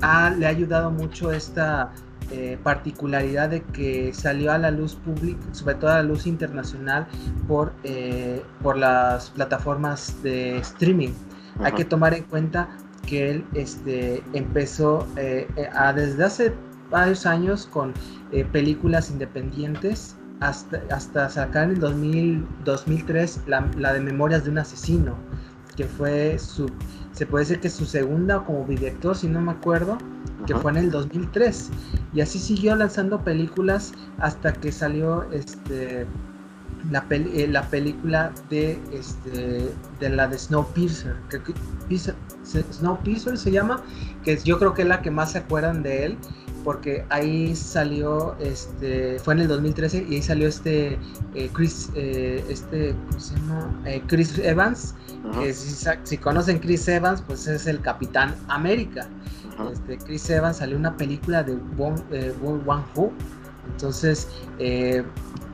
le 0.00 0.46
ha 0.46 0.48
ayudado 0.48 0.90
mucho 0.90 1.32
esta 1.32 1.92
eh, 2.32 2.58
particularidad 2.62 3.50
de 3.50 3.62
que 3.62 4.14
salió 4.14 4.52
a 4.52 4.58
la 4.58 4.70
luz 4.70 4.94
pública, 4.94 5.40
sobre 5.52 5.74
todo 5.74 5.90
a 5.90 5.94
la 5.96 6.02
luz 6.04 6.26
internacional, 6.26 7.08
por, 7.48 7.72
eh, 7.82 8.40
por 8.62 8.76
las 8.76 9.30
plataformas 9.30 10.22
de 10.22 10.58
streaming. 10.58 11.10
Hay 11.58 11.72
que 11.72 11.84
tomar 11.84 12.14
en 12.14 12.22
cuenta 12.24 12.68
que 13.04 13.30
él 13.30 13.44
este, 13.54 14.22
empezó 14.32 15.06
eh, 15.16 15.48
a, 15.74 15.92
desde 15.92 16.24
hace 16.24 16.54
varios 16.88 17.26
años 17.26 17.66
con 17.66 17.92
películas 18.52 19.10
independientes 19.10 20.16
hasta, 20.38 20.82
hasta 20.90 21.28
sacar 21.28 21.64
en 21.64 21.70
el 21.70 21.80
2000, 21.80 22.46
2003 22.64 23.40
la, 23.46 23.68
la 23.76 23.92
de 23.92 24.00
Memorias 24.00 24.44
de 24.44 24.50
un 24.50 24.58
asesino, 24.58 25.16
que 25.76 25.84
fue 25.84 26.38
su 26.38 26.66
se 27.20 27.26
puede 27.26 27.44
decir 27.44 27.60
que 27.60 27.68
su 27.68 27.84
segunda 27.84 28.42
como 28.46 28.64
director, 28.64 29.14
si 29.14 29.28
no 29.28 29.42
me 29.42 29.52
acuerdo, 29.52 29.98
que 30.46 30.54
fue 30.54 30.70
en 30.70 30.78
el 30.78 30.90
2003. 30.90 31.68
Y 32.14 32.22
así 32.22 32.38
siguió 32.38 32.74
lanzando 32.74 33.22
películas 33.22 33.92
hasta 34.20 34.54
que 34.54 34.72
salió 34.72 35.30
este 35.30 36.06
la, 36.90 37.04
eh, 37.10 37.46
la 37.46 37.68
película 37.68 38.32
de 38.48 38.80
este 38.90 39.70
de 40.00 40.08
la 40.08 40.28
de 40.28 40.38
Snowpiercer, 40.38 41.14
que, 41.28 41.42
Snowpiercer 42.72 43.36
se 43.36 43.50
llama, 43.50 43.82
que 44.24 44.38
yo 44.38 44.58
creo 44.58 44.72
que 44.72 44.80
es 44.80 44.88
la 44.88 45.02
que 45.02 45.10
más 45.10 45.32
se 45.32 45.38
acuerdan 45.40 45.82
de 45.82 46.06
él 46.06 46.18
porque 46.64 47.04
ahí 47.08 47.54
salió, 47.54 48.36
este, 48.38 49.18
fue 49.18 49.34
en 49.34 49.40
el 49.40 49.48
2013 49.48 50.06
y 50.08 50.16
ahí 50.16 50.22
salió 50.22 50.48
este 50.48 50.98
eh, 51.34 51.50
Chris, 51.52 51.90
eh, 51.94 52.44
este, 52.48 52.94
¿cómo 53.08 53.20
se 53.20 53.34
llama? 53.36 53.82
Eh, 53.86 54.02
Chris 54.06 54.38
Evans, 54.38 54.94
que 55.38 55.52
si, 55.52 56.18
conocen 56.18 56.58
Chris 56.58 56.86
Evans, 56.88 57.22
pues 57.26 57.46
es 57.46 57.66
el 57.66 57.80
Capitán 57.80 58.34
América. 58.48 59.08
este, 59.72 59.98
Chris 59.98 60.28
Evans 60.30 60.58
salió 60.58 60.76
una 60.76 60.96
película 60.96 61.42
de 61.42 61.56
Wong, 61.76 62.00
Wang 62.64 62.84
Hu, 62.94 63.10
entonces 63.72 64.28
e, 64.58 65.04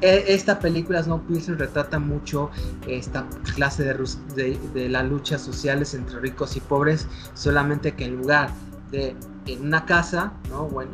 esta 0.01 0.59
película 0.59 1.03
Snowpiercer 1.03 1.59
retrata 1.59 1.99
mucho 1.99 2.51
esta 2.87 3.27
clase 3.55 3.85
de, 3.85 3.95
de, 4.35 4.59
de 4.75 4.89
las 4.89 5.07
luchas 5.07 5.41
sociales 5.41 5.95
entre 5.95 6.21
ricos 6.21 6.57
y 6.57 6.61
pobres, 6.61 7.07
solamente 7.35 7.93
que 7.95 8.05
en 8.05 8.17
lugar 8.17 8.51
de 8.91 9.17
en 9.47 9.67
una 9.67 9.85
casa, 9.85 10.33
¿no? 10.51 10.63
O, 10.63 10.83
en, 10.83 10.91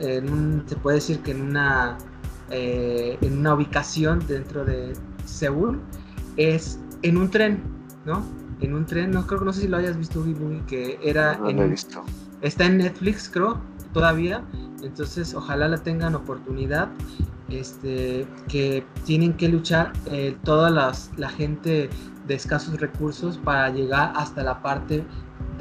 eh, 0.00 0.20
un, 0.20 0.64
se 0.66 0.76
puede 0.76 0.96
decir 0.96 1.20
que 1.20 1.32
en 1.32 1.42
una, 1.42 1.96
eh, 2.50 3.16
en 3.20 3.38
una 3.38 3.54
ubicación 3.54 4.24
dentro 4.26 4.64
de 4.64 4.92
Seúl, 5.24 5.80
es 6.36 6.78
en 7.02 7.16
un 7.16 7.30
tren, 7.30 7.62
¿no? 8.04 8.24
En 8.60 8.74
un 8.74 8.86
tren, 8.86 9.10
no 9.10 9.26
creo 9.26 9.40
no 9.40 9.52
sé 9.52 9.62
si 9.62 9.68
lo 9.68 9.76
hayas 9.76 9.96
visto, 9.96 10.24
que 10.66 10.98
era 11.02 11.36
no, 11.36 11.50
lo 11.50 11.62
he 11.62 11.68
visto. 11.68 12.02
está 12.42 12.66
en 12.66 12.78
Netflix, 12.78 13.28
creo, 13.32 13.58
todavía. 13.92 14.44
Entonces, 14.82 15.34
ojalá 15.34 15.68
la 15.68 15.78
tengan 15.78 16.14
oportunidad. 16.14 16.88
Este, 17.48 18.26
que 18.48 18.82
tienen 19.04 19.34
que 19.34 19.46
luchar 19.46 19.92
eh, 20.06 20.34
toda 20.42 20.70
las, 20.70 21.10
la 21.18 21.28
gente 21.28 21.90
de 22.26 22.34
escasos 22.34 22.80
recursos 22.80 23.36
para 23.36 23.68
llegar 23.68 24.12
hasta 24.16 24.42
la 24.42 24.62
parte 24.62 25.04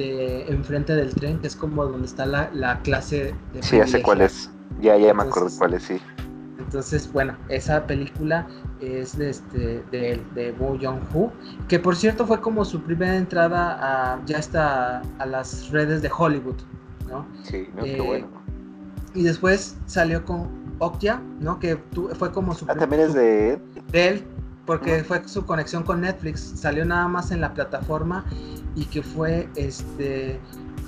de 0.02 0.47
enfrente 0.47 0.95
del 0.95 1.14
tren, 1.14 1.39
que 1.39 1.47
es 1.47 1.56
como 1.56 1.86
donde 1.86 2.08
está 2.08 2.26
la, 2.26 2.49
la 2.54 2.80
clase 2.82 3.34
de... 3.54 3.64
Sí, 3.64 3.78
ya 3.78 3.88
sé 3.88 4.02
cuál 4.02 4.22
es. 4.22 4.49
Ya, 4.82 4.97
ya 4.97 5.14
me 5.14 5.24
acuerdo 5.24 5.49
cuál 5.58 5.74
es, 5.76 5.84
sí. 5.84 5.99
Entonces, 6.58 7.12
bueno, 7.12 7.36
esa 7.49 7.86
película 7.86 8.47
es 8.80 9.18
de, 9.18 9.30
este, 9.30 9.84
de, 9.91 10.22
de 10.36 10.52
Bo 10.54 10.76
Young-ho, 10.76 11.32
que 11.68 11.80
por 11.80 11.95
cierto 11.95 12.26
fue 12.26 12.39
como 12.39 12.64
su 12.66 12.82
primera 12.82 13.16
entrada 13.16 13.78
a, 13.82 14.26
ya 14.26 14.38
está 14.38 15.02
a 15.20 15.26
las 15.26 15.70
redes 15.70 16.02
de 16.02 16.10
Hollywood, 16.16 16.56
¿no? 17.10 17.26
Sí, 17.43 17.68
qué 17.82 17.95
eh, 17.95 18.02
bueno. 18.02 18.28
Y 19.14 19.24
después 19.24 19.76
salió 19.86 20.24
con 20.24 20.49
Okja, 20.80 21.22
¿no? 21.39 21.60
Que 21.60 21.78
fue 22.18 22.32
como 22.32 22.54
su... 22.54 22.66
Ah, 22.68 22.76
también 22.76 23.02
es 23.02 23.14
de... 23.14 23.60
De 23.91 24.08
él, 24.08 24.24
porque 24.72 25.04
fue 25.04 25.28
su 25.28 25.46
conexión 25.46 25.84
con 25.84 26.00
Netflix, 26.00 26.40
salió 26.56 26.86
nada 26.86 27.06
más 27.10 27.32
en 27.32 27.42
la 27.42 27.54
plataforma 27.54 28.24
y 28.74 28.86
que 28.86 29.04
fue, 29.04 29.50
este, 29.56 30.40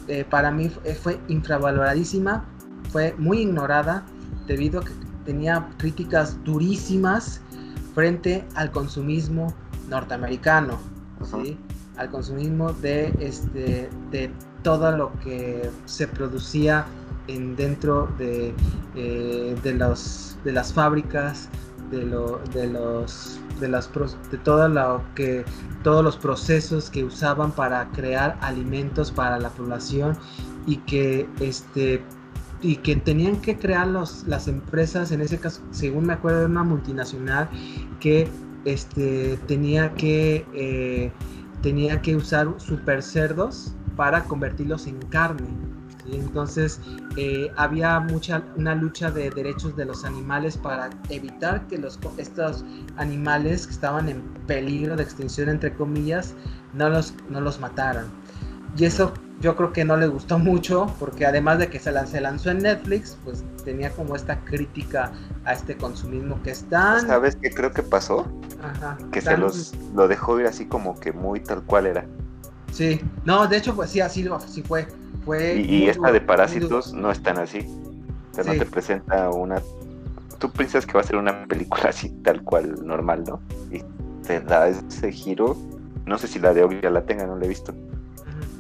eh, 0.08 0.24
para 0.30 0.52
mí 0.52 0.72
fue 1.02 1.20
infravaloradísima, 1.28 2.46
fue 2.94 3.14
muy 3.18 3.40
ignorada 3.40 4.06
debido 4.48 4.80
a 4.80 4.86
que 4.86 4.94
tenía 5.26 5.68
críticas 5.76 6.42
durísimas 6.46 7.42
frente 7.94 8.48
al 8.56 8.72
consumismo 8.72 9.54
norteamericano, 9.90 10.80
al 11.98 12.10
consumismo 12.10 12.72
de, 12.72 13.14
este, 13.20 13.90
de 14.12 14.32
todo 14.62 14.96
lo 14.96 15.12
que 15.20 15.70
se 15.84 16.08
producía 16.08 16.86
en, 17.28 17.58
dentro 17.58 18.08
de, 18.18 18.54
eh, 18.96 19.58
de, 19.62 19.74
los, 19.74 20.38
de 20.46 20.54
las 20.54 20.72
fábricas, 20.72 21.50
de, 21.94 22.06
lo, 22.06 22.40
de 22.54 22.68
los 22.68 23.40
de 23.60 23.70
que 25.16 25.46
todos 25.84 26.04
los 26.04 26.18
procesos 26.18 26.90
que 26.90 27.04
usaban 27.04 27.52
para 27.52 27.90
crear 27.92 28.38
alimentos 28.42 29.12
para 29.12 29.40
la 29.40 29.50
población 29.50 30.18
y 30.66 30.78
que 30.78 31.28
este 31.40 32.04
y 32.62 32.78
que 32.78 32.96
tenían 32.96 33.42
que 33.42 33.58
crear 33.58 33.88
los, 33.88 34.26
las 34.26 34.48
empresas 34.48 35.12
en 35.12 35.22
ese 35.22 35.38
caso 35.38 35.62
según 35.72 36.06
me 36.06 36.14
acuerdo 36.14 36.40
de 36.40 36.46
una 36.46 36.64
multinacional 36.64 37.50
que 38.00 38.28
este 38.66 39.38
tenía 39.48 39.94
que 39.94 40.46
eh, 40.54 41.12
tenía 41.62 42.02
que 42.02 42.16
usar 42.16 42.48
super 42.58 43.04
cerdos 43.04 43.74
para 43.96 44.24
convertirlos 44.24 44.88
en 44.88 44.98
carne 45.04 45.48
entonces 46.12 46.80
eh, 47.18 47.52
había 47.56 48.00
mucha 48.00 48.44
una 48.56 48.76
lucha 48.76 49.10
de 49.12 49.30
derechos 49.30 49.76
de 49.76 49.86
los 49.86 50.06
animales 50.06 50.58
para 50.58 50.90
evitar 51.10 51.68
que 51.68 51.78
los, 51.78 52.00
estos 52.18 52.66
animales 52.98 53.68
que 53.68 53.74
estaban 53.74 54.10
en 54.10 54.22
peligro 54.48 54.96
de 54.96 55.04
extinción, 55.04 55.50
entre 55.50 55.74
comillas, 55.74 56.34
no 56.74 56.90
los, 56.90 57.14
no 57.30 57.42
los 57.42 57.60
mataran. 57.60 58.08
Y 58.78 58.86
eso 58.86 59.14
yo 59.40 59.56
creo 59.56 59.74
que 59.74 59.84
no 59.84 59.98
le 59.98 60.08
gustó 60.08 60.40
mucho, 60.40 60.88
porque 61.00 61.26
además 61.26 61.60
de 61.60 61.70
que 61.70 61.80
se, 61.80 61.92
lanzó, 61.92 62.14
se 62.14 62.22
lanzó 62.22 62.50
en 62.50 62.60
Netflix, 62.60 63.18
pues 63.24 63.44
tenía 63.66 63.92
como 63.92 64.16
esta 64.16 64.40
crítica 64.46 65.12
a 65.46 65.54
este 65.54 65.76
consumismo 65.76 66.42
que 66.44 66.52
están... 66.52 67.06
¿Sabes 67.08 67.36
qué 67.36 67.52
creo 67.52 67.72
que 67.72 67.84
pasó? 67.84 68.26
que 69.12 69.22
se 69.22 69.36
los 69.38 69.74
lo 69.94 70.08
dejó 70.08 70.40
ir 70.40 70.48
así 70.48 70.66
como 70.66 70.98
que 70.98 71.12
muy 71.12 71.42
tal 71.42 71.64
cual 71.64 71.88
era. 71.88 72.06
Sí, 72.74 73.00
no, 73.24 73.48
de 73.48 73.58
hecho 73.58 73.76
pues 73.76 73.92
sí, 73.92 74.02
así, 74.02 74.28
así 74.28 74.64
fue 74.64 74.88
y, 75.26 75.88
esta 75.88 76.12
de 76.12 76.22
Parásitos 76.22 76.94
no 76.94 77.12
es 77.12 77.22
tan 77.22 77.38
así. 77.38 77.60
O 78.38 78.44
no 78.44 78.52
te 78.54 78.66
presenta 78.66 79.30
una. 79.30 79.62
Tú 80.40 80.52
piensas 80.52 80.86
que 80.86 80.94
va 80.94 81.02
a 81.02 81.04
ser 81.04 81.16
una 81.16 81.46
película 81.46 81.86
así, 81.90 82.10
tal 82.24 82.44
cual, 82.44 82.86
normal, 82.86 83.24
¿no? 83.26 83.40
Y 83.72 83.84
te 84.26 84.42
da 84.42 84.68
ese 84.68 85.12
giro. 85.12 85.56
No 86.06 86.18
sé 86.18 86.28
si 86.28 86.40
la 86.40 86.54
de 86.54 86.64
hoy 86.64 86.80
ya 86.82 86.90
la 86.90 87.06
tenga, 87.06 87.26
no 87.26 87.38
la 87.38 87.46
he 87.46 87.48
visto. 87.48 87.74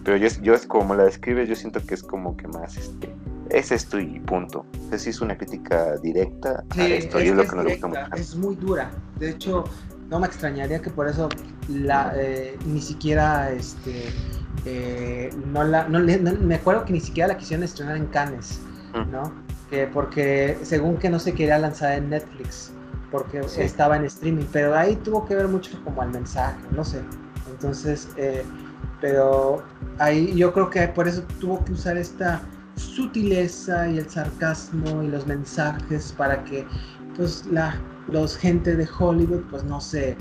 Pero 0.05 0.17
yo, 0.17 0.27
yo 0.41 0.53
es 0.53 0.65
como 0.65 0.95
la 0.95 1.03
describe, 1.03 1.45
yo 1.47 1.55
siento 1.55 1.81
que 1.85 1.95
es 1.95 2.03
como 2.03 2.37
que 2.37 2.47
más 2.47 2.77
este. 2.77 3.13
Es 3.49 3.71
esto 3.71 3.99
y 3.99 4.19
punto. 4.21 4.65
Es 4.91 5.01
sí 5.01 5.09
es 5.09 5.19
una 5.19 5.37
crítica 5.37 5.97
directa 5.97 6.63
a 6.69 6.85
esto 6.85 7.19
y 7.19 7.27
es, 7.27 7.35
lo 7.35 7.45
que 7.45 7.55
nos 7.55 7.65
gusta 7.65 7.87
mucho. 7.87 8.15
Es 8.15 8.35
muy 8.35 8.55
dura. 8.55 8.91
De 9.19 9.31
hecho, 9.31 9.65
no 10.13 10.19
me 10.19 10.27
extrañaría 10.27 10.79
que 10.79 10.91
por 10.91 11.07
eso 11.07 11.27
la, 11.67 12.13
eh, 12.15 12.55
ni 12.67 12.79
siquiera 12.79 13.51
este 13.51 14.13
eh, 14.63 15.31
no 15.51 15.63
la, 15.63 15.87
no, 15.89 15.99
me 15.99 16.55
acuerdo 16.55 16.85
que 16.85 16.93
ni 16.93 16.99
siquiera 16.99 17.29
la 17.29 17.37
quisieron 17.37 17.63
estrenar 17.63 17.97
en 17.97 18.05
Cannes, 18.05 18.59
mm. 18.93 19.11
¿no? 19.11 19.33
Que 19.71 19.87
porque 19.87 20.55
según 20.61 20.97
que 20.97 21.09
no 21.09 21.17
se 21.17 21.33
quería 21.33 21.57
lanzar 21.57 21.93
en 21.93 22.11
Netflix, 22.11 22.71
porque 23.09 23.41
estaba 23.57 23.97
en 23.97 24.05
streaming, 24.05 24.45
pero 24.51 24.75
ahí 24.75 24.95
tuvo 24.97 25.25
que 25.25 25.35
ver 25.35 25.47
mucho 25.47 25.71
como 25.83 26.03
al 26.03 26.11
mensaje, 26.11 26.59
no 26.75 26.85
sé. 26.85 27.01
Entonces, 27.49 28.07
eh, 28.15 28.43
pero 29.01 29.63
ahí 29.97 30.31
yo 30.35 30.53
creo 30.53 30.69
que 30.69 30.87
por 30.89 31.07
eso 31.07 31.23
tuvo 31.41 31.65
que 31.65 31.71
usar 31.71 31.97
esta 31.97 32.39
sutileza 32.75 33.89
y 33.89 33.97
el 33.97 34.07
sarcasmo 34.07 35.01
y 35.01 35.07
los 35.07 35.25
mensajes 35.25 36.13
para 36.15 36.43
que 36.43 36.67
pues 37.15 37.47
la 37.47 37.75
los 38.07 38.37
gente 38.37 38.75
de 38.75 38.87
Hollywood 38.99 39.41
pues 39.49 39.63
no 39.63 39.79
se 39.81 40.15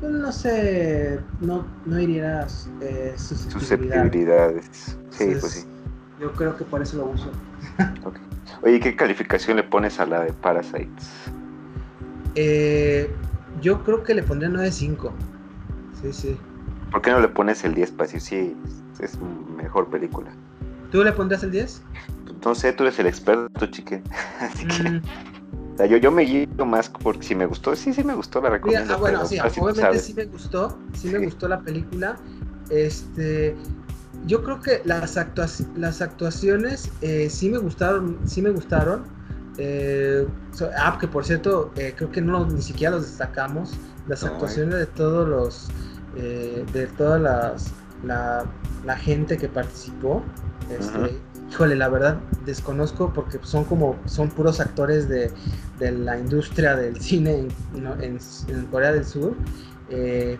pues 0.00 0.12
no 0.12 0.32
sé, 0.32 1.20
no, 1.40 1.66
no 1.84 2.00
hirieras 2.00 2.70
eh, 2.80 3.14
susceptibilidades. 3.16 4.96
Sí, 5.10 5.36
pues 5.38 5.52
sí. 5.52 5.66
Yo 6.18 6.32
creo 6.32 6.56
que 6.56 6.64
por 6.64 6.80
eso 6.80 6.98
lo 6.98 7.06
uso. 7.06 7.30
Oye, 8.62 8.80
¿qué 8.80 8.96
calificación 8.96 9.56
le 9.56 9.62
pones 9.62 10.00
a 10.00 10.06
la 10.06 10.24
de 10.24 10.32
Parasites? 10.32 11.10
Eh, 12.34 13.10
yo 13.60 13.82
creo 13.84 14.02
que 14.02 14.14
le 14.14 14.22
pondría 14.22 14.50
9.5. 14.50 15.10
Sí, 16.00 16.12
sí. 16.12 16.36
¿Por 16.90 17.02
qué 17.02 17.10
no 17.10 17.20
le 17.20 17.28
pones 17.28 17.62
el 17.64 17.74
10 17.74 17.92
para 17.92 18.10
decir 18.10 18.20
sí, 18.20 18.56
es 19.00 19.18
mejor 19.56 19.88
película? 19.88 20.30
¿Tú 20.90 21.04
le 21.04 21.12
pondrías 21.12 21.42
el 21.42 21.50
10? 21.50 21.82
No 22.44 22.54
sé, 22.54 22.72
tú 22.72 22.84
eres 22.84 22.98
el 22.98 23.06
experto, 23.06 23.66
chique. 23.66 24.02
Así 24.40 24.66
que... 24.66 25.02
Yo, 25.86 25.96
yo 25.96 26.10
me 26.10 26.22
guío 26.22 26.66
más 26.66 26.88
porque 26.88 27.22
si 27.22 27.34
me 27.34 27.46
gustó, 27.46 27.74
sí, 27.76 27.92
sí 27.92 28.04
me 28.04 28.14
gustó, 28.14 28.40
la 28.40 28.50
recomiendo. 28.50 28.94
ah, 28.94 28.96
bueno, 28.96 29.26
sí, 29.26 29.38
obviamente 29.38 29.98
sí 29.98 30.14
me 30.14 30.24
gustó, 30.26 30.78
sí 30.94 31.08
me 31.08 31.18
gustó 31.18 31.48
la 31.48 31.60
película. 31.60 32.16
Este, 32.70 33.56
yo 34.26 34.42
creo 34.42 34.60
que 34.60 34.82
las, 34.84 35.18
las 35.76 36.02
actuaciones 36.02 36.90
eh, 37.00 37.28
sí 37.30 37.48
me 37.50 37.58
gustaron, 37.58 38.18
sí 38.24 38.42
me 38.42 38.50
gustaron. 38.50 39.04
Eh, 39.58 40.26
ah, 40.76 40.96
que 41.00 41.08
por 41.08 41.24
cierto, 41.24 41.72
eh, 41.76 41.94
creo 41.96 42.10
que 42.10 42.20
no 42.20 42.46
ni 42.46 42.62
siquiera 42.62 42.96
los 42.96 43.06
destacamos. 43.06 43.72
Las 44.08 44.24
actuaciones 44.24 44.74
de 44.74 44.86
todos 44.86 45.28
los, 45.28 45.68
de 46.14 46.86
toda 46.96 47.18
las, 47.18 47.70
la, 48.04 48.44
la, 48.84 48.96
gente 48.96 49.36
que 49.36 49.46
participó. 49.48 50.22
Este, 50.68 51.20
híjole, 51.50 51.76
la 51.76 51.88
verdad 51.88 52.18
desconozco 52.44 53.12
porque 53.12 53.38
son 53.42 53.64
como, 53.64 53.96
son 54.06 54.28
puros 54.28 54.60
actores 54.60 55.08
de, 55.08 55.32
la 55.80 56.18
industria 56.18 56.76
del 56.76 57.00
cine 57.00 57.48
en, 57.74 58.66
Corea 58.70 58.92
del 58.92 59.04
Sur, 59.04 59.34
eh, 59.88 60.38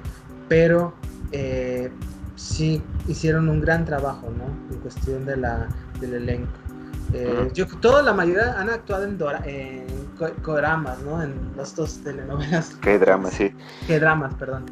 pero 0.48 0.94
eh, 1.32 1.90
sí 2.36 2.82
hicieron 3.08 3.48
un 3.48 3.60
gran 3.60 3.84
trabajo, 3.84 4.30
¿no? 4.36 4.44
En 4.72 4.80
cuestión 4.80 5.24
de 5.24 5.36
la, 5.36 5.68
del 6.00 6.14
elenco. 6.14 6.52
Eh, 7.12 7.50
yo, 7.54 7.66
toda 7.66 8.02
la 8.02 8.12
mayoría 8.12 8.60
han 8.60 8.70
actuado 8.70 9.04
en, 9.04 9.18
en 9.44 9.86
dramas 10.46 10.98
¿no? 11.02 11.22
En 11.22 11.34
las 11.56 11.74
dos 11.74 11.98
telenovelas. 12.04 12.76
¿Qué 12.82 12.98
dramas, 12.98 13.34
sí? 13.34 13.52
¿Qué 13.86 13.98
dramas, 13.98 14.34
perdón? 14.34 14.66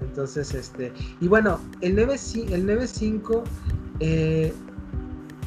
Entonces, 0.00 0.54
este, 0.54 0.92
y 1.20 1.28
bueno, 1.28 1.58
el 1.80 1.94
9, 1.94 2.14
el 2.14 2.66
9.5 2.66 3.42
eh, 4.00 4.52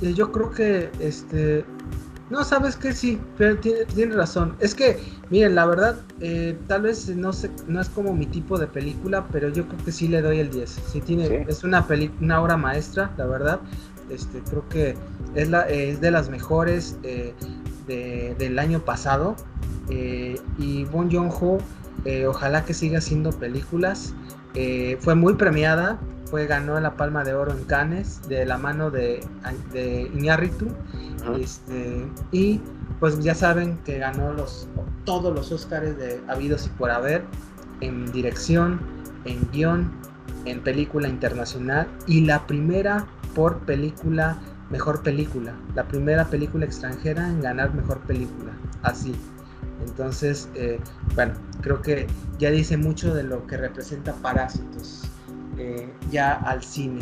yo 0.02 0.32
creo 0.32 0.52
que 0.52 0.90
este 1.00 1.66
no 2.30 2.44
sabes 2.44 2.76
que 2.76 2.94
sí 2.94 3.20
pero 3.38 3.58
tiene, 3.58 4.16
razón. 4.16 4.56
Es 4.60 4.74
que 4.74 4.98
miren 5.30 5.56
la 5.56 5.66
verdad 5.66 5.98
eh, 6.20 6.58
tal 6.68 6.84
vez 6.84 7.10
no 7.10 7.32
sé 7.34 7.52
no 7.68 7.82
es 7.82 7.90
como 7.90 8.14
mi 8.14 8.26
tipo 8.26 8.58
de 8.58 8.68
película 8.68 9.28
pero 9.32 9.50
yo 9.50 9.68
creo 9.68 9.86
que 9.86 9.92
sí 9.92 10.08
le 10.08 10.22
doy 10.22 10.40
el 10.40 10.50
10 10.50 10.70
sí 10.70 11.02
tiene 11.02 11.46
es 11.48 11.64
una 11.64 11.86
peli, 11.88 12.12
una 12.22 12.42
obra 12.42 12.58
maestra 12.58 13.12
la 13.18 13.26
verdad. 13.26 13.60
Este 14.10 14.40
creo 14.42 14.68
que 14.70 14.96
es 15.34 15.50
la 15.50 15.62
es 15.62 16.00
de 16.00 16.12
las 16.12 16.30
mejores 16.30 16.98
eh, 17.04 17.34
del 17.88 18.60
año 18.60 18.80
pasado. 18.80 19.36
Eh, 19.90 20.40
y 20.58 20.86
Bon 20.86 21.12
Joon 21.12 21.30
Ho 21.30 21.60
ojalá 22.28 22.66
que 22.66 22.74
siga 22.74 23.00
haciendo 23.00 23.32
películas. 23.32 24.14
Fue 25.00 25.16
muy 25.16 25.34
premiada 25.34 26.00
fue 26.26 26.48
ganó 26.48 26.80
la 26.80 26.96
Palma 26.96 27.24
de 27.24 27.34
Oro 27.34 27.52
en 27.52 27.64
Cannes 27.66 28.22
de 28.28 28.46
la 28.46 28.58
mano 28.58 28.92
de, 28.92 29.24
de 29.72 30.12
Iñárritu 30.14 30.68
este, 31.40 32.08
y 32.32 32.62
pues 33.00 33.20
ya 33.24 33.36
saben 33.36 33.78
que 33.86 33.98
ganó 33.98 34.34
los 34.34 34.68
todos 35.06 35.34
los 35.34 35.52
Óscares 35.52 35.98
de 35.98 36.22
habidos 36.28 36.68
y 36.68 36.70
por 36.70 36.92
haber 36.92 37.24
en 37.82 38.12
dirección, 38.12 38.80
en 39.26 39.48
guion, 39.52 39.92
en 40.46 40.62
película 40.62 41.08
internacional 41.08 41.88
y 42.08 42.22
la 42.22 42.46
primera 42.48 43.06
por 43.34 43.60
película 43.60 44.38
mejor 44.70 45.04
película, 45.04 45.54
la 45.76 45.88
primera 45.88 46.26
película 46.26 46.66
extranjera 46.66 47.28
en 47.28 47.42
ganar 47.42 47.74
mejor 47.74 48.00
película, 48.00 48.52
así. 48.82 49.16
Entonces, 49.86 50.50
eh, 50.56 50.80
bueno, 51.14 51.34
creo 51.62 51.82
que 51.82 52.08
ya 52.40 52.50
dice 52.50 52.78
mucho 52.78 53.14
de 53.14 53.24
lo 53.24 53.46
que 53.46 53.58
representa 53.58 54.14
Parásitos. 54.14 55.04
Eh, 55.58 55.90
ya 56.12 56.34
al 56.34 56.64
cine. 56.64 57.02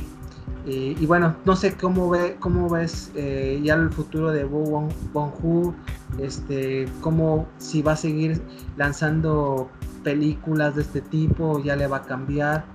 Eh, 0.65 0.95
y 0.97 1.05
bueno, 1.05 1.35
no 1.43 1.55
sé 1.55 1.75
cómo, 1.75 2.09
ve, 2.09 2.37
cómo 2.39 2.69
ves 2.69 3.11
eh, 3.15 3.59
ya 3.63 3.73
el 3.73 3.91
futuro 3.91 4.31
de 4.31 4.45
Bo 4.45 4.87
Bong 5.11 5.73
este, 6.19 6.87
cómo 7.01 7.47
si 7.57 7.81
va 7.81 7.93
a 7.93 7.97
seguir 7.97 8.41
lanzando 8.77 9.69
películas 10.03 10.75
de 10.75 10.83
este 10.83 11.01
tipo, 11.01 11.61
ya 11.61 11.75
le 11.75 11.87
va 11.87 11.97
a 11.97 12.01
cambiar. 12.03 12.65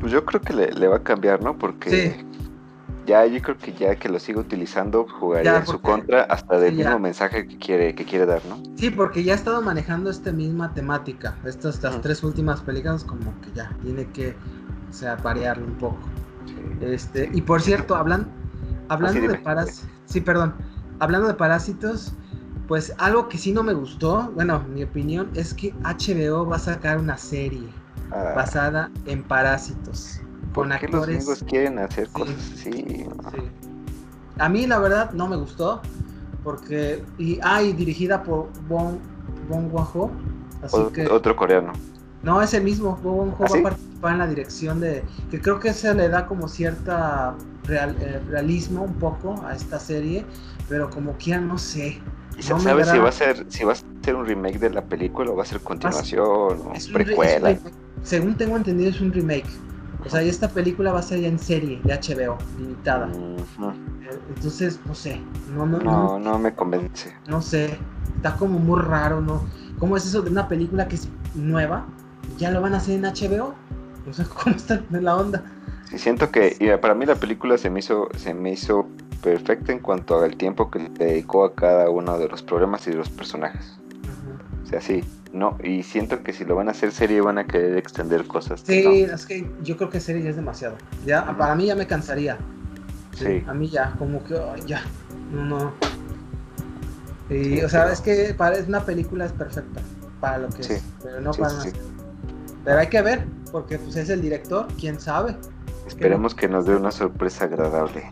Pues 0.00 0.12
yo 0.12 0.24
creo 0.24 0.40
que 0.40 0.52
le, 0.52 0.88
va 0.88 0.96
a 0.96 1.02
cambiar, 1.02 1.42
¿no? 1.42 1.56
Porque 1.58 2.24
ya 3.06 3.24
yo 3.26 3.40
creo 3.40 3.56
que 3.56 3.72
ya 3.72 3.96
que 3.96 4.08
lo 4.08 4.20
siga 4.20 4.40
utilizando 4.40 5.06
jugaría 5.08 5.58
en 5.58 5.66
su 5.66 5.80
contra 5.80 6.22
hasta 6.24 6.58
del 6.58 6.74
mismo 6.74 6.98
mensaje 6.98 7.46
que 7.46 7.56
quiere 7.56 7.94
que 7.94 8.04
quiere 8.04 8.26
dar, 8.26 8.44
¿no? 8.46 8.58
Sí, 8.76 8.90
porque 8.90 9.24
ya 9.24 9.32
ha 9.32 9.36
estado 9.36 9.62
manejando 9.62 10.10
esta 10.10 10.32
misma 10.32 10.74
temática. 10.74 11.34
Estas, 11.44 11.76
estas 11.76 12.00
tres 12.02 12.22
últimas 12.22 12.60
películas 12.60 13.04
como 13.04 13.32
que 13.40 13.50
ya 13.54 13.74
tiene 13.82 14.06
que 14.08 14.36
o 14.88 14.92
sea, 14.92 15.16
variarlo 15.16 15.66
un 15.66 15.74
poco. 15.74 15.98
Este, 16.80 17.30
y 17.32 17.40
por 17.42 17.60
cierto, 17.60 17.96
hablan, 17.96 18.28
hablando 18.88 19.28
de 19.28 19.38
parásitos, 19.38 19.88
sí, 20.06 20.20
perdón, 20.20 20.54
hablando 21.00 21.28
de 21.28 21.34
parásitos, 21.34 22.12
pues 22.68 22.92
algo 22.98 23.28
que 23.28 23.38
sí 23.38 23.52
no 23.52 23.62
me 23.62 23.72
gustó, 23.72 24.30
bueno, 24.34 24.62
mi 24.72 24.82
opinión 24.82 25.30
es 25.34 25.54
que 25.54 25.72
HBO 25.82 26.46
va 26.46 26.56
a 26.56 26.60
sacar 26.60 26.98
una 26.98 27.16
serie 27.16 27.68
ah. 28.10 28.32
basada 28.34 28.90
en 29.06 29.22
parásitos. 29.22 30.20
con 30.54 30.72
actores. 30.72 31.26
Los 31.26 31.42
quieren 31.44 31.78
hacer 31.78 32.08
cosas 32.08 32.36
así. 32.54 33.06
A 34.38 34.48
mí 34.48 34.66
la 34.66 34.78
verdad 34.78 35.12
no 35.12 35.28
me 35.28 35.36
gustó 35.36 35.80
porque 36.44 37.02
y 37.18 37.38
ah, 37.42 37.60
dirigida 37.60 38.22
por 38.22 38.48
Bong 38.68 38.98
Bong 39.48 39.70
así 40.62 40.78
que 40.92 41.06
otro 41.06 41.34
coreano. 41.34 41.72
No, 42.22 42.42
es 42.42 42.54
el 42.54 42.64
mismo. 42.64 42.96
Bong 43.02 43.34
¿Ah, 43.34 43.46
va 43.52 43.58
a 43.58 43.62
participar 43.62 44.12
en 44.12 44.18
la 44.18 44.26
dirección 44.26 44.80
de. 44.80 45.04
Que 45.30 45.40
creo 45.40 45.60
que 45.60 45.72
se 45.72 45.94
le 45.94 46.08
da 46.08 46.26
como 46.26 46.48
cierta 46.48 47.34
eh, 47.68 48.20
realismo 48.28 48.82
un 48.82 48.94
poco 48.94 49.42
a 49.46 49.54
esta 49.54 49.78
serie. 49.78 50.24
Pero 50.68 50.90
como 50.90 51.12
quieran, 51.18 51.46
no 51.46 51.58
sé. 51.58 52.00
¿Y 52.38 52.42
se 52.42 52.58
sabe 52.58 52.84
si 52.84 52.98
va 52.98 53.08
a 53.08 53.12
ser 53.12 53.46
si 53.48 53.64
va 53.64 53.72
a 53.72 53.76
ser 53.76 54.14
un 54.14 54.26
remake 54.26 54.58
de 54.58 54.70
la 54.70 54.82
película 54.82 55.30
o 55.30 55.36
va 55.36 55.42
a 55.42 55.46
ser 55.46 55.60
continuación 55.60 56.26
o 56.26 56.72
precuela? 56.92 57.56
Según 58.02 58.36
tengo 58.36 58.56
entendido 58.56 58.90
es 58.90 59.00
un 59.00 59.12
remake. 59.12 59.46
O 60.04 60.08
sea, 60.08 60.22
y 60.22 60.28
esta 60.28 60.48
película 60.48 60.92
va 60.92 61.00
a 61.00 61.02
ser 61.02 61.20
ya 61.20 61.28
en 61.28 61.38
serie 61.38 61.80
de 61.82 61.94
HBO, 61.94 62.38
limitada. 62.58 63.10
Entonces, 64.34 64.78
no 64.86 64.94
sé. 64.94 65.20
No, 65.52 65.66
no, 65.66 65.78
no, 65.78 66.18
no, 66.18 66.38
me 66.38 66.54
convence. 66.54 67.12
No 67.26 67.42
sé. 67.42 67.76
Está 68.16 68.36
como 68.36 68.58
muy 68.58 68.80
raro, 68.80 69.20
¿no? 69.20 69.44
¿Cómo 69.78 69.96
es 69.96 70.06
eso 70.06 70.22
de 70.22 70.30
una 70.30 70.46
película 70.48 70.86
que 70.86 70.94
es 70.94 71.08
nueva 71.34 71.86
ya 72.38 72.50
lo 72.50 72.60
van 72.60 72.74
a 72.74 72.78
hacer 72.78 72.94
en 72.94 73.02
HBO. 73.02 73.54
O 74.08 74.12
sea, 74.12 74.24
¿cómo 74.42 74.56
está 74.56 74.82
en 74.92 75.04
la 75.04 75.16
onda? 75.16 75.44
Sí, 75.90 75.98
siento 75.98 76.30
que 76.30 76.78
para 76.80 76.94
mí 76.94 77.06
la 77.06 77.14
película 77.14 77.58
se 77.58 77.70
me 77.70 77.80
hizo, 77.80 78.08
se 78.16 78.34
me 78.34 78.52
hizo 78.52 78.86
perfecta 79.22 79.72
en 79.72 79.78
cuanto 79.78 80.20
al 80.22 80.36
tiempo 80.36 80.70
que 80.70 80.80
le 80.80 80.88
dedicó 80.90 81.44
a 81.44 81.54
cada 81.54 81.90
uno 81.90 82.18
de 82.18 82.28
los 82.28 82.42
problemas 82.42 82.86
y 82.86 82.90
de 82.90 82.96
los 82.96 83.08
personajes. 83.08 83.76
O 84.64 84.68
sea, 84.68 84.80
sí, 84.80 85.04
no, 85.32 85.58
y 85.62 85.82
siento 85.82 86.22
que 86.22 86.32
si 86.32 86.44
lo 86.44 86.56
van 86.56 86.68
a 86.68 86.72
hacer 86.72 86.90
serie 86.90 87.20
van 87.20 87.38
a 87.38 87.46
querer 87.46 87.76
extender 87.76 88.26
cosas. 88.26 88.62
Sí, 88.64 89.02
es 89.02 89.26
que 89.26 89.48
yo 89.62 89.76
creo 89.76 89.90
que 89.90 90.00
serie 90.00 90.22
ya 90.22 90.30
es 90.30 90.36
demasiado. 90.36 90.76
Ya, 91.04 91.36
para 91.36 91.54
mí 91.54 91.66
ya 91.66 91.76
me 91.76 91.86
cansaría. 91.86 92.36
Sí. 93.12 93.44
A 93.46 93.54
mí 93.54 93.68
ya, 93.68 93.94
como 93.98 94.24
que 94.24 94.40
ya, 94.66 94.82
no, 95.32 95.44
no. 95.44 95.72
Y, 97.30 97.60
o 97.62 97.68
sea, 97.68 97.92
es 97.92 98.00
que 98.00 98.34
para, 98.34 98.56
es 98.56 98.68
una 98.68 98.84
película 98.84 99.24
es 99.26 99.32
perfecta 99.32 99.80
para 100.20 100.38
lo 100.38 100.48
que 100.48 100.62
es, 100.62 100.82
pero 101.02 101.20
no 101.20 101.32
para 101.32 101.54
pero 102.66 102.80
hay 102.80 102.88
que 102.88 103.00
ver, 103.00 103.24
porque 103.52 103.78
pues 103.78 103.94
es 103.94 104.10
el 104.10 104.20
director, 104.20 104.66
quién 104.78 104.98
sabe. 104.98 105.36
Esperemos 105.86 106.34
que 106.34 106.48
nos 106.48 106.66
dé 106.66 106.74
una 106.74 106.90
sorpresa 106.90 107.44
agradable. 107.44 108.10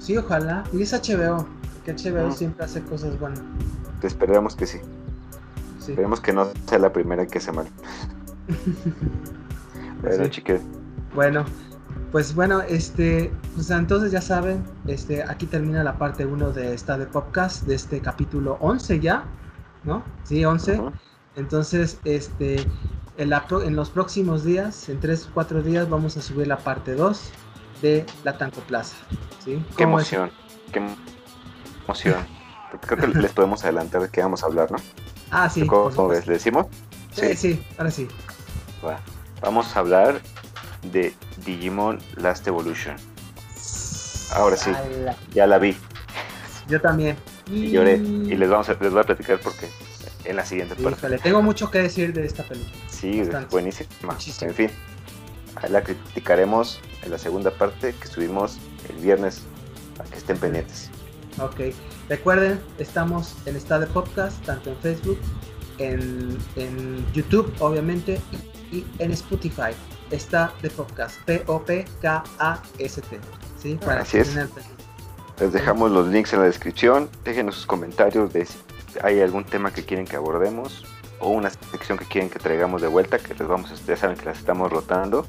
Sí, 0.00 0.16
ojalá. 0.16 0.64
Y 0.72 0.82
es 0.82 0.92
HBO, 0.92 1.46
que 1.84 1.92
HBO 1.92 2.32
siempre 2.32 2.64
hace 2.64 2.82
cosas 2.82 3.16
buenas. 3.20 3.40
Esperemos 4.02 4.56
que 4.56 4.66
sí. 4.66 4.80
Esperemos 5.78 6.20
que 6.20 6.32
no 6.32 6.48
sea 6.66 6.80
la 6.80 6.92
primera 6.92 7.24
que 7.28 7.38
se 7.38 7.52
mal. 7.52 7.68
bueno, 10.02 10.26
chique. 10.26 10.60
Bueno, 11.14 11.44
pues 12.10 12.34
bueno, 12.34 12.62
este, 12.62 13.30
pues 13.54 13.70
entonces 13.70 14.10
ya 14.10 14.20
saben, 14.20 14.64
este, 14.88 15.22
aquí 15.22 15.46
termina 15.46 15.84
la 15.84 15.96
parte 15.96 16.26
1 16.26 16.50
de 16.50 16.74
esta 16.74 16.98
de 16.98 17.06
podcast, 17.06 17.62
de 17.66 17.76
este 17.76 18.00
capítulo 18.00 18.58
11 18.60 18.98
ya, 18.98 19.26
¿no? 19.84 20.02
Sí, 20.24 20.44
11. 20.44 20.80
Entonces, 21.36 22.00
este, 22.04 22.66
en, 23.20 23.76
los 23.76 23.90
próximos 23.90 24.44
días, 24.44 24.88
en 24.88 24.98
3 24.98 25.26
o 25.26 25.34
4 25.34 25.62
días, 25.62 25.88
vamos 25.88 26.16
a 26.16 26.22
subir 26.22 26.46
la 26.46 26.56
parte 26.56 26.94
2 26.94 27.30
de 27.82 28.06
la 28.24 28.38
Tanco 28.38 28.60
Plaza. 28.62 28.96
¿sí? 29.44 29.62
Qué 29.76 29.82
emoción. 29.82 30.30
emoción. 31.84 32.26
creo 32.80 32.98
que 32.98 33.06
les 33.18 33.32
podemos 33.32 33.62
adelantar 33.62 34.02
de 34.02 34.08
qué 34.08 34.22
vamos 34.22 34.42
a 34.42 34.46
hablar, 34.46 34.72
¿no? 34.72 34.78
Ah, 35.30 35.50
sí. 35.50 35.66
¿Cómo, 35.66 36.08
ves? 36.08 36.26
¿Le 36.26 36.34
decimos? 36.34 36.66
Sí, 37.12 37.36
sí, 37.36 37.62
ahora 37.76 37.90
sí. 37.90 38.08
Vamos 39.42 39.76
a 39.76 39.80
hablar 39.80 40.20
de 40.90 41.14
Digimon 41.44 41.98
Last 42.16 42.46
Evolution. 42.46 42.96
Ahora 44.32 44.56
sí, 44.56 44.70
ya 45.32 45.46
la 45.46 45.58
vi. 45.58 45.76
Yo 46.68 46.80
también. 46.80 47.16
Y 47.46 47.70
lloré. 47.70 47.96
Y 47.96 48.36
les, 48.36 48.48
vamos 48.48 48.68
a, 48.68 48.74
les 48.74 48.92
voy 48.92 49.00
a 49.00 49.04
platicar 49.04 49.40
porque 49.40 49.68
en 50.24 50.36
la 50.36 50.44
siguiente 50.44 50.74
parte. 50.76 51.18
tengo 51.18 51.42
mucho 51.42 51.70
que 51.70 51.78
decir 51.78 52.12
de 52.12 52.24
esta 52.24 52.44
película. 52.44 52.74
Sí, 52.88 53.20
es 53.20 53.50
buenísima. 53.50 54.16
En 54.40 54.54
fin, 54.54 54.70
la 55.68 55.82
criticaremos 55.82 56.80
en 57.02 57.10
la 57.10 57.18
segunda 57.18 57.50
parte 57.50 57.94
que 57.94 58.06
subimos 58.06 58.58
el 58.88 58.96
viernes 58.96 59.42
para 59.96 60.08
que 60.10 60.18
estén 60.18 60.38
pendientes. 60.38 60.90
Ok, 61.38 61.74
recuerden, 62.08 62.60
estamos 62.78 63.36
en 63.46 63.56
Estado 63.56 63.86
Podcast, 63.88 64.42
tanto 64.44 64.70
en 64.70 64.76
Facebook, 64.78 65.18
en, 65.78 66.36
en 66.56 67.12
YouTube, 67.12 67.52
obviamente, 67.60 68.20
y, 68.72 68.84
en 68.98 69.12
Spotify. 69.12 69.72
Está 70.10 70.52
de 70.60 70.70
podcast, 70.70 71.20
P-O-P-K-A-S-T. 71.24 73.20
¿sí? 73.62 73.78
Para 73.84 74.00
Así 74.02 74.18
es. 74.18 74.36
Les 75.40 75.52
dejamos 75.52 75.92
los 75.92 76.08
links 76.08 76.32
en 76.32 76.40
la 76.40 76.46
descripción. 76.46 77.08
Déjenos 77.24 77.54
sus 77.54 77.66
comentarios 77.66 78.32
de 78.32 78.42
hay 79.02 79.20
algún 79.20 79.44
tema 79.44 79.72
que 79.72 79.84
quieren 79.84 80.06
que 80.06 80.16
abordemos 80.16 80.84
o 81.18 81.30
una 81.30 81.50
sección 81.50 81.98
que 81.98 82.06
quieren 82.06 82.30
que 82.30 82.38
traigamos 82.38 82.82
de 82.82 82.88
vuelta, 82.88 83.18
que 83.18 83.34
les 83.34 83.46
vamos, 83.46 83.84
ya 83.86 83.96
saben 83.96 84.16
que 84.16 84.24
las 84.26 84.38
estamos 84.38 84.70
rotando. 84.70 85.26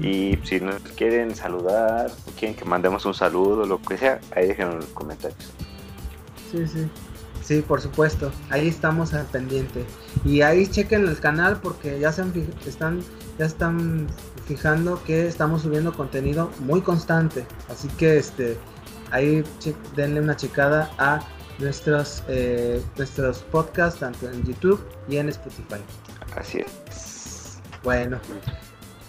Y 0.00 0.38
si 0.44 0.60
nos 0.60 0.80
quieren 0.96 1.34
saludar 1.34 2.10
o 2.26 2.30
quieren 2.38 2.56
que 2.56 2.64
mandemos 2.64 3.04
un 3.04 3.14
saludo, 3.14 3.66
lo 3.66 3.82
que 3.82 3.98
sea, 3.98 4.20
ahí 4.34 4.46
déjenos 4.46 4.76
los 4.76 4.86
comentarios. 4.86 5.52
Sí, 6.50 6.66
sí. 6.66 6.88
Sí, 7.42 7.60
por 7.60 7.80
supuesto. 7.80 8.30
Ahí 8.50 8.68
estamos 8.68 9.12
al 9.14 9.26
pendiente. 9.26 9.84
Y 10.24 10.42
ahí 10.42 10.68
chequen 10.68 11.08
el 11.08 11.18
canal 11.18 11.58
porque 11.60 11.98
ya 11.98 12.12
se 12.12 12.22
están 12.66 13.00
ya 13.38 13.46
están 13.46 14.06
fijando 14.46 15.02
que 15.04 15.26
estamos 15.26 15.62
subiendo 15.62 15.92
contenido 15.92 16.50
muy 16.60 16.80
constante. 16.80 17.44
Así 17.68 17.88
que 17.88 18.18
este 18.18 18.56
ahí 19.10 19.44
denle 19.96 20.20
una 20.20 20.36
checada 20.36 20.90
a 20.98 21.20
nuestros 21.58 22.22
eh, 22.28 22.82
nuestros 22.96 23.38
podcasts 23.38 24.00
tanto 24.00 24.28
en 24.30 24.42
YouTube 24.44 24.80
y 25.08 25.16
en 25.16 25.28
Spotify. 25.28 25.80
Así 26.36 26.58
es. 26.60 27.60
Bueno, 27.82 28.18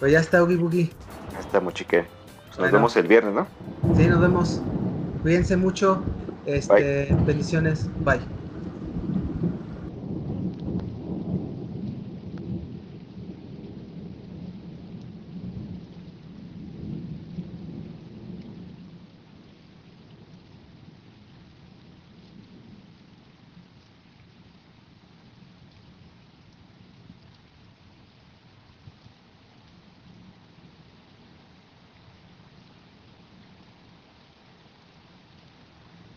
pues 0.00 0.12
ya 0.12 0.20
está 0.20 0.42
Ugi 0.42 0.56
Boogie. 0.56 0.90
Ya 1.32 1.40
está, 1.40 1.60
Muchique. 1.60 2.06
Pues 2.48 2.58
nos 2.58 2.72
vemos 2.72 2.96
el 2.96 3.06
viernes, 3.06 3.34
¿no? 3.34 3.46
Sí, 3.96 4.06
nos 4.06 4.20
vemos. 4.20 4.60
Cuídense 5.22 5.56
mucho. 5.56 6.02
Este, 6.46 7.08
bendiciones. 7.26 7.88
Bye. 8.04 8.20